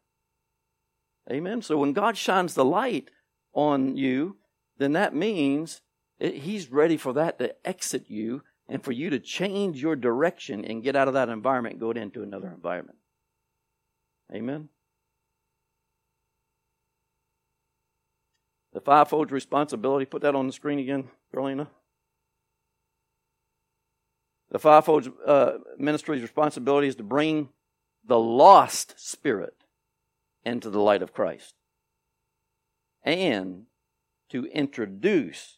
Amen. 1.30 1.62
So 1.62 1.78
when 1.78 1.94
God 1.94 2.18
shines 2.18 2.54
the 2.54 2.66
light 2.66 3.10
on 3.54 3.98
you, 3.98 4.38
then 4.78 4.94
that 4.94 5.14
means 5.14 5.82
he's 6.20 6.72
ready 6.72 6.98
for 6.98 7.14
that 7.14 7.38
to 7.40 7.56
exit 7.68 8.06
you 8.08 8.44
and 8.70 8.84
for 8.84 8.92
you 8.92 9.10
to 9.10 9.20
change 9.20 9.82
your 9.82 9.96
direction 9.96 10.64
and 10.66 10.84
get 10.84 10.96
out 10.96 11.08
of 11.08 11.14
that 11.14 11.30
environment 11.30 11.74
and 11.74 11.82
go 11.82 11.92
into 11.92 12.24
another 12.24 12.50
environment. 12.50 12.98
Amen. 14.34 14.70
The 18.78 18.82
fivefold 18.82 19.32
responsibility, 19.32 20.06
put 20.06 20.22
that 20.22 20.36
on 20.36 20.46
the 20.46 20.54
screen 20.54 20.78
again, 20.78 21.10
Carolina. 21.32 21.68
The 24.52 24.60
fivefold 24.60 25.12
uh, 25.26 25.54
ministry's 25.80 26.22
responsibility 26.22 26.88
is 26.88 26.96
to 26.98 27.04
bring 27.04 27.50
the 28.06 28.20
lost 28.20 28.94
spirit 28.98 29.64
into 30.46 30.70
the 30.70 30.80
light 30.80 31.02
of 31.02 31.12
Christ 31.12 31.56
and 33.02 33.64
to 34.30 34.46
introduce 34.46 35.58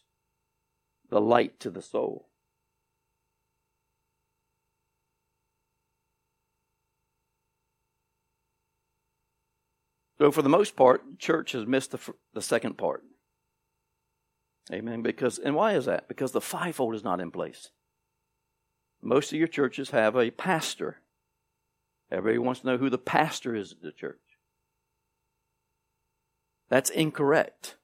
the 1.10 1.20
light 1.20 1.60
to 1.60 1.68
the 1.68 1.82
soul. 1.82 2.30
So, 10.16 10.30
for 10.30 10.40
the 10.40 10.48
most 10.48 10.74
part, 10.74 11.18
church 11.18 11.52
has 11.52 11.66
missed 11.66 11.90
the, 11.90 12.14
the 12.32 12.40
second 12.40 12.78
part. 12.78 13.04
Amen. 14.72 15.02
Because, 15.02 15.38
and 15.38 15.54
why 15.54 15.74
is 15.74 15.86
that? 15.86 16.08
Because 16.08 16.32
the 16.32 16.40
fivefold 16.40 16.94
is 16.94 17.04
not 17.04 17.20
in 17.20 17.30
place. 17.30 17.70
Most 19.02 19.32
of 19.32 19.38
your 19.38 19.48
churches 19.48 19.90
have 19.90 20.16
a 20.16 20.30
pastor. 20.30 20.98
Everybody 22.10 22.38
wants 22.38 22.60
to 22.60 22.66
know 22.66 22.76
who 22.76 22.90
the 22.90 22.98
pastor 22.98 23.54
is 23.54 23.72
at 23.72 23.82
the 23.82 23.92
church. 23.92 24.18
That's 26.68 26.90
incorrect. 26.90 27.76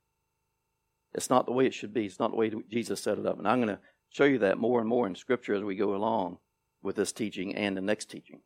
It's 1.14 1.30
not 1.30 1.46
the 1.46 1.52
way 1.52 1.66
it 1.66 1.74
should 1.74 1.94
be. 1.94 2.06
It's 2.06 2.20
not 2.20 2.30
the 2.30 2.36
way 2.36 2.52
Jesus 2.70 3.00
set 3.00 3.18
it 3.18 3.26
up. 3.26 3.38
And 3.38 3.48
I'm 3.48 3.58
going 3.58 3.74
to 3.74 3.80
show 4.10 4.24
you 4.24 4.38
that 4.38 4.58
more 4.58 4.80
and 4.80 4.88
more 4.88 5.06
in 5.06 5.14
Scripture 5.14 5.54
as 5.54 5.62
we 5.62 5.74
go 5.74 5.94
along 5.94 6.38
with 6.82 6.96
this 6.96 7.12
teaching 7.12 7.54
and 7.54 7.76
the 7.76 7.80
next 7.80 8.10
teaching. 8.10 8.40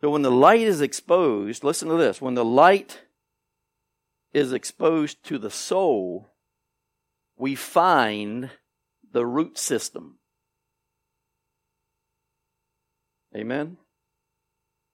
So 0.00 0.10
when 0.10 0.22
the 0.22 0.30
light 0.30 0.60
is 0.60 0.80
exposed, 0.80 1.64
listen 1.64 1.88
to 1.88 1.96
this. 1.96 2.20
When 2.20 2.34
the 2.34 2.44
light 2.44 3.02
is 4.32 4.52
exposed 4.52 5.22
to 5.24 5.38
the 5.38 5.50
soul, 5.50 6.31
we 7.42 7.56
find 7.56 8.50
the 9.12 9.26
root 9.26 9.58
system. 9.58 10.20
Amen? 13.34 13.78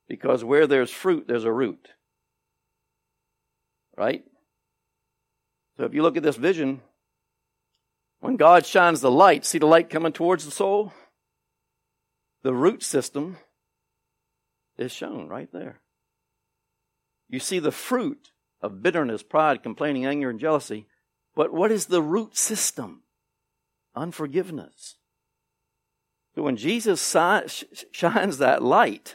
Because 0.08 0.42
where 0.42 0.66
there's 0.66 0.90
fruit, 0.90 1.26
there's 1.28 1.44
a 1.44 1.52
root. 1.52 1.90
Right? 3.98 4.24
So 5.76 5.84
if 5.84 5.92
you 5.92 6.00
look 6.00 6.16
at 6.16 6.22
this 6.22 6.38
vision, 6.38 6.80
when 8.20 8.36
God 8.36 8.64
shines 8.64 9.02
the 9.02 9.10
light, 9.10 9.44
see 9.44 9.58
the 9.58 9.66
light 9.66 9.90
coming 9.90 10.14
towards 10.14 10.46
the 10.46 10.50
soul? 10.50 10.94
The 12.44 12.54
root 12.54 12.82
system 12.82 13.36
is 14.78 14.90
shown 14.90 15.28
right 15.28 15.52
there. 15.52 15.82
You 17.28 17.40
see 17.40 17.58
the 17.58 17.72
fruit 17.72 18.30
of 18.62 18.82
bitterness, 18.82 19.22
pride, 19.22 19.62
complaining, 19.62 20.06
anger, 20.06 20.30
and 20.30 20.40
jealousy 20.40 20.86
but 21.38 21.52
what 21.52 21.70
is 21.70 21.86
the 21.86 22.02
root 22.02 22.36
system? 22.36 23.02
Unforgiveness. 23.94 24.96
So 26.34 26.42
when 26.42 26.56
Jesus 26.56 27.00
shines 27.92 28.38
that 28.38 28.60
light, 28.60 29.14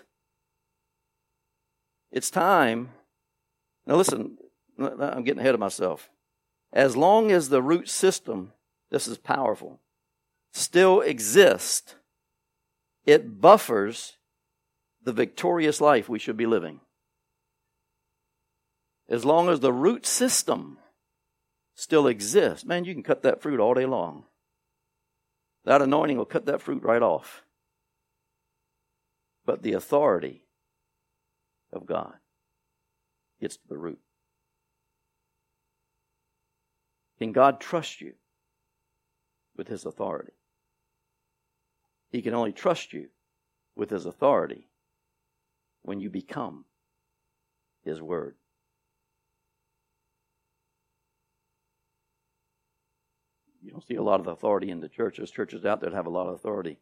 it's 2.13 2.29
time. 2.29 2.91
Now 3.85 3.95
listen, 3.95 4.37
I'm 4.79 5.25
getting 5.25 5.41
ahead 5.41 5.53
of 5.53 5.59
myself. 5.59 6.09
As 6.71 6.95
long 6.95 7.29
as 7.29 7.49
the 7.49 7.61
root 7.61 7.89
system 7.89 8.53
this 8.89 9.05
is 9.05 9.17
powerful, 9.17 9.81
still 10.53 11.01
exists, 11.01 11.95
it 13.05 13.41
buffers 13.41 14.13
the 15.03 15.11
victorious 15.11 15.81
life 15.81 16.07
we 16.07 16.19
should 16.19 16.37
be 16.37 16.45
living. 16.45 16.79
As 19.09 19.25
long 19.25 19.49
as 19.49 19.59
the 19.59 19.73
root 19.73 20.05
system 20.05 20.77
still 21.75 22.07
exists, 22.07 22.65
man, 22.65 22.85
you 22.85 22.93
can 22.93 23.03
cut 23.03 23.23
that 23.23 23.41
fruit 23.41 23.59
all 23.59 23.73
day 23.73 23.85
long. 23.85 24.25
That 25.65 25.81
anointing 25.81 26.17
will 26.17 26.25
cut 26.25 26.45
that 26.45 26.61
fruit 26.61 26.83
right 26.83 27.01
off. 27.01 27.43
But 29.45 29.61
the 29.61 29.73
authority 29.73 30.45
of 31.71 31.85
God 31.85 32.13
gets 33.41 33.57
to 33.57 33.67
the 33.67 33.77
root. 33.77 33.99
Can 37.19 37.31
God 37.31 37.59
trust 37.59 38.01
you 38.01 38.13
with 39.55 39.67
His 39.67 39.85
authority? 39.85 40.33
He 42.11 42.21
can 42.21 42.33
only 42.33 42.51
trust 42.51 42.93
you 42.93 43.07
with 43.75 43.89
His 43.89 44.05
authority 44.05 44.67
when 45.81 45.99
you 45.99 46.09
become 46.09 46.65
His 47.83 48.01
Word. 48.01 48.35
You 53.63 53.71
don't 53.71 53.87
see 53.87 53.95
a 53.95 54.03
lot 54.03 54.19
of 54.19 54.27
authority 54.27 54.69
in 54.69 54.81
the 54.81 54.89
church. 54.89 55.17
There's 55.17 55.31
churches 55.31 55.65
out 55.65 55.79
there 55.79 55.89
that 55.89 55.95
have 55.95 56.05
a 56.05 56.11
lot 56.11 56.27
of 56.27 56.33
authority, 56.33 56.79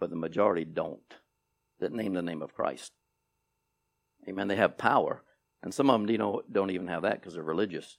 but 0.00 0.10
the 0.10 0.16
majority 0.16 0.64
don't, 0.64 1.14
that 1.78 1.92
name 1.92 2.14
the 2.14 2.22
name 2.22 2.42
of 2.42 2.54
Christ. 2.54 2.92
Amen. 4.28 4.48
They 4.48 4.56
have 4.56 4.76
power, 4.76 5.22
and 5.62 5.72
some 5.72 5.90
of 5.90 6.00
them, 6.00 6.10
you 6.10 6.18
know, 6.18 6.42
don't 6.50 6.70
even 6.70 6.88
have 6.88 7.02
that 7.02 7.20
because 7.20 7.34
they're 7.34 7.42
religious, 7.42 7.98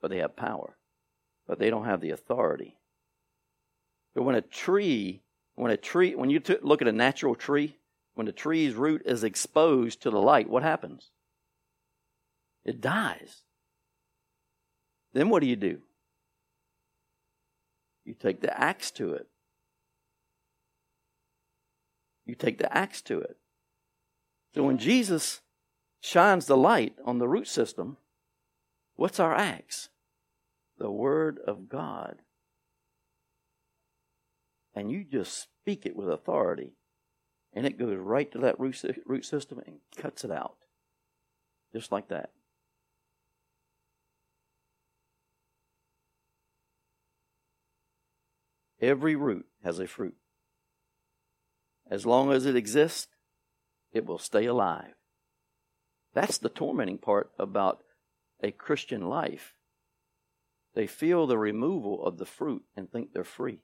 but 0.00 0.10
they 0.10 0.18
have 0.18 0.34
power, 0.34 0.78
but 1.46 1.58
they 1.58 1.68
don't 1.68 1.84
have 1.84 2.00
the 2.00 2.10
authority. 2.10 2.78
But 4.14 4.22
when 4.22 4.34
a 4.34 4.40
tree, 4.40 5.22
when 5.56 5.70
a 5.70 5.76
tree, 5.76 6.14
when 6.14 6.30
you 6.30 6.40
t- 6.40 6.56
look 6.62 6.80
at 6.80 6.88
a 6.88 6.92
natural 6.92 7.34
tree, 7.34 7.76
when 8.14 8.26
the 8.26 8.32
tree's 8.32 8.74
root 8.74 9.02
is 9.04 9.24
exposed 9.24 10.02
to 10.02 10.10
the 10.10 10.20
light, 10.20 10.48
what 10.48 10.62
happens? 10.62 11.10
It 12.64 12.80
dies. 12.80 13.42
Then 15.12 15.28
what 15.28 15.40
do 15.40 15.46
you 15.46 15.56
do? 15.56 15.80
You 18.10 18.16
take 18.18 18.40
the 18.40 18.60
axe 18.60 18.90
to 18.92 19.12
it. 19.12 19.28
You 22.26 22.34
take 22.34 22.58
the 22.58 22.76
axe 22.76 23.00
to 23.02 23.20
it. 23.20 23.36
So 24.52 24.64
when 24.64 24.78
Jesus 24.78 25.42
shines 26.00 26.46
the 26.46 26.56
light 26.56 26.96
on 27.04 27.20
the 27.20 27.28
root 27.28 27.46
system, 27.46 27.98
what's 28.96 29.20
our 29.20 29.32
axe? 29.32 29.90
The 30.76 30.90
Word 30.90 31.38
of 31.46 31.68
God. 31.68 32.16
And 34.74 34.90
you 34.90 35.04
just 35.04 35.40
speak 35.40 35.86
it 35.86 35.94
with 35.94 36.08
authority, 36.08 36.72
and 37.52 37.64
it 37.64 37.78
goes 37.78 37.96
right 37.96 38.32
to 38.32 38.38
that 38.38 38.58
root 38.58 39.24
system 39.24 39.62
and 39.64 39.76
cuts 39.96 40.24
it 40.24 40.32
out. 40.32 40.56
Just 41.72 41.92
like 41.92 42.08
that. 42.08 42.30
Every 48.80 49.14
root 49.14 49.46
has 49.62 49.78
a 49.78 49.86
fruit. 49.86 50.16
As 51.90 52.06
long 52.06 52.32
as 52.32 52.46
it 52.46 52.56
exists, 52.56 53.08
it 53.92 54.06
will 54.06 54.18
stay 54.18 54.46
alive. 54.46 54.94
That's 56.14 56.38
the 56.38 56.48
tormenting 56.48 56.98
part 56.98 57.30
about 57.38 57.82
a 58.42 58.50
Christian 58.52 59.08
life. 59.08 59.54
They 60.74 60.86
feel 60.86 61.26
the 61.26 61.38
removal 61.38 62.04
of 62.04 62.18
the 62.18 62.26
fruit 62.26 62.62
and 62.76 62.90
think 62.90 63.12
they're 63.12 63.24
free. 63.24 63.60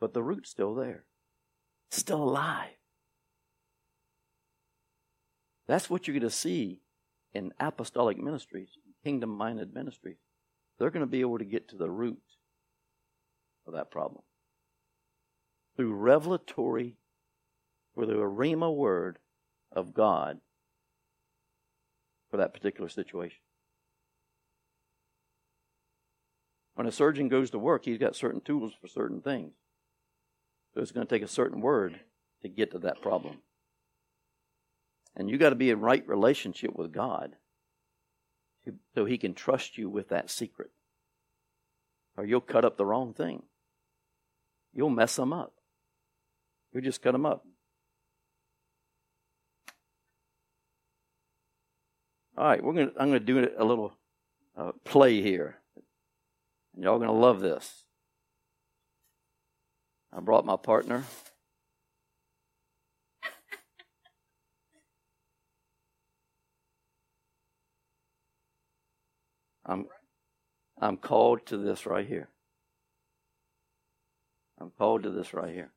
But 0.00 0.12
the 0.12 0.22
root's 0.22 0.50
still 0.50 0.74
there, 0.74 1.04
still 1.90 2.22
alive. 2.22 2.70
That's 5.66 5.88
what 5.88 6.06
you're 6.06 6.18
going 6.18 6.28
to 6.28 6.36
see 6.36 6.82
in 7.32 7.52
apostolic 7.58 8.18
ministries, 8.18 8.70
kingdom 9.02 9.30
minded 9.30 9.72
ministries. 9.72 10.18
They're 10.78 10.90
going 10.90 11.00
to 11.00 11.10
be 11.10 11.20
able 11.20 11.38
to 11.38 11.44
get 11.44 11.68
to 11.70 11.76
the 11.76 11.90
root 11.90 12.22
of 13.66 13.74
that 13.74 13.90
problem. 13.90 14.22
Through 15.76 15.94
revelatory, 15.94 16.96
or 17.96 18.06
the 18.06 18.14
rhema 18.14 18.74
word 18.74 19.18
of 19.72 19.94
God 19.94 20.40
for 22.30 22.36
that 22.36 22.52
particular 22.52 22.88
situation. 22.88 23.40
When 26.74 26.86
a 26.86 26.92
surgeon 26.92 27.28
goes 27.28 27.50
to 27.50 27.58
work, 27.58 27.86
he's 27.86 27.98
got 27.98 28.14
certain 28.14 28.42
tools 28.42 28.72
for 28.78 28.86
certain 28.86 29.22
things. 29.22 29.52
So 30.74 30.82
it's 30.82 30.92
going 30.92 31.06
to 31.06 31.14
take 31.14 31.22
a 31.22 31.28
certain 31.28 31.62
word 31.62 32.00
to 32.42 32.48
get 32.48 32.70
to 32.72 32.78
that 32.80 33.00
problem. 33.00 33.38
And 35.16 35.30
you 35.30 35.38
got 35.38 35.50
to 35.50 35.56
be 35.56 35.70
in 35.70 35.80
right 35.80 36.06
relationship 36.06 36.76
with 36.76 36.92
God 36.92 37.36
so 38.94 39.06
he 39.06 39.16
can 39.16 39.32
trust 39.32 39.78
you 39.78 39.88
with 39.88 40.10
that 40.10 40.28
secret. 40.28 40.70
Or 42.18 42.26
you'll 42.26 42.42
cut 42.42 42.66
up 42.66 42.76
the 42.76 42.84
wrong 42.84 43.14
thing 43.14 43.44
you'll 44.76 44.90
mess 44.90 45.16
them 45.16 45.32
up. 45.32 45.54
You'll 46.72 46.84
just 46.84 47.02
cut 47.02 47.12
them 47.12 47.26
up. 47.26 47.44
All 52.36 52.44
right, 52.44 52.62
we're 52.62 52.74
gonna. 52.74 52.92
I'm 53.00 53.08
gonna 53.08 53.20
do 53.20 53.48
a 53.58 53.64
little 53.64 53.94
uh, 54.56 54.72
play 54.84 55.22
here. 55.22 55.56
And 56.74 56.84
Y'all 56.84 56.98
gonna 56.98 57.12
love 57.12 57.40
this. 57.40 57.84
I 60.12 60.20
brought 60.20 60.44
my 60.44 60.56
partner. 60.56 61.04
I'm 69.64 69.86
I'm 70.78 70.98
called 70.98 71.46
to 71.46 71.56
this 71.56 71.86
right 71.86 72.06
here. 72.06 72.28
I'm 74.60 74.70
called 74.70 75.02
to 75.02 75.10
this 75.10 75.34
right 75.34 75.52
here. 75.52 75.72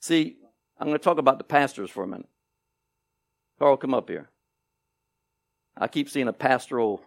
See, 0.00 0.38
I'm 0.78 0.86
going 0.86 0.98
to 0.98 1.04
talk 1.04 1.18
about 1.18 1.38
the 1.38 1.44
pastors 1.44 1.90
for 1.90 2.02
a 2.02 2.06
minute. 2.06 2.28
Carl, 3.58 3.76
come 3.76 3.92
up 3.92 4.08
here. 4.08 4.30
I 5.76 5.86
keep 5.86 6.08
seeing 6.08 6.28
a 6.28 6.32
pastoral 6.32 7.04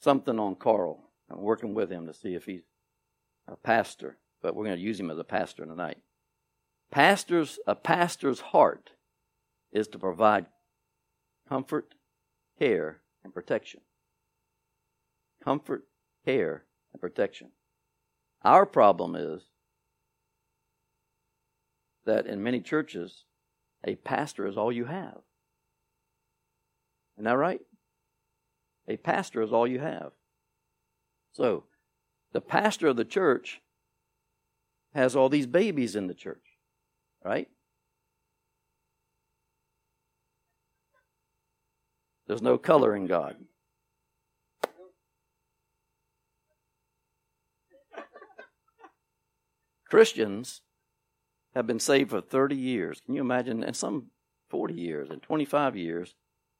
something 0.00 0.38
on 0.38 0.54
Carl. 0.54 1.00
I'm 1.30 1.42
working 1.42 1.74
with 1.74 1.90
him 1.90 2.06
to 2.06 2.14
see 2.14 2.34
if 2.34 2.44
he's 2.44 2.62
a 3.48 3.56
pastor, 3.56 4.18
but 4.42 4.54
we're 4.54 4.64
going 4.64 4.76
to 4.76 4.82
use 4.82 5.00
him 5.00 5.10
as 5.10 5.18
a 5.18 5.24
pastor 5.24 5.64
tonight. 5.64 5.98
Pastors, 6.90 7.58
a 7.66 7.74
pastor's 7.74 8.40
heart 8.40 8.90
is 9.72 9.88
to 9.88 9.98
provide 9.98 10.46
comfort, 11.48 11.94
care, 12.60 13.00
and 13.24 13.32
protection. 13.32 13.80
Comfort, 15.42 15.84
care, 16.24 16.64
and 16.92 17.00
protection. 17.00 17.50
Our 18.42 18.66
problem 18.66 19.16
is 19.16 19.42
that 22.04 22.26
in 22.26 22.42
many 22.42 22.60
churches, 22.60 23.24
a 23.84 23.94
pastor 23.96 24.46
is 24.46 24.56
all 24.56 24.70
you 24.70 24.84
have. 24.84 25.20
Isn't 27.16 27.24
that 27.24 27.36
right? 27.36 27.60
A 28.88 28.96
pastor 28.98 29.42
is 29.42 29.52
all 29.52 29.66
you 29.66 29.80
have. 29.80 30.12
So, 31.32 31.64
the 32.32 32.40
pastor 32.40 32.88
of 32.88 32.96
the 32.96 33.04
church 33.04 33.60
has 34.94 35.16
all 35.16 35.28
these 35.28 35.46
babies 35.46 35.96
in 35.96 36.08
the 36.08 36.14
church, 36.14 36.58
right? 37.24 37.48
There's 42.30 42.42
no 42.42 42.58
color 42.58 42.94
in 42.94 43.08
God. 43.08 43.34
Christians 49.88 50.62
have 51.56 51.66
been 51.66 51.80
saved 51.80 52.10
for 52.10 52.20
30 52.20 52.54
years. 52.54 53.02
Can 53.04 53.16
you 53.16 53.20
imagine? 53.20 53.64
And 53.64 53.74
some 53.74 54.12
40 54.48 54.74
years 54.74 55.10
and 55.10 55.20
25 55.20 55.76
years, 55.76 56.14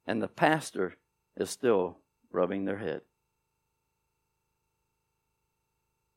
and 0.08 0.20
the 0.20 0.26
pastor 0.26 0.96
is 1.36 1.50
still 1.50 1.98
rubbing 2.32 2.64
their 2.64 2.78
head. 2.78 3.02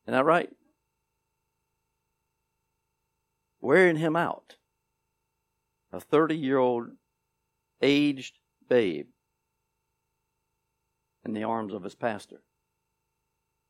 Isn't 0.07 0.17
that 0.17 0.25
right? 0.25 0.49
Wearing 3.61 3.97
him 3.97 4.15
out. 4.15 4.55
A 5.91 5.99
30 5.99 6.35
year 6.35 6.57
old 6.57 6.87
aged 7.83 8.39
babe 8.67 9.09
in 11.25 11.33
the 11.33 11.43
arms 11.43 11.73
of 11.73 11.83
his 11.83 11.95
pastor. 11.95 12.41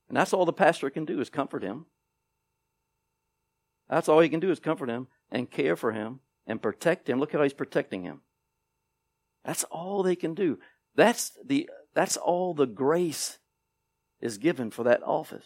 And 0.07 0.17
that's 0.17 0.33
all 0.33 0.45
the 0.45 0.53
pastor 0.53 0.89
can 0.89 1.05
do 1.05 1.19
is 1.19 1.29
comfort 1.29 1.63
him. 1.63 1.85
That's 3.89 4.09
all 4.09 4.19
he 4.19 4.29
can 4.29 4.39
do 4.39 4.51
is 4.51 4.59
comfort 4.59 4.89
him 4.89 5.07
and 5.31 5.49
care 5.49 5.75
for 5.75 5.91
him 5.91 6.19
and 6.47 6.61
protect 6.61 7.09
him. 7.09 7.19
Look 7.19 7.33
how 7.33 7.43
he's 7.43 7.53
protecting 7.53 8.03
him. 8.03 8.21
That's 9.45 9.63
all 9.65 10.03
they 10.03 10.15
can 10.15 10.33
do. 10.33 10.59
That's 10.95 11.37
the 11.43 11.69
that's 11.93 12.17
all 12.17 12.53
the 12.53 12.65
grace 12.65 13.37
is 14.19 14.37
given 14.37 14.71
for 14.71 14.83
that 14.83 15.03
office. 15.03 15.45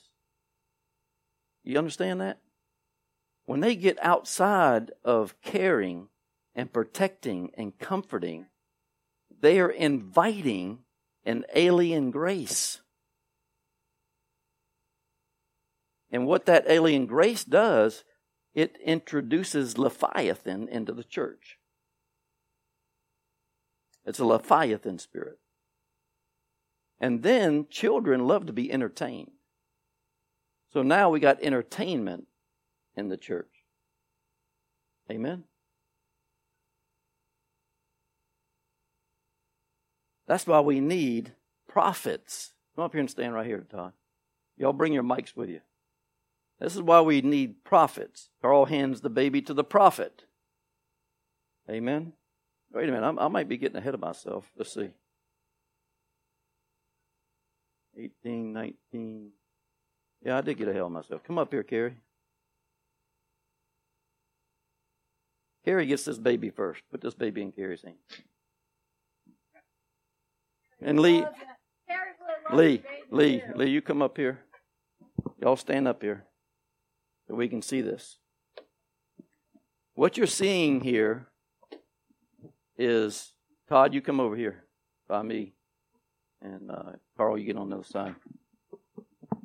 You 1.64 1.78
understand 1.78 2.22
that? 2.22 2.40
When 3.46 3.60
they 3.60 3.76
get 3.76 3.98
outside 4.02 4.92
of 5.04 5.40
caring 5.42 6.10
and 6.56 6.72
protecting 6.72 7.52
and 7.58 7.78
comforting, 7.78 8.48
they 9.42 9.60
are 9.60 9.70
inviting 9.70 10.80
an 11.28 11.44
alien 11.54 12.10
grace. 12.10 12.80
And 16.10 16.26
what 16.26 16.46
that 16.46 16.66
alien 16.70 17.06
grace 17.06 17.44
does, 17.44 18.06
it 18.56 18.78
introduces 18.84 19.78
Leviathan 19.78 20.70
into 20.70 20.94
the 20.94 21.04
church. 21.04 21.60
It's 24.06 24.20
a 24.20 24.26
Leviathan 24.26 25.00
spirit. 25.00 25.38
And 27.00 27.24
then 27.24 27.68
children 27.70 28.26
love 28.26 28.46
to 28.46 28.54
be 28.54 28.72
entertained. 28.72 29.32
So 30.72 30.82
now 30.82 31.10
we 31.10 31.20
got 31.20 31.44
entertainment 31.44 32.28
in 32.96 33.10
the 33.10 33.18
church. 33.18 33.52
Amen. 35.12 35.44
That's 40.28 40.46
why 40.46 40.60
we 40.60 40.80
need 40.80 41.32
prophets. 41.68 42.52
Come 42.76 42.86
up 42.86 42.92
here 42.92 43.00
and 43.00 43.10
stand 43.10 43.34
right 43.34 43.46
here, 43.46 43.66
Todd. 43.70 43.94
Y'all 44.58 44.74
bring 44.74 44.94
your 44.94 45.04
mics 45.04 45.36
with 45.36 45.50
you. 45.50 45.62
This 46.60 46.76
is 46.76 46.82
why 46.82 47.02
we 47.02 47.22
need 47.22 47.64
prophets. 47.64 48.30
Carl 48.42 48.66
hands 48.66 49.02
the 49.02 49.10
baby 49.10 49.42
to 49.44 49.54
the 49.54 49.64
prophet. 49.64 50.26
Amen. 51.70 52.14
Wait 52.74 52.90
a 52.90 52.92
minute, 52.92 53.08
I'm, 53.08 53.20
i 53.20 53.28
might 53.28 53.48
be 53.48 53.58
getting 53.58 53.78
ahead 53.78 53.94
of 53.94 54.00
myself. 54.00 54.52
Let's 54.58 54.74
see. 54.74 54.90
18, 57.98 58.54
19. 58.54 59.30
Yeah, 60.26 60.38
I 60.38 60.42
did 60.42 60.58
get 60.58 60.68
ahead 60.68 60.82
of 60.82 60.92
myself. 60.92 61.24
Come 61.24 61.38
up 61.38 61.52
here, 61.52 61.64
Carrie. 61.64 61.98
Carrie 65.64 65.86
gets 65.86 66.06
this 66.06 66.18
baby 66.18 66.50
first. 66.50 66.82
Put 66.92 67.02
this 67.02 67.14
baby 67.14 67.42
in 67.42 67.52
Carrie's 67.52 67.84
hand. 67.84 67.98
And 70.82 71.00
Lee, 71.00 71.26
Lee, 72.54 72.84
Lee, 73.10 73.44
Lee, 73.56 73.70
you 73.70 73.82
come 73.82 74.02
up 74.02 74.18
here. 74.18 74.40
Y'all 75.42 75.56
stand 75.56 75.88
up 75.88 76.02
here 76.02 76.26
so 77.28 77.36
we 77.36 77.48
can 77.48 77.62
see 77.62 77.82
this. 77.82 78.20
What 79.96 80.18
you're 80.18 80.28
seeing 80.28 80.82
here 80.82 81.28
is 82.78 83.34
Todd, 83.68 83.94
you 83.94 84.02
come 84.02 84.20
over 84.20 84.36
here 84.36 84.66
by 85.08 85.24
me, 85.24 85.54
and 86.42 86.70
uh, 86.70 86.92
Carl, 87.18 87.38
you 87.38 87.46
get 87.46 87.58
on 87.58 87.70
the 87.70 87.78
other 87.78 87.86
side. 87.86 88.16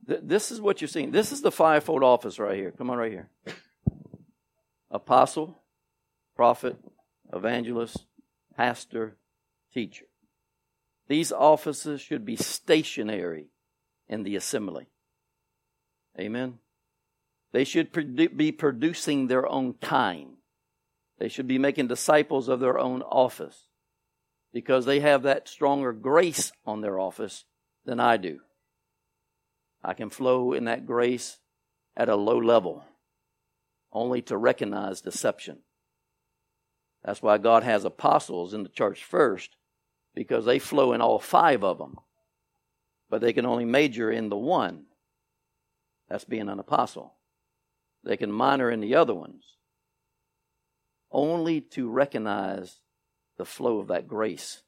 Th- 0.06 0.20
this 0.22 0.50
is 0.50 0.60
what 0.60 0.80
you're 0.80 0.88
seeing. 0.88 1.10
This 1.10 1.32
is 1.32 1.40
the 1.40 1.50
fivefold 1.50 2.02
office 2.02 2.38
right 2.38 2.56
here. 2.56 2.72
Come 2.72 2.90
on, 2.90 2.98
right 2.98 3.10
here. 3.10 3.30
Apostle, 4.90 5.62
prophet, 6.36 6.76
evangelist, 7.32 8.04
pastor, 8.54 9.16
teacher. 9.72 10.04
These 11.12 11.30
offices 11.30 12.00
should 12.00 12.24
be 12.24 12.36
stationary 12.36 13.48
in 14.08 14.22
the 14.22 14.34
assembly. 14.34 14.86
Amen. 16.18 16.54
They 17.52 17.64
should 17.64 17.92
be 18.34 18.50
producing 18.50 19.26
their 19.26 19.46
own 19.46 19.74
kind. 19.74 20.36
They 21.18 21.28
should 21.28 21.46
be 21.46 21.58
making 21.58 21.88
disciples 21.88 22.48
of 22.48 22.60
their 22.60 22.78
own 22.78 23.02
office 23.02 23.68
because 24.54 24.86
they 24.86 25.00
have 25.00 25.22
that 25.24 25.48
stronger 25.48 25.92
grace 25.92 26.50
on 26.64 26.80
their 26.80 26.98
office 26.98 27.44
than 27.84 28.00
I 28.00 28.16
do. 28.16 28.40
I 29.84 29.92
can 29.92 30.08
flow 30.08 30.54
in 30.54 30.64
that 30.64 30.86
grace 30.86 31.40
at 31.94 32.08
a 32.08 32.16
low 32.16 32.38
level 32.38 32.86
only 33.92 34.22
to 34.22 34.38
recognize 34.38 35.02
deception. 35.02 35.58
That's 37.04 37.20
why 37.20 37.36
God 37.36 37.64
has 37.64 37.84
apostles 37.84 38.54
in 38.54 38.62
the 38.62 38.70
church 38.70 39.04
first 39.04 39.56
because 40.14 40.44
they 40.44 40.58
flow 40.58 40.92
in 40.92 41.00
all 41.00 41.18
five 41.18 41.64
of 41.64 41.78
them. 41.78 41.98
But 43.08 43.20
they 43.20 43.32
can 43.32 43.46
only 43.46 43.64
major 43.64 44.10
in 44.10 44.28
the 44.28 44.36
one. 44.36 44.84
That's 46.08 46.24
being 46.24 46.48
an 46.48 46.58
apostle. 46.58 47.14
They 48.04 48.16
can 48.16 48.32
minor 48.32 48.70
in 48.70 48.80
the 48.80 48.94
other 48.94 49.14
ones 49.14 49.44
only 51.10 51.60
to 51.60 51.90
recognize 51.90 52.78
the 53.36 53.44
flow 53.44 53.78
of 53.78 53.88
that 53.88 54.08
grace 54.08 54.62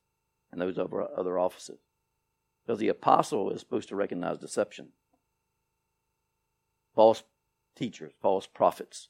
in 0.53 0.59
those 0.59 0.78
other 0.78 1.38
offices. 1.38 1.78
Because 2.64 2.78
the 2.78 2.88
apostle 2.88 3.51
is 3.51 3.61
supposed 3.61 3.88
to 3.88 3.97
recognize 3.97 4.38
deception. 4.38 4.88
False 6.95 7.22
teachers, 7.76 8.12
false 8.20 8.47
prophets. 8.47 9.09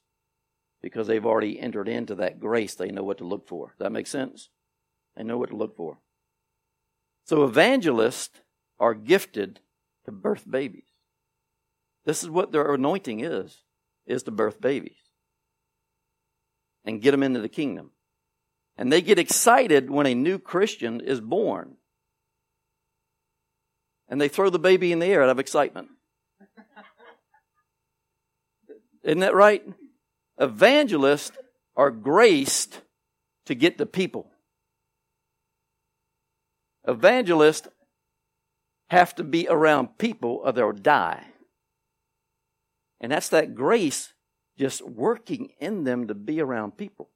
Because 0.80 1.07
they've 1.07 1.26
already 1.26 1.59
entered 1.59 1.89
into 1.89 2.14
that 2.16 2.41
grace, 2.41 2.74
they 2.74 2.91
know 2.91 3.03
what 3.03 3.18
to 3.18 3.24
look 3.24 3.49
for. 3.49 3.68
Does 3.68 3.78
that 3.78 3.93
make 3.93 4.07
sense? 4.07 4.49
They 5.16 5.22
know 5.24 5.39
what 5.39 5.51
to 5.51 5.57
look 5.57 5.76
for. 5.76 5.99
So 7.25 7.45
evangelists 7.45 8.41
are 8.79 8.95
gifted 8.95 9.61
to 10.05 10.12
birth 10.12 10.45
babies. 10.49 10.85
This 12.05 12.22
is 12.22 12.29
what 12.29 12.53
their 12.53 12.75
anointing 12.75 13.20
is, 13.20 13.62
is 14.07 14.22
to 14.25 14.31
birth 14.31 14.61
babies 14.61 14.97
and 16.85 17.01
get 17.01 17.12
them 17.12 17.22
into 17.22 17.41
the 17.41 17.49
kingdom. 17.49 17.91
And 18.77 18.93
they 18.93 19.01
get 19.01 19.18
excited 19.18 19.91
when 19.91 20.07
a 20.07 20.14
new 20.14 20.39
Christian 20.39 21.01
is 21.01 21.20
born. 21.20 21.77
And 24.09 24.20
they 24.20 24.29
throw 24.29 24.51
the 24.51 24.59
baby 24.59 24.93
in 24.93 24.99
the 24.99 25.07
air 25.07 25.22
out 25.22 25.31
of 25.31 25.39
excitement. 25.39 25.89
Isn't 29.03 29.20
that 29.20 29.35
right? 29.35 29.62
Evangelists 30.39 31.33
are 31.77 31.91
graced 31.91 32.81
to 33.47 33.55
get 33.55 33.79
the 33.79 33.87
people. 33.87 34.31
Evangelists 36.87 37.68
have 38.89 39.14
to 39.14 39.24
be 39.24 39.47
around 39.49 39.99
people 39.99 40.43
or 40.45 40.53
they'll 40.53 40.72
die. 40.72 41.24
And 43.01 43.12
that's 43.12 43.28
that 43.30 43.55
grace 43.55 44.12
just 44.59 44.87
working 44.87 45.51
in 45.59 45.85
them 45.85 46.07
to 46.09 46.14
be 46.14 46.41
around 46.41 46.76
people. 46.76 47.11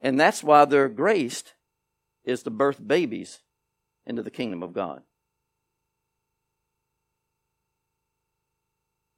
And 0.00 0.18
that's 0.18 0.42
why 0.42 0.64
they're 0.64 0.88
graced 0.88 1.54
is 2.24 2.42
to 2.42 2.50
birth 2.50 2.86
babies 2.86 3.40
into 4.06 4.22
the 4.22 4.30
kingdom 4.30 4.62
of 4.62 4.72
God. 4.72 5.02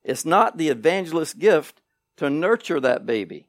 It's 0.03 0.25
not 0.25 0.59
the 0.59 0.69
evangelist's 0.69 1.35
gift 1.35 1.81
to 2.19 2.29
nurture 2.29 2.81
that 2.81 3.07
baby 3.07 3.49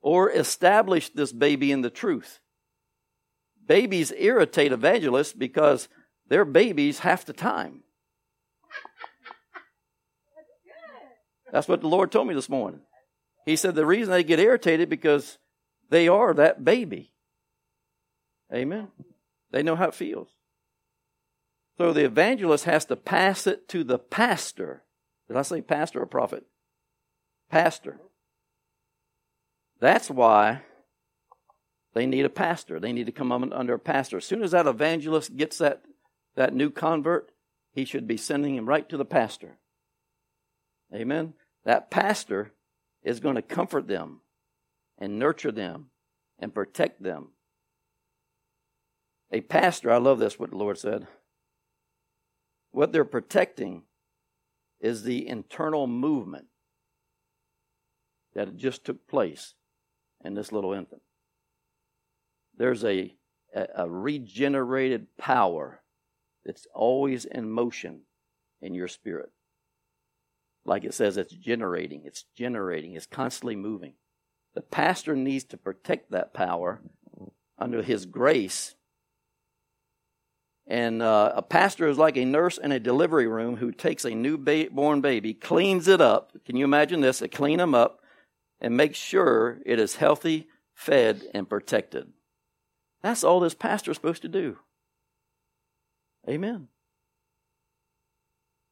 or 0.00 0.30
establish 0.30 1.08
this 1.08 1.32
baby 1.32 1.72
in 1.72 1.80
the 1.80 1.90
truth. 1.90 2.40
Babies 3.68 4.12
irritate 4.16 4.72
evangelists 4.72 5.34
because 5.34 5.88
they're 6.26 6.46
babies 6.46 7.00
half 7.00 7.24
the 7.24 7.32
time. 7.32 7.82
That's 11.52 11.68
what 11.68 11.82
the 11.82 11.88
Lord 11.88 12.10
told 12.10 12.28
me 12.28 12.34
this 12.34 12.48
morning. 12.48 12.80
He 13.46 13.56
said 13.56 13.74
the 13.74 13.86
reason 13.86 14.10
they 14.10 14.24
get 14.24 14.40
irritated 14.40 14.88
because 14.88 15.38
they 15.90 16.08
are 16.08 16.34
that 16.34 16.64
baby. 16.64 17.12
Amen. 18.52 18.88
They 19.50 19.62
know 19.62 19.76
how 19.76 19.88
it 19.88 19.94
feels. 19.94 20.28
So 21.76 21.92
the 21.92 22.04
evangelist 22.04 22.64
has 22.64 22.84
to 22.86 22.96
pass 22.96 23.46
it 23.46 23.68
to 23.68 23.84
the 23.84 23.98
pastor. 23.98 24.82
Did 25.28 25.36
I 25.36 25.42
say 25.42 25.60
pastor 25.60 26.02
or 26.02 26.06
prophet? 26.06 26.44
Pastor. 27.50 28.00
That's 29.80 30.10
why 30.10 30.62
they 31.94 32.06
need 32.06 32.24
a 32.24 32.30
pastor. 32.30 32.78
They 32.78 32.92
need 32.92 33.06
to 33.06 33.12
come 33.12 33.32
under 33.32 33.74
a 33.74 33.78
pastor. 33.78 34.18
As 34.18 34.24
soon 34.24 34.42
as 34.42 34.50
that 34.50 34.66
evangelist 34.66 35.36
gets 35.36 35.58
that, 35.58 35.82
that 36.36 36.54
new 36.54 36.70
convert, 36.70 37.32
he 37.72 37.84
should 37.84 38.06
be 38.06 38.16
sending 38.16 38.54
him 38.54 38.68
right 38.68 38.88
to 38.88 38.96
the 38.96 39.04
pastor. 39.04 39.58
Amen. 40.94 41.34
That 41.64 41.90
pastor 41.90 42.52
is 43.02 43.20
going 43.20 43.36
to 43.36 43.42
comfort 43.42 43.88
them 43.88 44.20
and 44.98 45.18
nurture 45.18 45.52
them 45.52 45.86
and 46.38 46.54
protect 46.54 47.02
them. 47.02 47.28
A 49.30 49.40
pastor, 49.40 49.90
I 49.90 49.98
love 49.98 50.18
this, 50.18 50.38
what 50.38 50.50
the 50.50 50.56
Lord 50.56 50.78
said. 50.78 51.06
What 52.70 52.92
they're 52.92 53.04
protecting 53.04 53.82
is 54.80 55.02
the 55.02 55.26
internal 55.26 55.86
movement 55.86 56.46
that 58.34 58.56
just 58.56 58.84
took 58.84 59.06
place 59.08 59.54
in 60.24 60.34
this 60.34 60.52
little 60.52 60.72
infant. 60.72 61.02
There's 62.58 62.84
a, 62.84 63.14
a, 63.54 63.66
a 63.76 63.88
regenerated 63.88 65.16
power 65.16 65.80
that's 66.44 66.66
always 66.74 67.24
in 67.24 67.50
motion 67.50 68.02
in 68.60 68.74
your 68.74 68.88
spirit 68.88 69.30
like 70.68 70.84
it 70.84 70.94
says, 70.94 71.16
it's 71.16 71.32
generating, 71.32 72.02
it's 72.04 72.24
generating, 72.36 72.92
it's 72.92 73.06
constantly 73.06 73.56
moving. 73.56 73.94
The 74.54 74.60
pastor 74.60 75.16
needs 75.16 75.44
to 75.44 75.56
protect 75.56 76.10
that 76.10 76.34
power 76.34 76.80
under 77.58 77.82
His 77.82 78.06
grace. 78.06 78.74
And 80.66 81.00
uh, 81.00 81.32
a 81.34 81.42
pastor 81.42 81.88
is 81.88 81.96
like 81.96 82.18
a 82.18 82.24
nurse 82.26 82.58
in 82.58 82.72
a 82.72 82.78
delivery 82.78 83.26
room 83.26 83.56
who 83.56 83.72
takes 83.72 84.04
a 84.04 84.14
newborn 84.14 85.00
baby, 85.00 85.32
cleans 85.32 85.88
it 85.88 86.02
up. 86.02 86.32
Can 86.44 86.56
you 86.56 86.64
imagine 86.64 87.00
this? 87.00 87.20
They 87.20 87.28
clean 87.28 87.58
them 87.58 87.74
up 87.74 88.00
and 88.60 88.76
make 88.76 88.94
sure 88.94 89.60
it 89.64 89.78
is 89.78 89.96
healthy, 89.96 90.48
fed, 90.74 91.22
and 91.32 91.48
protected. 91.48 92.12
That's 93.02 93.24
all 93.24 93.40
this 93.40 93.54
pastor 93.54 93.90
is 93.90 93.96
supposed 93.96 94.22
to 94.22 94.28
do. 94.28 94.58
Amen. 96.28 96.68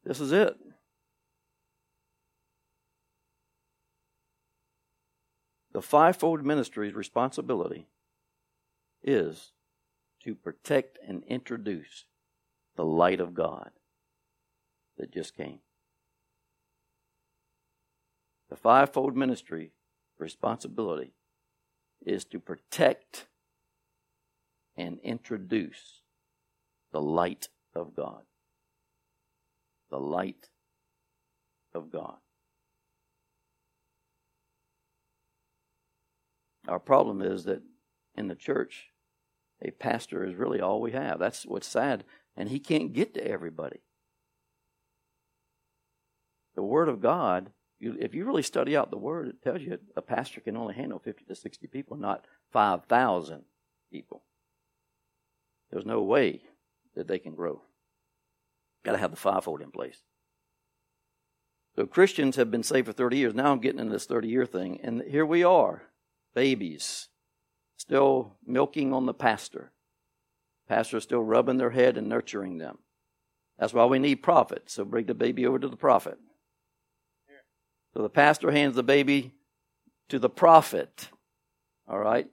This 0.03 0.19
is 0.19 0.31
it. 0.31 0.55
The 5.73 5.81
fivefold 5.81 6.45
ministry's 6.45 6.93
responsibility 6.93 7.87
is 9.03 9.51
to 10.23 10.33
protect 10.33 10.97
and 11.07 11.23
introduce 11.25 12.05
the 12.75 12.85
light 12.85 13.19
of 13.19 13.33
God 13.33 13.71
that 14.97 15.11
just 15.11 15.35
came. 15.35 15.59
The 18.49 18.55
fivefold 18.55 19.15
ministry 19.15 19.71
responsibility 20.17 21.13
is 22.05 22.23
to 22.25 22.39
protect 22.39 23.27
and 24.77 24.99
introduce 24.99 26.01
the 26.91 27.01
light 27.01 27.49
of 27.75 27.95
God. 27.95 28.21
The 29.89 29.99
light 29.99 30.49
of 31.73 31.91
God. 31.91 32.17
Our 36.67 36.79
problem 36.79 37.21
is 37.21 37.45
that 37.45 37.61
in 38.15 38.27
the 38.27 38.35
church, 38.35 38.87
a 39.61 39.71
pastor 39.71 40.25
is 40.25 40.35
really 40.35 40.59
all 40.59 40.81
we 40.81 40.91
have. 40.91 41.19
That's 41.19 41.45
what's 41.45 41.67
sad. 41.67 42.03
And 42.35 42.49
he 42.49 42.59
can't 42.59 42.93
get 42.93 43.13
to 43.13 43.25
everybody. 43.25 43.79
The 46.55 46.63
Word 46.63 46.89
of 46.89 47.01
God, 47.01 47.51
if 47.79 48.13
you 48.13 48.25
really 48.25 48.43
study 48.43 48.75
out 48.75 48.91
the 48.91 48.97
Word, 48.97 49.27
it 49.29 49.41
tells 49.41 49.61
you 49.61 49.79
a 49.95 50.01
pastor 50.01 50.41
can 50.41 50.57
only 50.57 50.75
handle 50.75 50.99
50 50.99 51.25
to 51.25 51.35
60 51.35 51.67
people, 51.67 51.95
not 51.95 52.25
5,000 52.51 53.43
people. 53.91 54.23
There's 55.71 55.85
no 55.85 56.01
way 56.01 56.41
that 56.95 57.07
they 57.07 57.19
can 57.19 57.35
grow. 57.35 57.61
Got 58.83 58.93
to 58.93 58.97
have 58.97 59.11
the 59.11 59.17
fivefold 59.17 59.61
in 59.61 59.71
place. 59.71 60.01
So 61.75 61.85
Christians 61.85 62.37
have 62.37 62.49
been 62.49 62.63
saved 62.63 62.87
for 62.87 62.93
30 62.93 63.17
years. 63.17 63.35
Now 63.35 63.51
I'm 63.51 63.59
getting 63.59 63.79
into 63.79 63.93
this 63.93 64.05
30 64.05 64.27
year 64.27 64.45
thing. 64.45 64.79
And 64.81 65.03
here 65.03 65.25
we 65.25 65.43
are, 65.43 65.83
babies, 66.33 67.09
still 67.77 68.37
milking 68.45 68.93
on 68.93 69.05
the 69.05 69.13
pastor. 69.13 69.71
Pastor's 70.67 71.03
still 71.03 71.21
rubbing 71.21 71.57
their 71.57 71.69
head 71.69 71.97
and 71.97 72.09
nurturing 72.09 72.57
them. 72.57 72.79
That's 73.59 73.73
why 73.73 73.85
we 73.85 73.99
need 73.99 74.17
prophets. 74.17 74.73
So 74.73 74.85
bring 74.85 75.05
the 75.05 75.13
baby 75.13 75.45
over 75.45 75.59
to 75.59 75.67
the 75.67 75.77
prophet. 75.77 76.17
So 77.93 78.01
the 78.01 78.09
pastor 78.09 78.51
hands 78.51 78.75
the 78.75 78.83
baby 78.83 79.33
to 80.09 80.19
the 80.19 80.29
prophet. 80.29 81.09
All 81.87 81.99
right? 81.99 82.27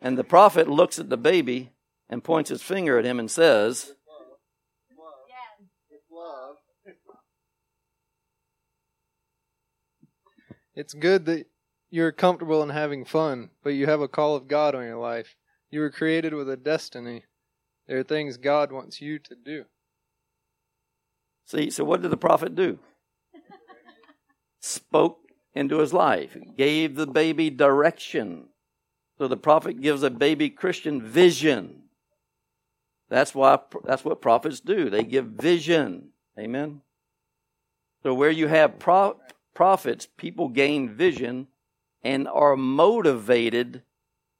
And 0.00 0.16
the 0.16 0.24
prophet 0.24 0.68
looks 0.68 0.98
at 0.98 1.08
the 1.08 1.16
baby 1.16 1.70
and 2.08 2.24
points 2.24 2.50
his 2.50 2.62
finger 2.62 2.98
at 2.98 3.04
him 3.04 3.18
and 3.18 3.30
says, 3.30 3.94
It's 5.90 6.10
love. 6.10 6.56
It's 10.74 10.94
good 10.94 11.26
that 11.26 11.46
you're 11.90 12.12
comfortable 12.12 12.62
and 12.62 12.70
having 12.70 13.04
fun, 13.04 13.50
but 13.62 13.70
you 13.70 13.86
have 13.86 14.00
a 14.00 14.08
call 14.08 14.36
of 14.36 14.48
God 14.48 14.74
on 14.74 14.84
your 14.84 14.98
life. 14.98 15.36
You 15.70 15.80
were 15.80 15.90
created 15.90 16.34
with 16.34 16.48
a 16.48 16.56
destiny. 16.56 17.24
There 17.86 17.98
are 17.98 18.04
things 18.04 18.36
God 18.36 18.70
wants 18.70 19.00
you 19.00 19.18
to 19.18 19.34
do. 19.34 19.64
See, 21.46 21.70
so 21.70 21.82
what 21.84 22.02
did 22.02 22.10
the 22.10 22.16
prophet 22.16 22.54
do? 22.54 22.78
Spoke 24.60 25.20
into 25.54 25.78
his 25.78 25.92
life, 25.92 26.36
gave 26.56 26.94
the 26.94 27.06
baby 27.06 27.48
direction. 27.48 28.48
So 29.16 29.26
the 29.28 29.36
prophet 29.36 29.80
gives 29.80 30.02
a 30.02 30.10
baby 30.10 30.50
Christian 30.50 31.02
vision. 31.02 31.87
That's 33.08 33.34
why 33.34 33.58
that's 33.84 34.04
what 34.04 34.20
prophets 34.20 34.60
do. 34.60 34.90
They 34.90 35.02
give 35.02 35.26
vision. 35.26 36.10
Amen. 36.38 36.82
So 38.02 38.14
where 38.14 38.30
you 38.30 38.48
have 38.48 38.78
pro- 38.78 39.18
prophets, 39.54 40.06
people 40.16 40.48
gain 40.48 40.90
vision 40.90 41.48
and 42.02 42.28
are 42.28 42.56
motivated 42.56 43.82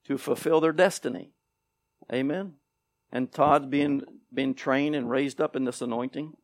to 0.05 0.17
fulfill 0.17 0.61
their 0.61 0.71
destiny. 0.71 1.31
Amen. 2.11 2.53
And 3.11 3.31
Todd's 3.31 3.65
being 3.65 4.03
being 4.33 4.53
trained 4.53 4.95
and 4.95 5.09
raised 5.09 5.41
up 5.41 5.55
in 5.55 5.65
this 5.65 5.81
anointing. 5.81 6.37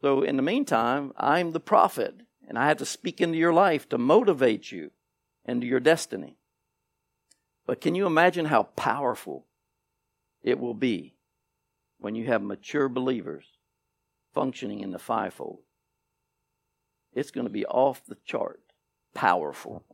So 0.00 0.22
in 0.22 0.36
the 0.36 0.42
meantime, 0.42 1.12
I'm 1.16 1.50
the 1.50 1.60
prophet, 1.60 2.20
and 2.46 2.56
I 2.56 2.68
have 2.68 2.76
to 2.78 2.86
speak 2.86 3.20
into 3.20 3.36
your 3.36 3.52
life 3.52 3.88
to 3.88 3.98
motivate 3.98 4.70
you 4.70 4.92
into 5.44 5.66
your 5.66 5.80
destiny. 5.80 6.36
But 7.66 7.80
can 7.80 7.96
you 7.96 8.06
imagine 8.06 8.46
how 8.46 8.62
powerful 8.62 9.46
it 10.42 10.60
will 10.60 10.74
be 10.74 11.17
when 11.98 12.14
you 12.14 12.26
have 12.26 12.42
mature 12.42 12.88
believers 12.88 13.44
functioning 14.34 14.80
in 14.80 14.90
the 14.90 14.98
fivefold? 14.98 15.60
It's 17.12 17.30
going 17.30 17.46
to 17.46 17.52
be 17.52 17.66
off 17.66 18.04
the 18.06 18.16
chart 18.24 18.60
powerful. 19.14 19.84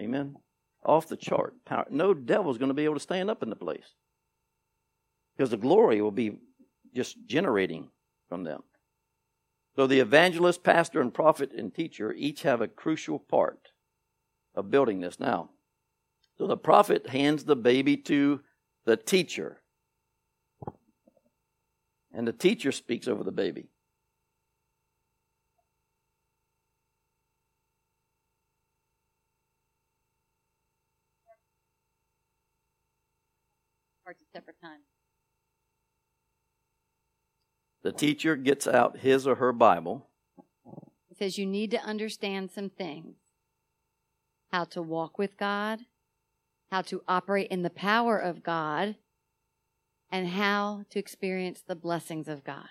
Amen. 0.00 0.36
Off 0.84 1.08
the 1.08 1.16
chart. 1.16 1.54
Power. 1.64 1.86
No 1.90 2.14
devil's 2.14 2.58
going 2.58 2.68
to 2.68 2.74
be 2.74 2.84
able 2.84 2.94
to 2.94 3.00
stand 3.00 3.30
up 3.30 3.42
in 3.42 3.50
the 3.50 3.56
place. 3.56 3.94
Because 5.36 5.50
the 5.50 5.56
glory 5.56 6.00
will 6.00 6.12
be 6.12 6.38
just 6.94 7.16
generating 7.26 7.88
from 8.28 8.44
them. 8.44 8.62
So 9.74 9.86
the 9.86 10.00
evangelist, 10.00 10.62
pastor, 10.62 11.00
and 11.00 11.12
prophet 11.12 11.52
and 11.52 11.74
teacher 11.74 12.12
each 12.12 12.42
have 12.42 12.60
a 12.60 12.68
crucial 12.68 13.18
part 13.18 13.68
of 14.54 14.70
building 14.70 15.00
this. 15.00 15.20
Now, 15.20 15.50
so 16.38 16.46
the 16.46 16.56
prophet 16.56 17.08
hands 17.08 17.44
the 17.44 17.56
baby 17.56 17.96
to 17.98 18.40
the 18.84 18.96
teacher. 18.96 19.60
And 22.16 22.26
the 22.26 22.32
teacher 22.32 22.72
speaks 22.72 23.06
over 23.06 23.22
the 23.22 23.30
baby. 23.30 23.68
parts 34.02 34.20
at 34.22 34.32
separate 34.32 34.60
times. 34.62 34.84
The 37.82 37.92
teacher 37.92 38.36
gets 38.36 38.66
out 38.66 38.98
his 38.98 39.26
or 39.26 39.34
her 39.34 39.52
Bible. 39.52 40.08
It 41.10 41.18
says 41.18 41.38
you 41.38 41.44
need 41.44 41.72
to 41.72 41.82
understand 41.82 42.50
some 42.50 42.70
things 42.70 43.16
how 44.52 44.64
to 44.64 44.80
walk 44.80 45.18
with 45.18 45.36
God, 45.36 45.80
how 46.70 46.82
to 46.82 47.02
operate 47.08 47.48
in 47.50 47.62
the 47.62 47.70
power 47.70 48.16
of 48.16 48.44
God, 48.44 48.94
and 50.10 50.28
how 50.28 50.84
to 50.90 50.98
experience 50.98 51.62
the 51.66 51.76
blessings 51.76 52.28
of 52.28 52.44
God. 52.44 52.68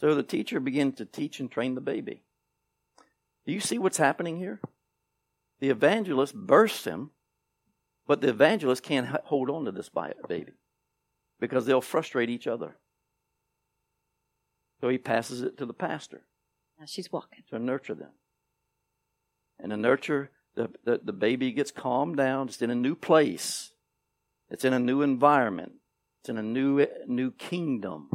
So 0.00 0.14
the 0.14 0.22
teacher 0.22 0.60
begins 0.60 0.96
to 0.96 1.04
teach 1.04 1.40
and 1.40 1.50
train 1.50 1.74
the 1.74 1.80
baby. 1.80 2.22
Do 3.46 3.52
you 3.52 3.60
see 3.60 3.78
what's 3.78 3.96
happening 3.96 4.36
here? 4.36 4.60
The 5.60 5.70
evangelist 5.70 6.34
bursts 6.34 6.84
him 6.84 7.10
but 8.08 8.22
the 8.22 8.30
evangelist 8.30 8.82
can't 8.82 9.06
hold 9.06 9.50
on 9.50 9.66
to 9.66 9.70
this 9.70 9.90
baby 10.26 10.52
because 11.38 11.66
they'll 11.66 11.82
frustrate 11.82 12.30
each 12.30 12.46
other. 12.46 12.78
So 14.80 14.88
he 14.88 14.96
passes 14.96 15.42
it 15.42 15.58
to 15.58 15.66
the 15.66 15.74
pastor. 15.74 16.22
Now 16.80 16.86
she's 16.86 17.12
walking. 17.12 17.44
To 17.50 17.58
nurture 17.58 17.94
them. 17.94 18.12
And 19.60 19.70
to 19.70 19.76
nurture, 19.76 20.30
the, 20.54 20.70
the, 20.84 21.00
the 21.04 21.12
baby 21.12 21.52
gets 21.52 21.70
calmed 21.70 22.16
down. 22.16 22.48
It's 22.48 22.62
in 22.62 22.70
a 22.70 22.74
new 22.74 22.94
place. 22.94 23.72
It's 24.50 24.64
in 24.64 24.72
a 24.72 24.78
new 24.78 25.02
environment. 25.02 25.72
It's 26.20 26.28
in 26.28 26.38
a 26.38 26.42
new, 26.42 26.86
new 27.06 27.30
kingdom. 27.32 28.10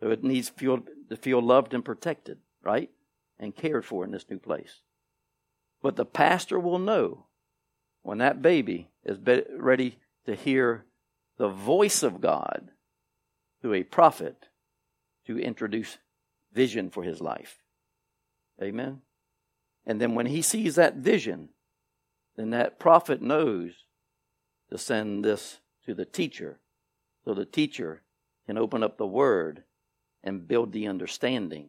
So 0.00 0.10
it 0.10 0.24
needs 0.24 0.48
feel, 0.48 0.80
to 1.08 1.16
feel 1.16 1.42
loved 1.42 1.74
and 1.74 1.84
protected, 1.84 2.38
right? 2.62 2.90
And 3.38 3.54
cared 3.54 3.84
for 3.84 4.04
in 4.04 4.12
this 4.12 4.28
new 4.30 4.38
place. 4.38 4.80
But 5.82 5.96
the 5.96 6.04
pastor 6.04 6.58
will 6.58 6.78
know 6.78 7.26
when 8.02 8.18
that 8.18 8.42
baby 8.42 8.90
is 9.04 9.18
ready 9.58 9.98
to 10.26 10.34
hear 10.34 10.84
the 11.36 11.48
voice 11.48 12.02
of 12.02 12.20
God 12.20 12.70
through 13.60 13.74
a 13.74 13.82
prophet 13.82 14.48
to 15.26 15.38
introduce 15.38 15.98
vision 16.52 16.90
for 16.90 17.02
his 17.02 17.20
life. 17.20 17.58
Amen. 18.62 19.02
And 19.86 20.00
then 20.00 20.14
when 20.14 20.26
he 20.26 20.42
sees 20.42 20.74
that 20.74 20.96
vision, 20.96 21.50
then 22.36 22.50
that 22.50 22.78
prophet 22.78 23.22
knows 23.22 23.72
to 24.70 24.78
send 24.78 25.24
this 25.24 25.60
to 25.84 25.94
the 25.94 26.04
teacher 26.04 26.60
so 27.24 27.34
the 27.34 27.44
teacher 27.44 28.02
can 28.46 28.56
open 28.56 28.82
up 28.82 28.96
the 28.96 29.06
word 29.06 29.64
and 30.22 30.48
build 30.48 30.72
the 30.72 30.86
understanding 30.86 31.68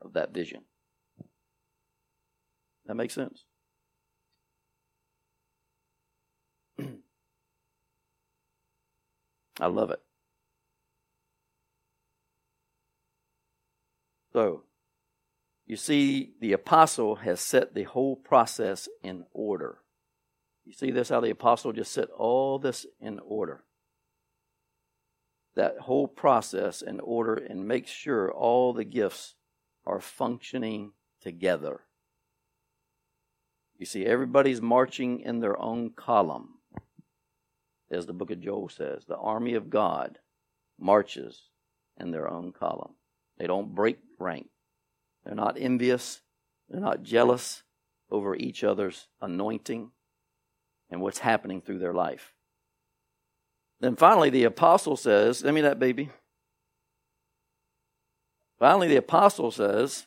of 0.00 0.12
that 0.14 0.32
vision. 0.32 0.62
That 2.86 2.94
makes 2.94 3.14
sense? 3.14 3.44
I 9.60 9.66
love 9.66 9.90
it. 9.90 10.00
So, 14.32 14.62
you 15.66 15.76
see, 15.76 16.32
the 16.40 16.52
apostle 16.52 17.16
has 17.16 17.40
set 17.40 17.74
the 17.74 17.82
whole 17.84 18.16
process 18.16 18.88
in 19.02 19.24
order. 19.32 19.78
You 20.70 20.76
see 20.76 20.92
this, 20.92 21.08
how 21.08 21.18
the 21.18 21.30
apostle 21.30 21.72
just 21.72 21.90
set 21.90 22.10
all 22.10 22.60
this 22.60 22.86
in 23.00 23.18
order. 23.26 23.64
That 25.56 25.80
whole 25.80 26.06
process 26.06 26.80
in 26.80 27.00
order 27.00 27.34
and 27.34 27.66
makes 27.66 27.90
sure 27.90 28.30
all 28.30 28.72
the 28.72 28.84
gifts 28.84 29.34
are 29.84 29.98
functioning 29.98 30.92
together. 31.20 31.80
You 33.78 33.84
see, 33.84 34.06
everybody's 34.06 34.62
marching 34.62 35.22
in 35.22 35.40
their 35.40 35.60
own 35.60 35.90
column, 35.90 36.60
as 37.90 38.06
the 38.06 38.12
book 38.12 38.30
of 38.30 38.40
Joel 38.40 38.68
says. 38.68 39.06
The 39.08 39.16
army 39.16 39.54
of 39.54 39.70
God 39.70 40.20
marches 40.78 41.48
in 41.98 42.12
their 42.12 42.30
own 42.30 42.52
column. 42.52 42.94
They 43.38 43.48
don't 43.48 43.74
break 43.74 43.98
rank. 44.20 44.46
They're 45.24 45.34
not 45.34 45.58
envious. 45.58 46.20
They're 46.68 46.78
not 46.78 47.02
jealous 47.02 47.64
over 48.08 48.36
each 48.36 48.62
other's 48.62 49.08
anointing 49.20 49.90
and 50.90 51.00
what's 51.00 51.18
happening 51.18 51.60
through 51.60 51.78
their 51.78 51.94
life. 51.94 52.32
Then 53.80 53.96
finally, 53.96 54.30
the 54.30 54.44
apostle 54.44 54.96
says, 54.96 55.42
Let 55.42 55.54
me 55.54 55.60
that 55.62 55.78
baby. 55.78 56.10
Finally, 58.58 58.88
the 58.88 58.96
apostle 58.96 59.50
says, 59.50 60.06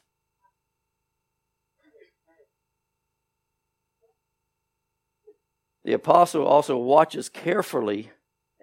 The 5.83 5.93
apostle 5.93 6.45
also 6.45 6.77
watches 6.77 7.27
carefully 7.27 8.11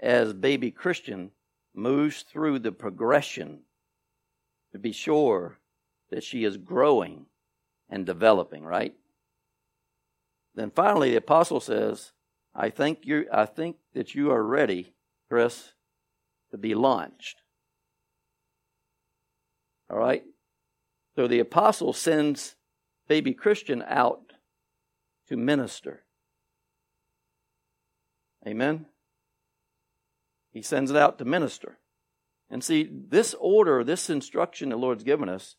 as 0.00 0.32
baby 0.32 0.70
Christian 0.70 1.32
moves 1.74 2.22
through 2.22 2.60
the 2.60 2.72
progression 2.72 3.60
to 4.72 4.78
be 4.78 4.92
sure 4.92 5.58
that 6.10 6.24
she 6.24 6.44
is 6.44 6.56
growing 6.56 7.26
and 7.90 8.06
developing, 8.06 8.64
right? 8.64 8.94
Then 10.54 10.70
finally 10.70 11.10
the 11.10 11.16
apostle 11.16 11.60
says, 11.60 12.12
I 12.54 12.70
think 12.70 13.00
you 13.04 13.26
I 13.32 13.46
think 13.46 13.76
that 13.94 14.14
you 14.14 14.30
are 14.30 14.42
ready, 14.42 14.92
Chris, 15.28 15.72
to 16.50 16.58
be 16.58 16.74
launched. 16.74 17.42
All 19.88 19.98
right? 19.98 20.24
So 21.16 21.26
the 21.26 21.40
apostle 21.40 21.92
sends 21.92 22.56
baby 23.08 23.34
Christian 23.34 23.84
out 23.86 24.32
to 25.28 25.36
minister. 25.36 26.04
Amen? 28.46 28.86
He 30.52 30.62
sends 30.62 30.90
it 30.90 30.96
out 30.96 31.18
to 31.18 31.24
minister. 31.24 31.78
And 32.48 32.64
see, 32.64 32.88
this 32.90 33.34
order, 33.38 33.84
this 33.84 34.10
instruction 34.10 34.70
the 34.70 34.76
Lord's 34.76 35.04
given 35.04 35.28
us 35.28 35.56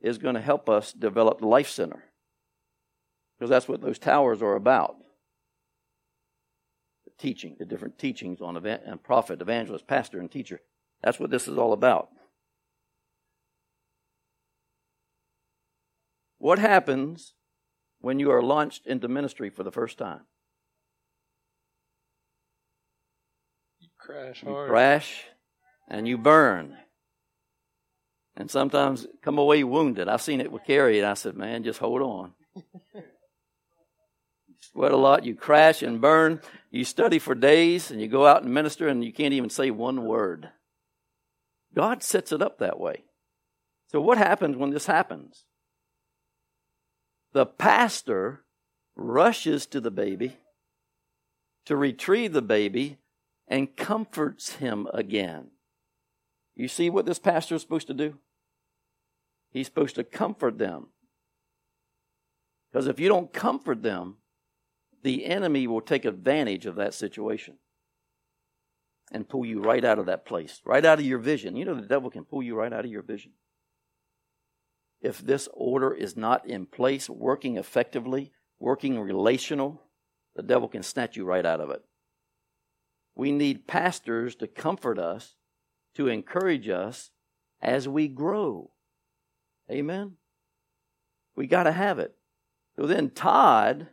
is 0.00 0.18
going 0.18 0.34
to 0.34 0.40
help 0.40 0.68
us 0.68 0.92
develop 0.92 1.40
the 1.40 1.46
Life 1.46 1.68
Center. 1.68 2.04
Because 3.38 3.50
that's 3.50 3.68
what 3.68 3.80
those 3.80 3.98
towers 3.98 4.42
are 4.42 4.54
about. 4.54 4.96
The 7.04 7.12
teaching, 7.18 7.56
the 7.58 7.64
different 7.64 7.98
teachings 7.98 8.40
on 8.40 8.56
event, 8.56 8.82
and 8.86 9.02
prophet, 9.02 9.40
evangelist, 9.42 9.86
pastor, 9.86 10.20
and 10.20 10.30
teacher. 10.30 10.60
That's 11.02 11.18
what 11.20 11.30
this 11.30 11.48
is 11.48 11.58
all 11.58 11.72
about. 11.72 12.08
What 16.38 16.58
happens 16.58 17.34
when 18.00 18.18
you 18.18 18.30
are 18.30 18.42
launched 18.42 18.86
into 18.86 19.08
ministry 19.08 19.50
for 19.50 19.62
the 19.62 19.72
first 19.72 19.98
time? 19.98 20.20
You 23.80 23.88
crash 23.98 24.42
You 24.42 24.50
hard. 24.50 24.68
crash 24.70 25.24
and 25.88 26.06
you 26.06 26.18
burn. 26.18 26.76
And 28.36 28.50
sometimes 28.50 29.06
come 29.22 29.38
away 29.38 29.62
wounded. 29.64 30.08
I've 30.08 30.22
seen 30.22 30.40
it 30.40 30.50
with 30.50 30.64
Carrie, 30.64 30.98
and 30.98 31.06
I 31.06 31.14
said, 31.14 31.36
man, 31.36 31.62
just 31.62 31.78
hold 31.78 32.02
on. 32.02 32.32
Sweat 34.74 34.90
a 34.90 34.96
lot, 34.96 35.24
you 35.24 35.36
crash 35.36 35.82
and 35.82 36.00
burn. 36.00 36.40
You 36.72 36.84
study 36.84 37.20
for 37.20 37.36
days, 37.36 37.92
and 37.92 38.00
you 38.00 38.08
go 38.08 38.26
out 38.26 38.42
and 38.42 38.52
minister, 38.52 38.88
and 38.88 39.04
you 39.04 39.12
can't 39.12 39.32
even 39.32 39.48
say 39.48 39.70
one 39.70 40.04
word. 40.04 40.50
God 41.72 42.02
sets 42.02 42.32
it 42.32 42.42
up 42.42 42.58
that 42.58 42.80
way. 42.80 43.04
So, 43.92 44.00
what 44.00 44.18
happens 44.18 44.56
when 44.56 44.70
this 44.70 44.86
happens? 44.86 45.44
The 47.32 47.46
pastor 47.46 48.42
rushes 48.96 49.66
to 49.66 49.80
the 49.80 49.92
baby 49.92 50.38
to 51.66 51.76
retrieve 51.76 52.32
the 52.32 52.42
baby 52.42 52.98
and 53.46 53.76
comforts 53.76 54.56
him 54.56 54.88
again. 54.92 55.50
You 56.56 56.66
see 56.66 56.90
what 56.90 57.06
this 57.06 57.20
pastor 57.20 57.54
is 57.54 57.62
supposed 57.62 57.86
to 57.86 57.94
do? 57.94 58.18
He's 59.50 59.66
supposed 59.66 59.94
to 59.94 60.04
comfort 60.04 60.58
them. 60.58 60.88
Because 62.70 62.88
if 62.88 62.98
you 62.98 63.08
don't 63.08 63.32
comfort 63.32 63.82
them, 63.82 64.16
the 65.04 65.26
enemy 65.26 65.66
will 65.66 65.80
take 65.80 66.04
advantage 66.04 66.66
of 66.66 66.76
that 66.76 66.94
situation 66.94 67.58
and 69.12 69.28
pull 69.28 69.44
you 69.44 69.60
right 69.60 69.84
out 69.84 69.98
of 69.98 70.06
that 70.06 70.24
place, 70.24 70.60
right 70.64 70.84
out 70.84 70.98
of 70.98 71.04
your 71.04 71.18
vision. 71.18 71.56
You 71.56 71.66
know, 71.66 71.74
the 71.74 71.82
devil 71.82 72.10
can 72.10 72.24
pull 72.24 72.42
you 72.42 72.56
right 72.56 72.72
out 72.72 72.84
of 72.84 72.90
your 72.90 73.02
vision. 73.02 73.32
If 75.00 75.18
this 75.18 75.48
order 75.52 75.92
is 75.92 76.16
not 76.16 76.48
in 76.48 76.64
place, 76.64 77.10
working 77.10 77.58
effectively, 77.58 78.32
working 78.58 78.98
relational, 78.98 79.82
the 80.34 80.42
devil 80.42 80.68
can 80.68 80.82
snatch 80.82 81.16
you 81.16 81.24
right 81.24 81.44
out 81.44 81.60
of 81.60 81.70
it. 81.70 81.82
We 83.14 83.30
need 83.30 83.68
pastors 83.68 84.34
to 84.36 84.46
comfort 84.46 84.98
us 84.98 85.36
to 85.94 86.08
encourage 86.08 86.68
us 86.68 87.10
as 87.60 87.88
we 87.88 88.08
grow. 88.08 88.72
Amen? 89.70 90.14
We 91.36 91.46
got 91.46 91.64
to 91.64 91.72
have 91.72 91.98
it. 91.98 92.14
So 92.76 92.86
then 92.86 93.10
Todd 93.10 93.88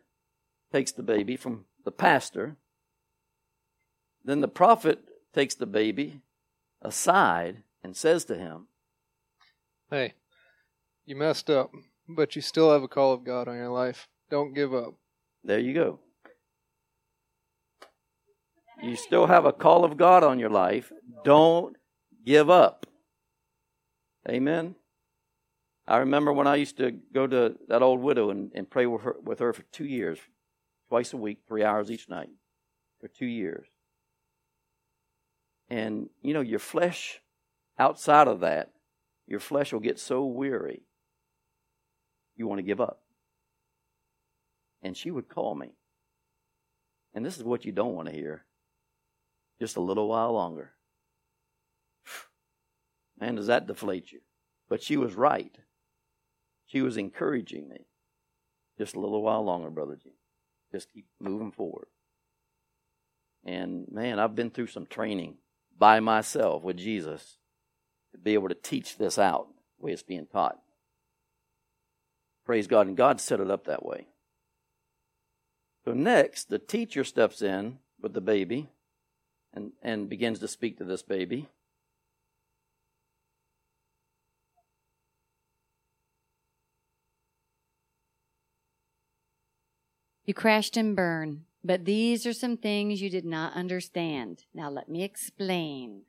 takes 0.72 0.92
the 0.92 1.04
baby 1.04 1.36
from 1.36 1.66
the 1.84 1.92
pastor. 1.92 2.56
Then 4.24 4.42
the 4.42 4.48
prophet 4.48 5.00
takes 5.34 5.56
the 5.56 5.66
baby 5.66 6.22
aside 6.82 7.64
and 7.84 7.96
says 7.96 8.26
to 8.26 8.36
him, 8.36 8.68
Hey, 9.90 10.14
you 11.06 11.16
messed 11.16 11.50
up, 11.50 11.72
but 12.08 12.36
you 12.36 12.42
still 12.42 12.72
have 12.72 12.84
a 12.84 12.88
call 12.88 13.14
of 13.14 13.24
God 13.24 13.48
on 13.48 13.56
your 13.56 13.70
life. 13.70 14.08
Don't 14.30 14.54
give 14.54 14.74
up. 14.74 14.94
There 15.44 15.60
you 15.60 15.74
go. 15.74 16.00
You 18.82 18.96
still 18.96 19.28
have 19.28 19.46
a 19.46 19.54
call 19.54 19.84
of 19.84 19.98
God 19.98 20.24
on 20.24 20.40
your 20.40 20.50
life. 20.50 20.92
Don't 21.24 21.76
give 22.26 22.50
up. 22.50 22.86
Amen. 24.30 24.76
I 25.88 25.98
remember 25.98 26.32
when 26.32 26.48
I 26.48 26.56
used 26.56 26.78
to 26.78 26.92
go 26.92 27.28
to 27.28 27.56
that 27.68 27.82
old 27.82 28.00
widow 28.02 28.30
and, 28.30 28.52
and 28.56 28.70
pray 28.70 28.86
with 28.86 29.02
her, 29.02 29.16
with 29.22 29.40
her 29.40 29.52
for 29.52 29.64
two 29.64 29.86
years, 29.86 30.20
twice 30.92 31.14
a 31.14 31.18
week, 31.18 31.38
three 31.48 31.64
hours 31.64 31.90
each 31.90 32.10
night, 32.10 32.28
for 33.00 33.08
two 33.08 33.26
years. 33.26 33.66
And, 35.70 36.10
you 36.22 36.34
know, 36.34 36.42
your 36.42 36.60
flesh, 36.60 37.22
outside 37.80 38.28
of 38.28 38.42
that, 38.42 38.74
your 39.26 39.40
flesh 39.40 39.72
will 39.72 39.80
get 39.80 40.00
so 40.00 40.26
weary, 40.26 40.82
you 42.36 42.46
want 42.46 42.60
to 42.60 42.64
give 42.64 42.82
up. 42.82 43.00
And 44.84 44.98
she 44.98 45.12
would 45.12 45.30
call 45.30 45.56
me. 45.56 45.70
And 47.14 47.26
this 47.26 47.38
is 47.38 47.44
what 47.46 47.64
you 47.64 47.72
don't 47.72 47.96
want 47.96 48.10
to 48.10 48.14
hear. 48.14 48.44
Just 49.62 49.78
a 49.78 49.82
little 49.82 50.10
while 50.10 50.34
longer. 50.34 50.72
Man, 53.18 53.36
does 53.36 53.48
that 53.48 53.66
deflate 53.66 54.12
you? 54.12 54.20
But 54.68 54.84
she 54.84 54.98
was 54.98 55.16
right. 55.16 55.58
She 56.66 56.82
was 56.82 56.98
encouraging 56.98 57.70
me. 57.70 57.86
Just 58.78 58.96
a 58.96 59.00
little 59.00 59.22
while 59.22 59.46
longer, 59.46 59.70
Brother 59.70 59.96
G. 59.96 60.10
Just 60.72 60.92
keep 60.92 61.06
moving 61.20 61.52
forward. 61.52 61.88
And 63.44 63.88
man, 63.92 64.20
I've 64.20 64.36
been 64.36 64.52
through 64.52 64.68
some 64.68 64.86
training 64.86 65.36
by 65.78 66.00
myself 66.00 66.64
with 66.64 66.78
Jesus 66.78 67.38
to 68.12 68.18
be 68.18 68.34
able 68.34 68.50
to 68.50 68.56
teach 68.56 68.98
this 68.98 69.18
out 69.18 69.48
the 69.80 69.86
way 69.86 69.92
it's 69.92 70.04
being 70.04 70.28
taught. 70.28 70.60
Praise 72.46 72.68
God. 72.68 72.88
And 72.88 72.98
God 72.98 73.20
set 73.20 73.40
it 73.40 73.50
up 73.50 73.66
that 73.66 73.86
way. 73.86 74.08
So 75.86 75.94
next, 75.94 76.50
the 76.50 76.60
teacher 76.60 77.04
steps 77.04 77.42
in 77.42 77.80
with 78.00 78.14
the 78.14 78.22
baby 78.22 78.70
and, 79.54 79.72
and 79.82 80.10
begins 80.10 80.40
to 80.40 80.48
speak 80.48 80.78
to 80.78 80.84
this 80.84 81.02
baby. 81.02 81.50
You 90.32 90.36
crashed 90.36 90.78
and 90.78 90.96
burned, 90.96 91.42
but 91.62 91.84
these 91.84 92.26
are 92.26 92.32
some 92.32 92.56
things 92.56 93.02
you 93.02 93.10
did 93.10 93.26
not 93.26 93.52
understand. 93.52 94.46
Now 94.54 94.70
let 94.70 94.88
me 94.88 95.04
explain. 95.04 96.04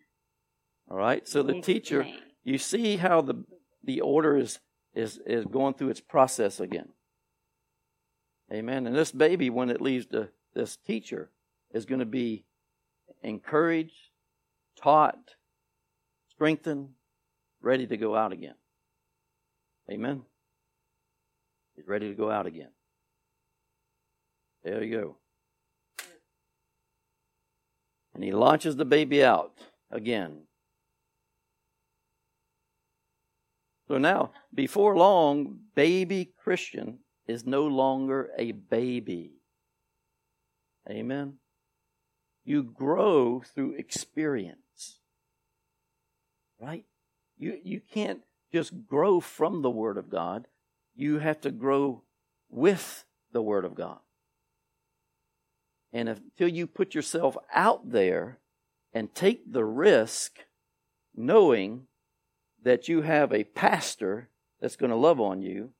All 0.88 0.96
right. 0.96 1.26
So 1.26 1.42
the 1.42 1.60
teacher, 1.60 2.02
Explain. 2.02 2.22
you 2.44 2.56
see 2.56 2.98
how 2.98 3.22
the 3.22 3.44
the 3.82 4.00
order 4.00 4.36
is 4.36 4.60
is 4.94 5.18
is 5.26 5.44
going 5.46 5.74
through 5.74 5.88
its 5.88 6.00
process 6.00 6.60
again. 6.60 6.90
Amen. 8.52 8.86
And 8.86 8.94
this 8.94 9.10
baby, 9.10 9.50
when 9.50 9.70
it 9.70 9.80
leaves 9.80 10.06
the 10.06 10.28
this 10.54 10.76
teacher, 10.76 11.32
is 11.74 11.84
going 11.84 11.98
to 11.98 12.06
be 12.06 12.44
encouraged, 13.24 14.10
taught, 14.80 15.34
strengthened, 16.30 16.90
ready 17.60 17.88
to 17.88 17.96
go 17.96 18.14
out 18.14 18.30
again. 18.30 18.54
Amen. 19.90 20.22
He's 21.74 21.88
ready 21.88 22.08
to 22.08 22.14
go 22.14 22.30
out 22.30 22.46
again. 22.46 22.70
There 24.64 24.82
you 24.82 24.96
go. 24.96 25.16
And 28.14 28.22
he 28.22 28.32
launches 28.32 28.76
the 28.76 28.84
baby 28.84 29.24
out 29.24 29.52
again. 29.90 30.42
So 33.88 33.98
now, 33.98 34.32
before 34.54 34.96
long, 34.96 35.58
baby 35.74 36.32
Christian 36.42 37.00
is 37.26 37.44
no 37.44 37.66
longer 37.66 38.30
a 38.38 38.52
baby. 38.52 39.32
Amen. 40.88 41.34
You 42.44 42.62
grow 42.62 43.40
through 43.40 43.74
experience. 43.74 45.00
Right? 46.60 46.84
You, 47.38 47.58
you 47.62 47.80
can't 47.80 48.22
just 48.52 48.86
grow 48.86 49.20
from 49.20 49.62
the 49.62 49.70
Word 49.70 49.98
of 49.98 50.10
God. 50.10 50.46
You 50.94 51.18
have 51.18 51.40
to 51.42 51.50
grow 51.50 52.02
with 52.48 53.04
the 53.32 53.42
Word 53.42 53.64
of 53.64 53.74
God. 53.74 53.98
And 55.93 56.09
until 56.09 56.49
you 56.49 56.66
put 56.66 56.95
yourself 56.95 57.36
out 57.53 57.90
there 57.90 58.38
and 58.93 59.14
take 59.14 59.53
the 59.53 59.64
risk, 59.64 60.40
knowing 61.14 61.86
that 62.62 62.88
you 62.88 63.03
have 63.03 63.32
a 63.32 63.45
pastor 63.45 64.30
that's 64.61 64.76
going 64.76 64.90
to 64.90 64.97
love 64.97 65.20
on 65.20 65.43
you, 65.43 65.70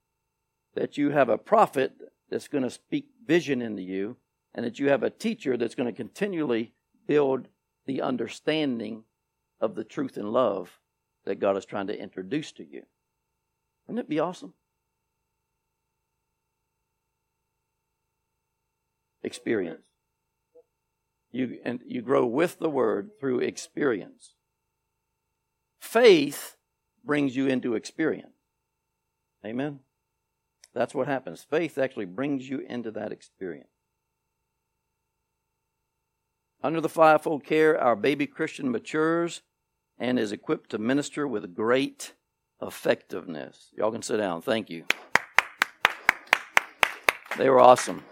that 0.75 0.99
you 0.99 1.11
have 1.11 1.29
a 1.29 1.39
prophet 1.39 1.93
that's 2.31 2.49
going 2.49 2.65
to 2.65 2.71
speak 2.71 3.07
vision 3.27 3.63
into 3.63 3.83
you, 3.83 4.17
and 4.55 4.67
that 4.67 4.79
you 4.79 4.89
have 4.89 5.03
a 5.03 5.11
teacher 5.11 5.57
that's 5.57 5.75
going 5.75 5.89
to 5.89 5.97
continually 5.97 6.73
build 7.07 7.49
the 7.87 8.03
understanding 8.03 9.05
of 9.61 9.75
the 9.75 9.85
truth 9.85 10.17
and 10.17 10.33
love 10.33 10.79
that 11.25 11.39
God 11.39 11.57
is 11.57 11.65
trying 11.65 11.87
to 11.87 11.99
introduce 11.99 12.53
to 12.53 12.65
you. 12.65 12.83
Wouldn't 13.87 14.05
it 14.05 14.09
be 14.09 14.19
awesome? 14.19 14.55
Experience. 19.23 19.92
You, 21.33 21.59
and 21.65 21.81
you 21.87 22.03
grow 22.03 22.27
with 22.27 22.59
the 22.59 22.69
word 22.69 23.11
through 23.19 23.41
experience. 23.41 24.35
Faith 25.81 26.57
brings 27.05 27.35
you 27.35 27.47
into 27.47 27.75
experience. 27.75 28.37
Amen? 29.45 29.81
That's 30.75 30.95
what 30.95 31.09
happens. 31.09 31.43
Faith 31.43 31.79
actually 31.79 32.05
brings 32.05 32.49
you 32.49 32.61
into 32.61 32.91
that 32.93 33.13
experience. 33.13 33.69
Under 36.63 36.81
the 36.81 36.89
fivefold 36.89 37.45
care, 37.45 37.79
our 37.79 37.97
baby 37.97 38.27
Christian 38.27 38.71
matures 38.71 39.43
and 39.99 40.19
is 40.19 40.33
equipped 40.33 40.71
to 40.71 40.79
minister 40.79 41.27
with 41.27 41.55
great 41.55 42.15
effectiveness. 42.61 43.71
Y'all 43.77 43.91
can 43.91 44.03
sit 44.03 44.19
down. 44.19 44.43
Thank 44.43 44.71
you. 44.71 44.85
They 47.37 47.51
were 47.51 47.61
awesome. 47.61 48.05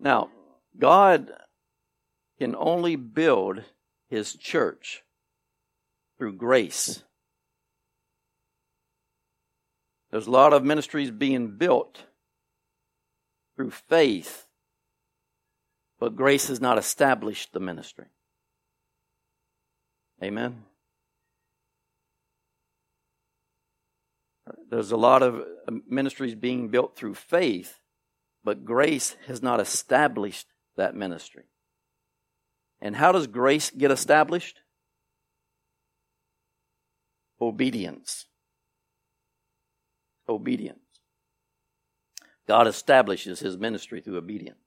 Now, 0.00 0.30
God 0.78 1.30
can 2.38 2.56
only 2.56 2.96
build 2.96 3.62
his 4.08 4.34
church 4.34 5.02
through 6.16 6.36
grace. 6.36 7.04
There's 10.10 10.26
a 10.26 10.30
lot 10.30 10.52
of 10.52 10.64
ministries 10.64 11.10
being 11.10 11.56
built 11.56 12.04
through 13.54 13.70
faith, 13.70 14.46
but 15.98 16.16
grace 16.16 16.48
has 16.48 16.60
not 16.60 16.78
established 16.78 17.52
the 17.52 17.60
ministry. 17.60 18.06
Amen. 20.22 20.64
There's 24.68 24.90
a 24.92 24.96
lot 24.96 25.22
of 25.22 25.44
ministries 25.86 26.34
being 26.34 26.68
built 26.68 26.96
through 26.96 27.14
faith, 27.14 27.78
but 28.44 28.64
grace 28.64 29.16
has 29.26 29.42
not 29.42 29.60
established 29.60 30.46
that 30.76 30.94
ministry. 30.94 31.44
And 32.80 32.96
how 32.96 33.12
does 33.12 33.26
grace 33.26 33.70
get 33.70 33.90
established? 33.90 34.60
Obedience. 37.40 38.26
Obedience. 40.28 40.78
God 42.48 42.66
establishes 42.66 43.40
his 43.40 43.56
ministry 43.56 44.00
through 44.00 44.16
obedience. 44.16 44.58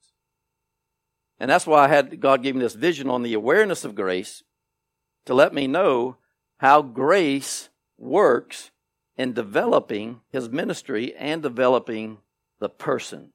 And 1.40 1.50
that's 1.50 1.68
why 1.68 1.86
I 1.86 1.88
had 1.88 2.20
God 2.22 2.44
give 2.44 2.56
me 2.56 2.62
this 2.62 2.76
vision 2.76 3.10
on 3.10 3.24
the 3.24 3.34
awareness 3.34 3.84
of 3.84 3.96
grace 3.96 4.44
to 5.26 5.34
let 5.34 5.54
me 5.54 5.68
know 5.68 6.18
how 6.58 6.82
grace 6.82 7.70
works 7.98 8.72
in 9.18 9.34
developing 9.34 10.22
his 10.30 10.50
ministry 10.50 11.14
and 11.16 11.42
developing 11.42 12.20
the 12.60 12.70
person 12.70 13.34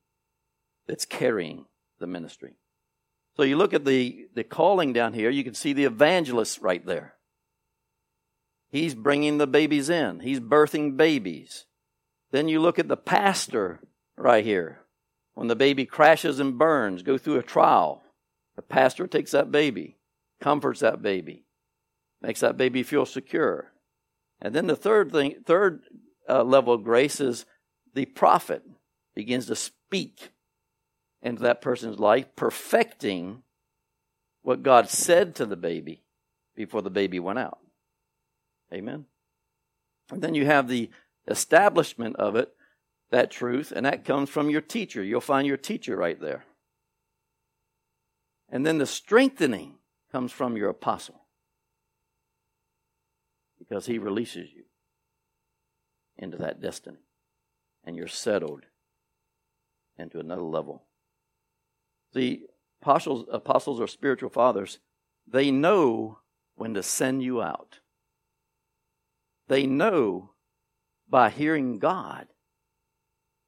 that's 0.88 1.04
carrying 1.04 1.66
the 2.00 2.06
ministry. 2.06 2.56
So 3.36 3.44
you 3.44 3.56
look 3.56 3.72
at 3.72 3.84
the, 3.84 4.26
the 4.34 4.42
calling 4.42 4.92
down 4.92 5.12
here, 5.12 5.30
you 5.30 5.44
can 5.44 5.54
see 5.54 5.72
the 5.72 5.84
evangelist 5.84 6.60
right 6.60 6.84
there. 6.84 7.14
He's 8.70 8.94
bringing 8.94 9.38
the 9.38 9.46
babies 9.46 9.88
in, 9.88 10.20
he's 10.20 10.40
birthing 10.40 10.96
babies. 10.96 11.66
Then 12.32 12.48
you 12.48 12.60
look 12.60 12.78
at 12.78 12.88
the 12.88 12.96
pastor 12.96 13.80
right 14.16 14.44
here. 14.44 14.80
When 15.34 15.46
the 15.46 15.56
baby 15.56 15.86
crashes 15.86 16.40
and 16.40 16.58
burns, 16.58 17.02
go 17.02 17.16
through 17.16 17.38
a 17.38 17.42
trial, 17.42 18.02
the 18.56 18.62
pastor 18.62 19.06
takes 19.06 19.30
that 19.30 19.52
baby, 19.52 19.96
comforts 20.40 20.80
that 20.80 21.00
baby, 21.00 21.44
makes 22.20 22.40
that 22.40 22.56
baby 22.56 22.82
feel 22.82 23.06
secure. 23.06 23.72
And 24.42 24.54
then 24.54 24.66
the 24.66 24.76
third 24.76 25.12
thing, 25.12 25.36
third 25.46 25.82
uh, 26.28 26.42
level 26.42 26.74
of 26.74 26.82
grace 26.82 27.20
is 27.20 27.46
the 27.94 28.04
prophet 28.04 28.62
begins 29.14 29.46
to 29.46 29.56
speak 29.56 30.30
into 31.22 31.42
that 31.42 31.60
person's 31.60 31.98
life, 31.98 32.26
perfecting 32.36 33.42
what 34.42 34.62
God 34.62 34.88
said 34.88 35.34
to 35.36 35.46
the 35.46 35.56
baby 35.56 36.04
before 36.54 36.82
the 36.82 36.90
baby 36.90 37.20
went 37.20 37.38
out. 37.38 37.58
Amen. 38.72 39.06
And 40.10 40.22
then 40.22 40.34
you 40.34 40.46
have 40.46 40.68
the 40.68 40.90
establishment 41.26 42.16
of 42.16 42.36
it, 42.36 42.54
that 43.10 43.30
truth, 43.30 43.72
and 43.74 43.84
that 43.86 44.04
comes 44.04 44.30
from 44.30 44.50
your 44.50 44.60
teacher. 44.60 45.02
You'll 45.02 45.20
find 45.20 45.46
your 45.46 45.56
teacher 45.56 45.96
right 45.96 46.20
there. 46.20 46.44
And 48.48 48.64
then 48.64 48.78
the 48.78 48.86
strengthening 48.86 49.74
comes 50.10 50.32
from 50.32 50.56
your 50.56 50.70
apostle 50.70 51.22
because 53.58 53.86
he 53.86 53.98
releases 53.98 54.50
you 54.52 54.64
into 56.16 56.38
that 56.38 56.60
destiny 56.60 56.98
and 57.84 57.96
you're 57.96 58.08
settled 58.08 58.64
into 59.98 60.18
another 60.18 60.42
level 60.42 60.84
the 62.14 62.42
apostles, 62.80 63.26
apostles 63.30 63.80
or 63.80 63.86
spiritual 63.86 64.30
fathers, 64.30 64.78
they 65.26 65.50
know 65.50 66.18
when 66.56 66.74
to 66.74 66.82
send 66.82 67.22
you 67.22 67.42
out. 67.42 67.80
They 69.48 69.66
know 69.66 70.32
by 71.08 71.30
hearing 71.30 71.78
God 71.78 72.26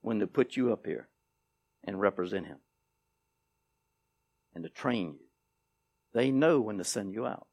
when 0.00 0.20
to 0.20 0.26
put 0.26 0.56
you 0.56 0.72
up 0.72 0.86
here 0.86 1.08
and 1.84 2.00
represent 2.00 2.46
Him 2.46 2.58
and 4.54 4.64
to 4.64 4.70
train 4.70 5.16
you. 5.20 5.26
They 6.12 6.30
know 6.30 6.60
when 6.60 6.78
to 6.78 6.84
send 6.84 7.12
you 7.12 7.26
out. 7.26 7.46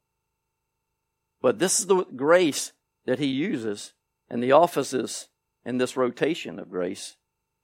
But 1.40 1.58
this 1.58 1.78
is 1.78 1.86
the 1.86 2.04
grace 2.04 2.72
that 3.06 3.18
He 3.18 3.26
uses 3.26 3.92
and 4.28 4.42
the 4.42 4.52
offices 4.52 5.28
in 5.64 5.78
this 5.78 5.96
rotation 5.96 6.58
of 6.58 6.70
grace 6.70 7.16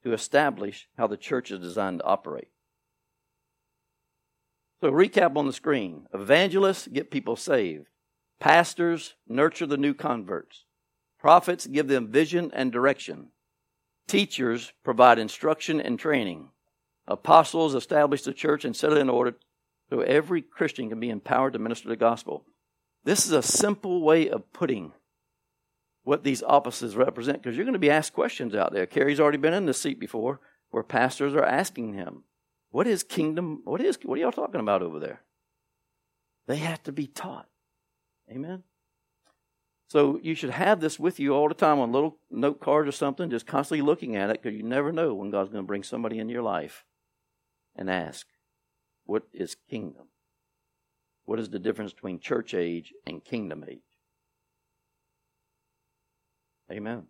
to 0.03 0.13
establish 0.13 0.87
how 0.97 1.07
the 1.07 1.17
church 1.17 1.51
is 1.51 1.59
designed 1.59 1.99
to 1.99 2.05
operate. 2.05 2.49
So, 4.81 4.91
recap 4.91 5.35
on 5.37 5.45
the 5.45 5.53
screen. 5.53 6.07
Evangelists 6.13 6.87
get 6.87 7.11
people 7.11 7.35
saved, 7.35 7.87
pastors 8.39 9.15
nurture 9.27 9.65
the 9.65 9.77
new 9.77 9.93
converts, 9.93 10.65
prophets 11.19 11.65
give 11.65 11.87
them 11.87 12.11
vision 12.11 12.51
and 12.53 12.71
direction, 12.71 13.29
teachers 14.07 14.73
provide 14.83 15.17
instruction 15.17 15.79
and 15.79 15.97
training, 15.97 16.49
apostles 17.07 17.73
establish 17.75 18.23
the 18.23 18.33
church 18.33 18.65
and 18.65 18.75
set 18.75 18.91
it 18.91 18.97
in 18.97 19.09
order 19.09 19.35
so 19.89 20.01
every 20.01 20.41
Christian 20.41 20.89
can 20.89 20.99
be 20.99 21.09
empowered 21.09 21.53
to 21.53 21.59
minister 21.59 21.87
the 21.87 21.95
gospel. 21.95 22.45
This 23.03 23.25
is 23.25 23.31
a 23.31 23.43
simple 23.43 24.01
way 24.01 24.29
of 24.29 24.51
putting 24.51 24.93
what 26.03 26.23
these 26.23 26.43
offices 26.43 26.95
represent 26.95 27.41
because 27.41 27.55
you're 27.55 27.65
going 27.65 27.73
to 27.73 27.79
be 27.79 27.91
asked 27.91 28.13
questions 28.13 28.55
out 28.55 28.73
there. 28.73 28.85
Kerry's 28.85 29.19
already 29.19 29.37
been 29.37 29.53
in 29.53 29.65
this 29.65 29.81
seat 29.81 29.99
before 29.99 30.39
where 30.71 30.83
pastors 30.83 31.35
are 31.35 31.45
asking 31.45 31.93
him, 31.93 32.23
what 32.75 32.87
is 32.87 33.03
kingdom? 33.03 33.61
What 33.63 33.79
is 33.79 33.97
what 34.03 34.17
are 34.17 34.21
y'all 34.21 34.33
talking 34.33 34.59
about 34.59 34.81
over 34.81 34.99
there? 34.99 35.21
They 36.45 36.57
have 36.57 36.83
to 36.83 36.91
be 36.91 37.07
taught. 37.07 37.47
Amen. 38.29 38.63
So 39.87 40.19
you 40.21 40.35
should 40.35 40.49
have 40.49 40.81
this 40.81 40.99
with 40.99 41.17
you 41.17 41.33
all 41.33 41.47
the 41.47 41.53
time 41.53 41.79
on 41.79 41.93
little 41.93 42.17
note 42.29 42.59
cards 42.59 42.89
or 42.89 42.91
something, 42.91 43.29
just 43.29 43.47
constantly 43.47 43.81
looking 43.81 44.17
at 44.17 44.29
it 44.29 44.41
because 44.41 44.57
you 44.57 44.63
never 44.63 44.91
know 44.91 45.13
when 45.13 45.31
God's 45.31 45.51
going 45.51 45.63
to 45.63 45.67
bring 45.67 45.83
somebody 45.83 46.19
into 46.19 46.33
your 46.33 46.43
life 46.43 46.83
and 47.77 47.89
ask, 47.89 48.27
what 49.05 49.23
is 49.31 49.55
kingdom? 49.69 50.09
What 51.23 51.39
is 51.39 51.51
the 51.51 51.59
difference 51.59 51.93
between 51.93 52.19
church 52.19 52.53
age 52.53 52.91
and 53.07 53.23
kingdom 53.23 53.63
age? 53.69 53.79
Amen. 56.69 57.03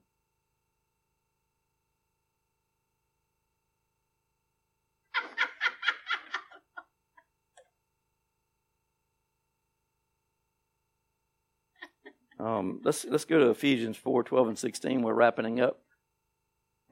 Um, 12.40 12.82
let's 12.84 13.06
let's 13.06 13.26
go 13.26 13.40
to 13.40 13.50
Ephesians 13.50 13.98
4, 13.98 14.24
12 14.24 14.48
and 14.50 14.58
16. 14.58 15.02
We're 15.02 15.14
wrapping 15.14 15.60
up. 15.60 15.80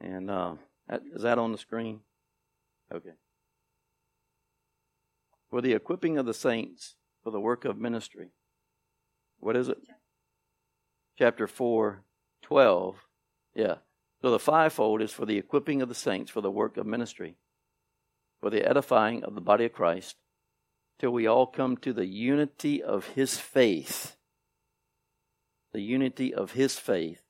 And 0.00 0.30
uh, 0.30 0.54
is 1.14 1.22
that 1.22 1.38
on 1.38 1.52
the 1.52 1.58
screen? 1.58 2.00
Okay. 2.92 3.12
For 5.50 5.60
the 5.60 5.72
equipping 5.72 6.18
of 6.18 6.26
the 6.26 6.34
saints 6.34 6.96
for 7.22 7.30
the 7.30 7.40
work 7.40 7.64
of 7.64 7.78
ministry. 7.78 8.30
What 9.38 9.56
is 9.56 9.68
it? 9.68 9.78
Chapter 11.18 11.46
4, 11.46 12.02
12. 12.42 12.96
Yeah. 13.54 13.74
So 14.20 14.30
the 14.30 14.38
fivefold 14.38 15.02
is 15.02 15.12
for 15.12 15.26
the 15.26 15.38
equipping 15.38 15.82
of 15.82 15.88
the 15.88 15.94
saints 15.94 16.30
for 16.30 16.40
the 16.40 16.50
work 16.50 16.76
of 16.76 16.86
ministry, 16.86 17.36
for 18.40 18.50
the 18.50 18.66
edifying 18.68 19.22
of 19.22 19.34
the 19.34 19.40
body 19.40 19.66
of 19.66 19.72
Christ, 19.72 20.16
till 20.98 21.10
we 21.10 21.26
all 21.26 21.46
come 21.46 21.76
to 21.78 21.92
the 21.92 22.06
unity 22.06 22.82
of 22.82 23.08
his 23.08 23.38
faith 23.38 24.13
the 25.74 25.82
unity 25.82 26.32
of 26.32 26.52
his 26.52 26.78
faith 26.78 27.20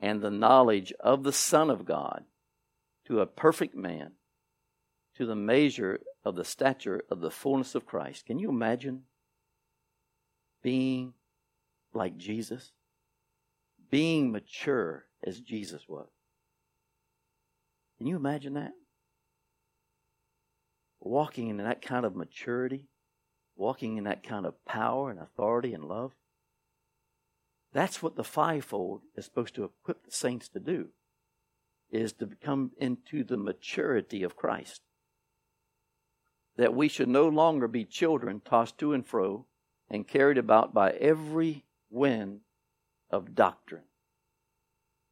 and 0.00 0.20
the 0.20 0.30
knowledge 0.30 0.92
of 0.98 1.22
the 1.22 1.32
Son 1.32 1.70
of 1.70 1.86
God 1.86 2.24
to 3.06 3.20
a 3.20 3.26
perfect 3.26 3.76
man, 3.76 4.10
to 5.16 5.24
the 5.24 5.36
measure 5.36 6.00
of 6.24 6.34
the 6.34 6.44
stature 6.44 7.04
of 7.10 7.20
the 7.20 7.30
fullness 7.30 7.76
of 7.76 7.86
Christ. 7.86 8.26
Can 8.26 8.40
you 8.40 8.50
imagine 8.50 9.02
being 10.62 11.14
like 11.94 12.16
Jesus? 12.16 12.72
Being 13.88 14.32
mature 14.32 15.04
as 15.24 15.40
Jesus 15.40 15.82
was. 15.88 16.08
Can 17.98 18.08
you 18.08 18.16
imagine 18.16 18.54
that? 18.54 18.72
Walking 20.98 21.50
in 21.50 21.58
that 21.58 21.82
kind 21.82 22.04
of 22.04 22.16
maturity, 22.16 22.88
walking 23.54 23.96
in 23.96 24.04
that 24.04 24.24
kind 24.24 24.44
of 24.44 24.62
power 24.64 25.08
and 25.08 25.20
authority 25.20 25.72
and 25.72 25.84
love. 25.84 26.12
That's 27.76 28.02
what 28.02 28.16
the 28.16 28.24
fivefold 28.24 29.02
is 29.16 29.26
supposed 29.26 29.54
to 29.56 29.64
equip 29.64 30.02
the 30.02 30.10
saints 30.10 30.48
to 30.48 30.58
do, 30.58 30.88
is 31.90 32.14
to 32.14 32.30
come 32.42 32.70
into 32.78 33.22
the 33.22 33.36
maturity 33.36 34.22
of 34.22 34.34
Christ. 34.34 34.80
That 36.56 36.72
we 36.72 36.88
should 36.88 37.10
no 37.10 37.28
longer 37.28 37.68
be 37.68 37.84
children 37.84 38.40
tossed 38.42 38.78
to 38.78 38.94
and 38.94 39.06
fro 39.06 39.44
and 39.90 40.08
carried 40.08 40.38
about 40.38 40.72
by 40.72 40.92
every 40.92 41.66
wind 41.90 42.40
of 43.10 43.34
doctrine. 43.34 43.84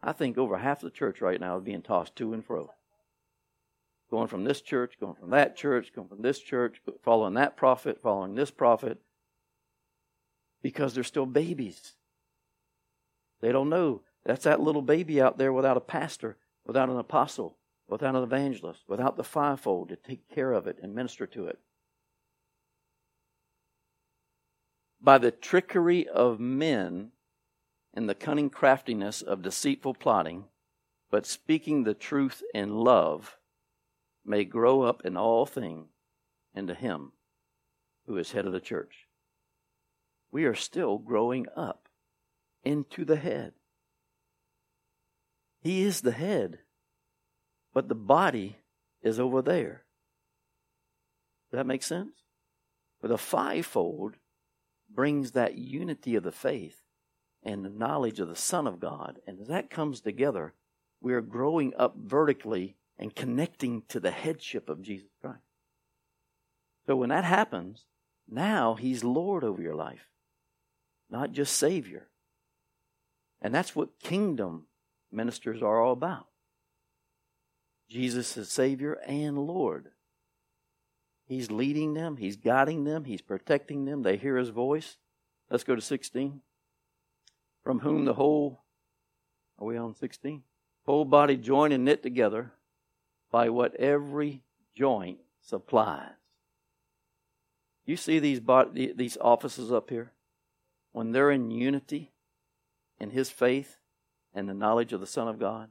I 0.02 0.12
think 0.12 0.38
over 0.38 0.56
half 0.56 0.80
the 0.80 0.88
church 0.88 1.20
right 1.20 1.38
now 1.38 1.58
is 1.58 1.64
being 1.64 1.82
tossed 1.82 2.16
to 2.16 2.32
and 2.32 2.42
fro. 2.42 2.70
Going 4.10 4.28
from 4.28 4.44
this 4.44 4.62
church, 4.62 4.94
going 4.98 5.16
from 5.16 5.28
that 5.32 5.54
church, 5.54 5.92
going 5.94 6.08
from 6.08 6.22
this 6.22 6.38
church, 6.38 6.80
following 7.02 7.34
that 7.34 7.58
prophet, 7.58 8.00
following 8.02 8.36
this 8.36 8.50
prophet, 8.50 9.02
because 10.62 10.94
they're 10.94 11.04
still 11.04 11.26
babies. 11.26 11.92
They 13.44 13.52
don't 13.52 13.68
know. 13.68 14.00
That's 14.24 14.44
that 14.44 14.62
little 14.62 14.80
baby 14.80 15.20
out 15.20 15.36
there 15.36 15.52
without 15.52 15.76
a 15.76 15.80
pastor, 15.82 16.38
without 16.64 16.88
an 16.88 16.96
apostle, 16.96 17.58
without 17.86 18.16
an 18.16 18.22
evangelist, 18.22 18.84
without 18.88 19.18
the 19.18 19.22
fivefold 19.22 19.90
to 19.90 19.96
take 19.96 20.30
care 20.34 20.52
of 20.52 20.66
it 20.66 20.78
and 20.82 20.94
minister 20.94 21.26
to 21.26 21.48
it. 21.48 21.58
By 24.98 25.18
the 25.18 25.30
trickery 25.30 26.08
of 26.08 26.40
men 26.40 27.10
and 27.92 28.08
the 28.08 28.14
cunning 28.14 28.48
craftiness 28.48 29.20
of 29.20 29.42
deceitful 29.42 29.92
plotting, 29.92 30.44
but 31.10 31.26
speaking 31.26 31.84
the 31.84 31.92
truth 31.92 32.42
in 32.54 32.78
love, 32.78 33.36
may 34.24 34.46
grow 34.46 34.80
up 34.80 35.04
in 35.04 35.18
all 35.18 35.44
things 35.44 35.88
into 36.54 36.74
Him 36.74 37.12
who 38.06 38.16
is 38.16 38.32
head 38.32 38.46
of 38.46 38.54
the 38.54 38.58
church. 38.60 39.06
We 40.32 40.46
are 40.46 40.54
still 40.54 40.96
growing 40.96 41.46
up 41.54 41.83
into 42.64 43.04
the 43.04 43.16
head. 43.16 43.52
He 45.60 45.82
is 45.82 46.02
the 46.02 46.12
head, 46.12 46.58
but 47.72 47.88
the 47.88 47.94
body 47.94 48.58
is 49.02 49.18
over 49.18 49.42
there. 49.42 49.84
Does 51.50 51.58
that 51.58 51.66
make 51.66 51.82
sense? 51.82 52.12
But 53.00 53.08
the 53.08 53.18
fivefold 53.18 54.14
brings 54.92 55.32
that 55.32 55.56
unity 55.56 56.16
of 56.16 56.22
the 56.22 56.32
faith 56.32 56.80
and 57.42 57.64
the 57.64 57.70
knowledge 57.70 58.20
of 58.20 58.28
the 58.28 58.36
Son 58.36 58.66
of 58.66 58.80
God. 58.80 59.20
And 59.26 59.40
as 59.40 59.48
that 59.48 59.70
comes 59.70 60.00
together, 60.00 60.54
we 61.00 61.12
are 61.12 61.20
growing 61.20 61.74
up 61.78 61.96
vertically 61.96 62.76
and 62.98 63.14
connecting 63.14 63.82
to 63.88 64.00
the 64.00 64.10
headship 64.10 64.68
of 64.68 64.82
Jesus 64.82 65.10
Christ. 65.20 65.38
So 66.86 66.96
when 66.96 67.10
that 67.10 67.24
happens, 67.24 67.84
now 68.28 68.74
He's 68.74 69.04
Lord 69.04 69.44
over 69.44 69.60
your 69.60 69.74
life, 69.74 70.08
not 71.10 71.32
just 71.32 71.56
Savior. 71.56 72.08
And 73.44 73.54
that's 73.54 73.76
what 73.76 74.00
kingdom 74.00 74.68
ministers 75.12 75.62
are 75.62 75.78
all 75.78 75.92
about. 75.92 76.28
Jesus 77.90 78.38
is 78.38 78.50
Savior 78.50 78.94
and 79.06 79.36
Lord. 79.36 79.90
He's 81.26 81.50
leading 81.50 81.92
them, 81.92 82.16
He's 82.16 82.36
guiding 82.36 82.84
them, 82.84 83.04
He's 83.04 83.20
protecting 83.20 83.84
them. 83.84 84.02
They 84.02 84.16
hear 84.16 84.38
His 84.38 84.48
voice. 84.48 84.96
Let's 85.50 85.62
go 85.62 85.74
to 85.74 85.82
16. 85.82 86.40
From 87.62 87.80
whom 87.80 88.06
the 88.06 88.14
whole, 88.14 88.62
are 89.58 89.66
we 89.66 89.76
on 89.76 89.94
16? 89.94 90.42
Whole 90.86 91.04
body 91.04 91.36
joined 91.36 91.74
and 91.74 91.84
knit 91.84 92.02
together 92.02 92.52
by 93.30 93.50
what 93.50 93.76
every 93.76 94.42
joint 94.74 95.18
supplies. 95.42 96.12
You 97.84 97.98
see 97.98 98.18
these, 98.18 98.40
these 98.72 99.18
offices 99.20 99.70
up 99.70 99.90
here? 99.90 100.12
When 100.92 101.12
they're 101.12 101.30
in 101.30 101.50
unity, 101.50 102.13
in 103.04 103.10
his 103.10 103.28
faith 103.28 103.76
and 104.32 104.48
the 104.48 104.54
knowledge 104.54 104.94
of 104.94 105.00
the 105.00 105.06
Son 105.06 105.28
of 105.28 105.38
God, 105.38 105.68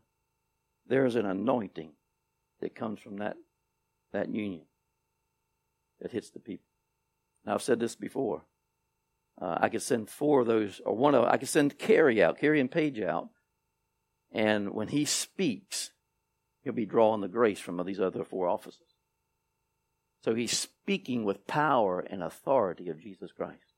there 0.85 1.03
is 1.03 1.15
an 1.15 1.25
anointing 1.25 1.93
that 2.61 2.75
comes 2.75 2.99
from 2.99 3.17
that, 3.17 3.35
that 4.11 4.29
union 4.29 4.65
that 5.99 6.11
hits 6.11 6.29
the 6.29 6.39
people. 6.39 6.67
Now, 7.43 7.55
I've 7.55 7.63
said 7.63 7.79
this 7.79 7.95
before. 7.95 8.43
Uh, 9.41 9.57
I 9.59 9.69
could 9.69 9.81
send 9.81 10.11
four 10.11 10.41
of 10.41 10.47
those, 10.47 10.79
or 10.85 10.95
one 10.95 11.15
of 11.15 11.25
I 11.25 11.37
could 11.37 11.49
send 11.49 11.79
Carrie 11.79 12.21
out, 12.21 12.37
Carrie 12.37 12.59
and 12.59 12.69
Paige 12.69 13.01
out, 13.01 13.29
and 14.31 14.71
when 14.71 14.89
he 14.89 15.03
speaks, 15.03 15.89
he'll 16.61 16.71
be 16.71 16.85
drawing 16.85 17.21
the 17.21 17.27
grace 17.27 17.59
from 17.59 17.83
these 17.83 17.99
other 17.99 18.23
four 18.23 18.47
offices. 18.47 18.93
So 20.23 20.35
he's 20.35 20.55
speaking 20.55 21.25
with 21.25 21.47
power 21.47 21.99
and 21.99 22.21
authority 22.21 22.89
of 22.89 23.01
Jesus 23.01 23.31
Christ 23.31 23.73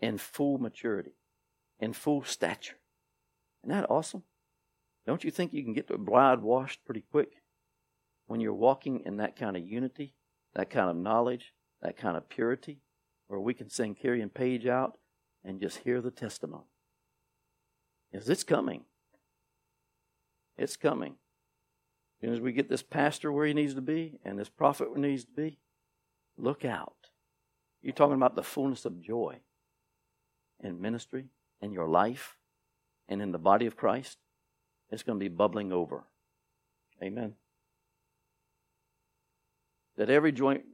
in 0.00 0.18
full 0.18 0.58
maturity 0.58 1.14
in 1.80 1.92
full 1.92 2.22
stature. 2.24 2.76
Isn't 3.62 3.76
that 3.76 3.90
awesome? 3.90 4.22
Don't 5.06 5.24
you 5.24 5.30
think 5.30 5.52
you 5.52 5.64
can 5.64 5.72
get 5.72 5.88
the 5.88 5.96
bride 5.96 6.42
washed 6.42 6.84
pretty 6.84 7.02
quick 7.10 7.42
when 8.26 8.40
you're 8.40 8.52
walking 8.52 9.02
in 9.06 9.16
that 9.16 9.36
kind 9.36 9.56
of 9.56 9.66
unity, 9.66 10.14
that 10.54 10.70
kind 10.70 10.90
of 10.90 10.96
knowledge, 10.96 11.54
that 11.80 11.96
kind 11.96 12.16
of 12.16 12.28
purity, 12.28 12.80
where 13.26 13.40
we 13.40 13.54
can 13.54 13.70
send 13.70 13.98
Carrie 13.98 14.20
and 14.20 14.32
Paige 14.32 14.66
out 14.66 14.98
and 15.44 15.60
just 15.60 15.78
hear 15.78 16.00
the 16.00 16.10
testimony? 16.10 16.64
Because 18.10 18.28
it's 18.28 18.44
coming. 18.44 18.84
It's 20.56 20.76
coming. 20.76 21.12
As 21.12 22.26
soon 22.26 22.34
as 22.34 22.40
we 22.40 22.52
get 22.52 22.68
this 22.68 22.82
pastor 22.82 23.32
where 23.32 23.46
he 23.46 23.54
needs 23.54 23.74
to 23.74 23.80
be 23.80 24.18
and 24.24 24.38
this 24.38 24.48
prophet 24.48 24.90
where 24.90 24.96
he 24.98 25.10
needs 25.10 25.24
to 25.24 25.32
be, 25.32 25.58
look 26.36 26.64
out. 26.64 27.10
You're 27.80 27.92
talking 27.92 28.16
about 28.16 28.34
the 28.34 28.42
fullness 28.42 28.84
of 28.84 29.00
joy 29.00 29.36
in 30.60 30.80
ministry 30.80 31.26
in 31.60 31.72
your 31.72 31.88
life 31.88 32.36
and 33.08 33.22
in 33.22 33.32
the 33.32 33.38
body 33.38 33.66
of 33.66 33.76
Christ, 33.76 34.18
it's 34.90 35.02
going 35.02 35.18
to 35.18 35.24
be 35.24 35.28
bubbling 35.28 35.72
over. 35.72 36.04
Amen. 37.02 37.34
That 39.96 40.10
every 40.10 40.32
joint, 40.32 40.64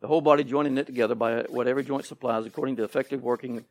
the 0.00 0.06
whole 0.06 0.20
body 0.20 0.44
joining 0.44 0.74
knit 0.74 0.86
together 0.86 1.14
by 1.14 1.42
what 1.48 1.66
every 1.66 1.84
joint 1.84 2.04
supplies, 2.04 2.46
according 2.46 2.76
to 2.76 2.84
effective 2.84 3.22
working, 3.22 3.64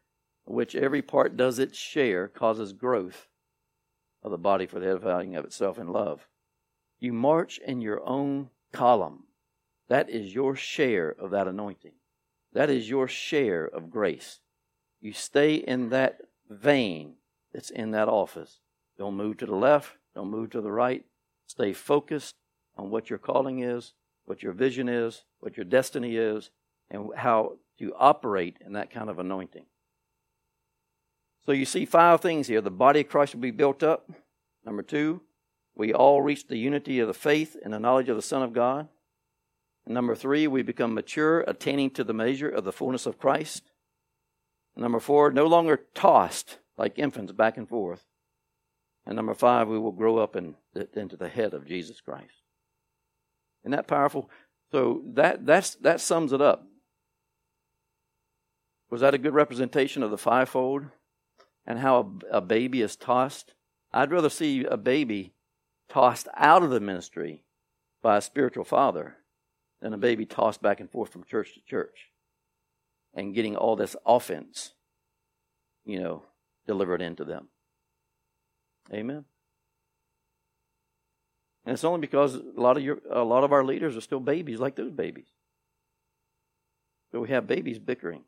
which 0.45 0.76
every 0.76 1.02
part 1.02 1.38
does 1.38 1.60
its 1.60 1.78
share, 1.78 2.28
causes 2.28 2.74
growth 2.74 3.28
of 4.24 4.32
the 4.32 4.38
body 4.38 4.66
for 4.66 4.80
the 4.80 4.90
edifying 4.90 5.36
of 5.36 5.45
itself 5.45 5.78
in 5.78 5.88
love. 5.91 6.28
You 6.99 7.14
march 7.14 7.60
in 7.60 7.82
your 7.82 8.03
own 8.07 8.49
column. 8.72 9.26
That 9.88 10.10
is 10.10 10.34
your 10.34 10.56
share 10.56 11.10
of 11.10 11.32
that 11.32 11.48
anointing. 11.48 11.94
That 12.53 12.70
is 12.70 12.90
your 12.90 13.07
share 13.07 13.66
of 13.66 13.91
grace. 13.91 14.40
You 15.06 15.14
stay 15.14 15.56
in 15.56 15.90
that 15.90 16.22
vein 16.49 17.14
that's 17.53 17.69
in 17.69 17.91
that 17.91 18.07
office. 18.10 18.60
Don't 18.98 19.15
move 19.15 19.38
to 19.38 19.45
the 19.45 19.56
left, 19.56 19.98
don't 20.15 20.32
move 20.32 20.49
to 20.52 20.61
the 20.61 20.72
right. 20.72 21.06
Stay 21.48 21.73
focused 21.73 22.34
on 22.76 22.90
what 22.90 23.10
your 23.10 23.19
calling 23.19 23.60
is 23.60 23.94
what 24.26 24.41
your 24.44 24.52
vision 24.52 24.90
is, 24.90 25.23
what 25.40 25.56
your 25.56 25.64
destiny 25.64 26.15
is, 26.15 26.49
and 26.90 27.10
how 27.15 27.57
to 27.80 27.94
operate 27.98 28.57
in 28.65 28.73
that 28.73 28.90
kind 28.90 29.10
of 29.10 29.19
anointing. 29.19 29.65
So 31.45 31.52
you 31.52 31.65
see 31.65 31.86
five 31.86 32.22
things 32.22 32.48
here. 32.48 32.61
The 32.61 32.72
body 32.72 33.02
of 33.02 33.10
Christ 33.10 33.36
will 33.36 33.41
be 33.41 33.52
built 33.52 33.84
up. 33.84 34.10
Number 34.65 34.82
two, 34.82 35.22
we 35.76 35.94
all 35.94 36.22
reach 36.22 36.48
the 36.48 36.57
unity 36.57 36.99
of 36.99 37.07
the 37.07 37.14
faith 37.14 37.56
and 37.64 37.72
the 37.72 37.80
knowledge 37.80 38.10
of 38.10 38.15
the 38.15 38.22
Son 38.22 38.41
of 38.41 38.53
God. 38.53 38.88
Number 39.86 40.15
three, 40.15 40.48
we 40.48 40.64
become 40.64 40.95
mature, 40.95 41.41
attaining 41.41 41.91
to 41.91 42.03
the 42.03 42.14
measure 42.14 42.49
of 42.49 42.64
the 42.64 42.72
fullness 42.72 43.06
of 43.06 43.19
Christ. 43.19 43.69
Number 44.77 44.99
four, 44.99 45.31
no 45.31 45.45
longer 45.45 45.81
tossed 45.93 46.60
like 46.77 46.99
infants 46.99 47.31
back 47.31 47.57
and 47.57 47.68
forth. 47.68 48.06
And 49.06 49.15
number 49.15 49.34
five, 49.34 49.68
we 49.68 49.80
will 49.80 49.91
grow 49.91 50.18
up 50.18 50.35
in, 50.35 50.56
into 50.93 51.15
the 51.15 51.30
head 51.30 51.53
of 51.53 51.68
Jesus 51.68 52.02
Christ. 52.02 52.43
Isn't 53.64 53.72
that 53.72 53.88
powerful? 53.88 54.30
So 54.72 55.03
that 55.14 55.45
that's 55.45 55.76
that 55.76 56.02
sums 56.02 56.34
it 56.34 56.41
up. 56.41 56.68
Was 58.89 59.02
that 59.02 59.14
a 59.14 59.19
good 59.19 59.34
representation 59.34 60.03
of 60.03 60.11
the 60.11 60.18
fivefold 60.18 60.85
and 61.65 61.80
how 61.80 62.19
a, 62.31 62.38
a 62.38 62.41
baby 62.41 62.81
is 62.81 62.95
tossed? 62.95 63.53
I'd 63.93 64.11
rather 64.11 64.30
see 64.30 64.65
a 64.65 64.77
baby 64.77 65.34
tossed 65.88 66.27
out 66.35 66.64
of 66.64 66.69
the 66.69 66.80
ministry 66.80 67.43
by 68.02 68.18
a 68.18 68.22
spiritual 68.22 68.65
father 68.65 69.18
than 69.81 69.93
a 69.93 69.97
baby 69.97 70.26
tossed 70.26 70.61
back 70.61 70.80
and 70.80 70.91
forth 70.91 71.11
from 71.11 71.23
church 71.23 71.53
to 71.53 71.61
church 71.61 72.11
and 73.16 73.34
getting 73.34 73.56
all 73.56 73.76
this 73.76 73.96
offense, 74.06 74.74
you 75.86 76.00
know, 76.00 76.24
delivered 76.68 77.02
into 77.02 77.24
them. 77.24 77.48
Amen. 78.94 79.26
And 81.66 81.74
it's 81.74 81.84
only 81.84 82.02
because 82.02 82.36
a 82.36 82.44
lot 82.56 82.78
of 82.78 82.84
your 82.84 83.00
a 83.10 83.24
lot 83.24 83.44
of 83.44 83.52
our 83.52 83.64
leaders 83.64 83.98
are 83.98 84.02
still 84.02 84.20
babies 84.20 84.60
like 84.60 84.76
those 84.76 84.92
babies. 84.92 85.26
So 87.12 87.22
we 87.22 87.30
have 87.30 87.48
babies 87.48 87.80
bickering. 87.80 88.24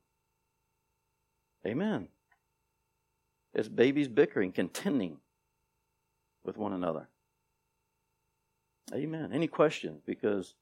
Amen. 1.66 2.08
It's 3.54 3.68
babies 3.68 4.08
bickering, 4.08 4.52
contending 4.52 5.18
with 6.44 6.58
one 6.58 6.74
another. 6.74 7.08
Amen. 8.94 9.32
Any 9.34 9.48
questions? 9.48 10.02
Because 10.06 10.54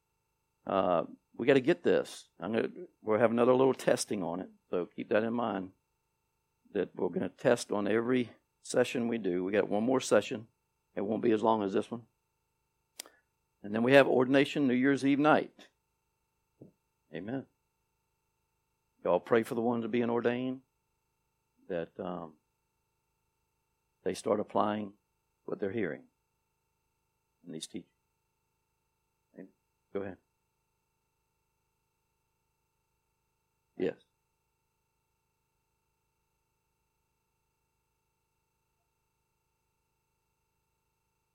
uh, 0.65 1.03
we 1.37 1.45
got 1.45 1.53
to 1.55 1.61
get 1.61 1.83
this. 1.83 2.29
I'm 2.39 2.53
gonna 2.53 2.69
we'll 3.01 3.19
have 3.19 3.31
another 3.31 3.53
little 3.53 3.73
testing 3.73 4.23
on 4.23 4.39
it, 4.39 4.49
so 4.69 4.87
keep 4.95 5.09
that 5.09 5.23
in 5.23 5.33
mind. 5.33 5.69
That 6.73 6.89
we're 6.95 7.09
going 7.09 7.21
to 7.21 7.29
test 7.29 7.71
on 7.71 7.87
every 7.87 8.29
session 8.63 9.07
we 9.07 9.17
do. 9.17 9.43
We 9.43 9.53
got 9.53 9.69
one 9.69 9.83
more 9.83 10.01
session. 10.01 10.47
It 10.95 11.01
won't 11.05 11.23
be 11.23 11.31
as 11.31 11.41
long 11.41 11.63
as 11.63 11.73
this 11.73 11.89
one. 11.89 12.01
And 13.63 13.73
then 13.73 13.81
we 13.81 13.93
have 13.93 14.07
ordination 14.07 14.67
New 14.67 14.73
Year's 14.73 15.05
Eve 15.05 15.19
night. 15.19 15.51
Amen. 17.13 17.45
Y'all 19.03 19.21
pray 19.21 19.43
for 19.43 19.55
the 19.55 19.61
ones 19.61 19.87
being 19.87 20.09
ordained 20.09 20.59
that 21.69 21.89
um, 21.97 22.33
they 24.03 24.13
start 24.13 24.39
applying 24.39 24.91
what 25.45 25.59
they're 25.59 25.71
hearing 25.71 26.03
in 27.45 27.53
these 27.53 27.67
teachings. 27.67 27.89
Go 29.95 30.01
ahead. 30.01 30.17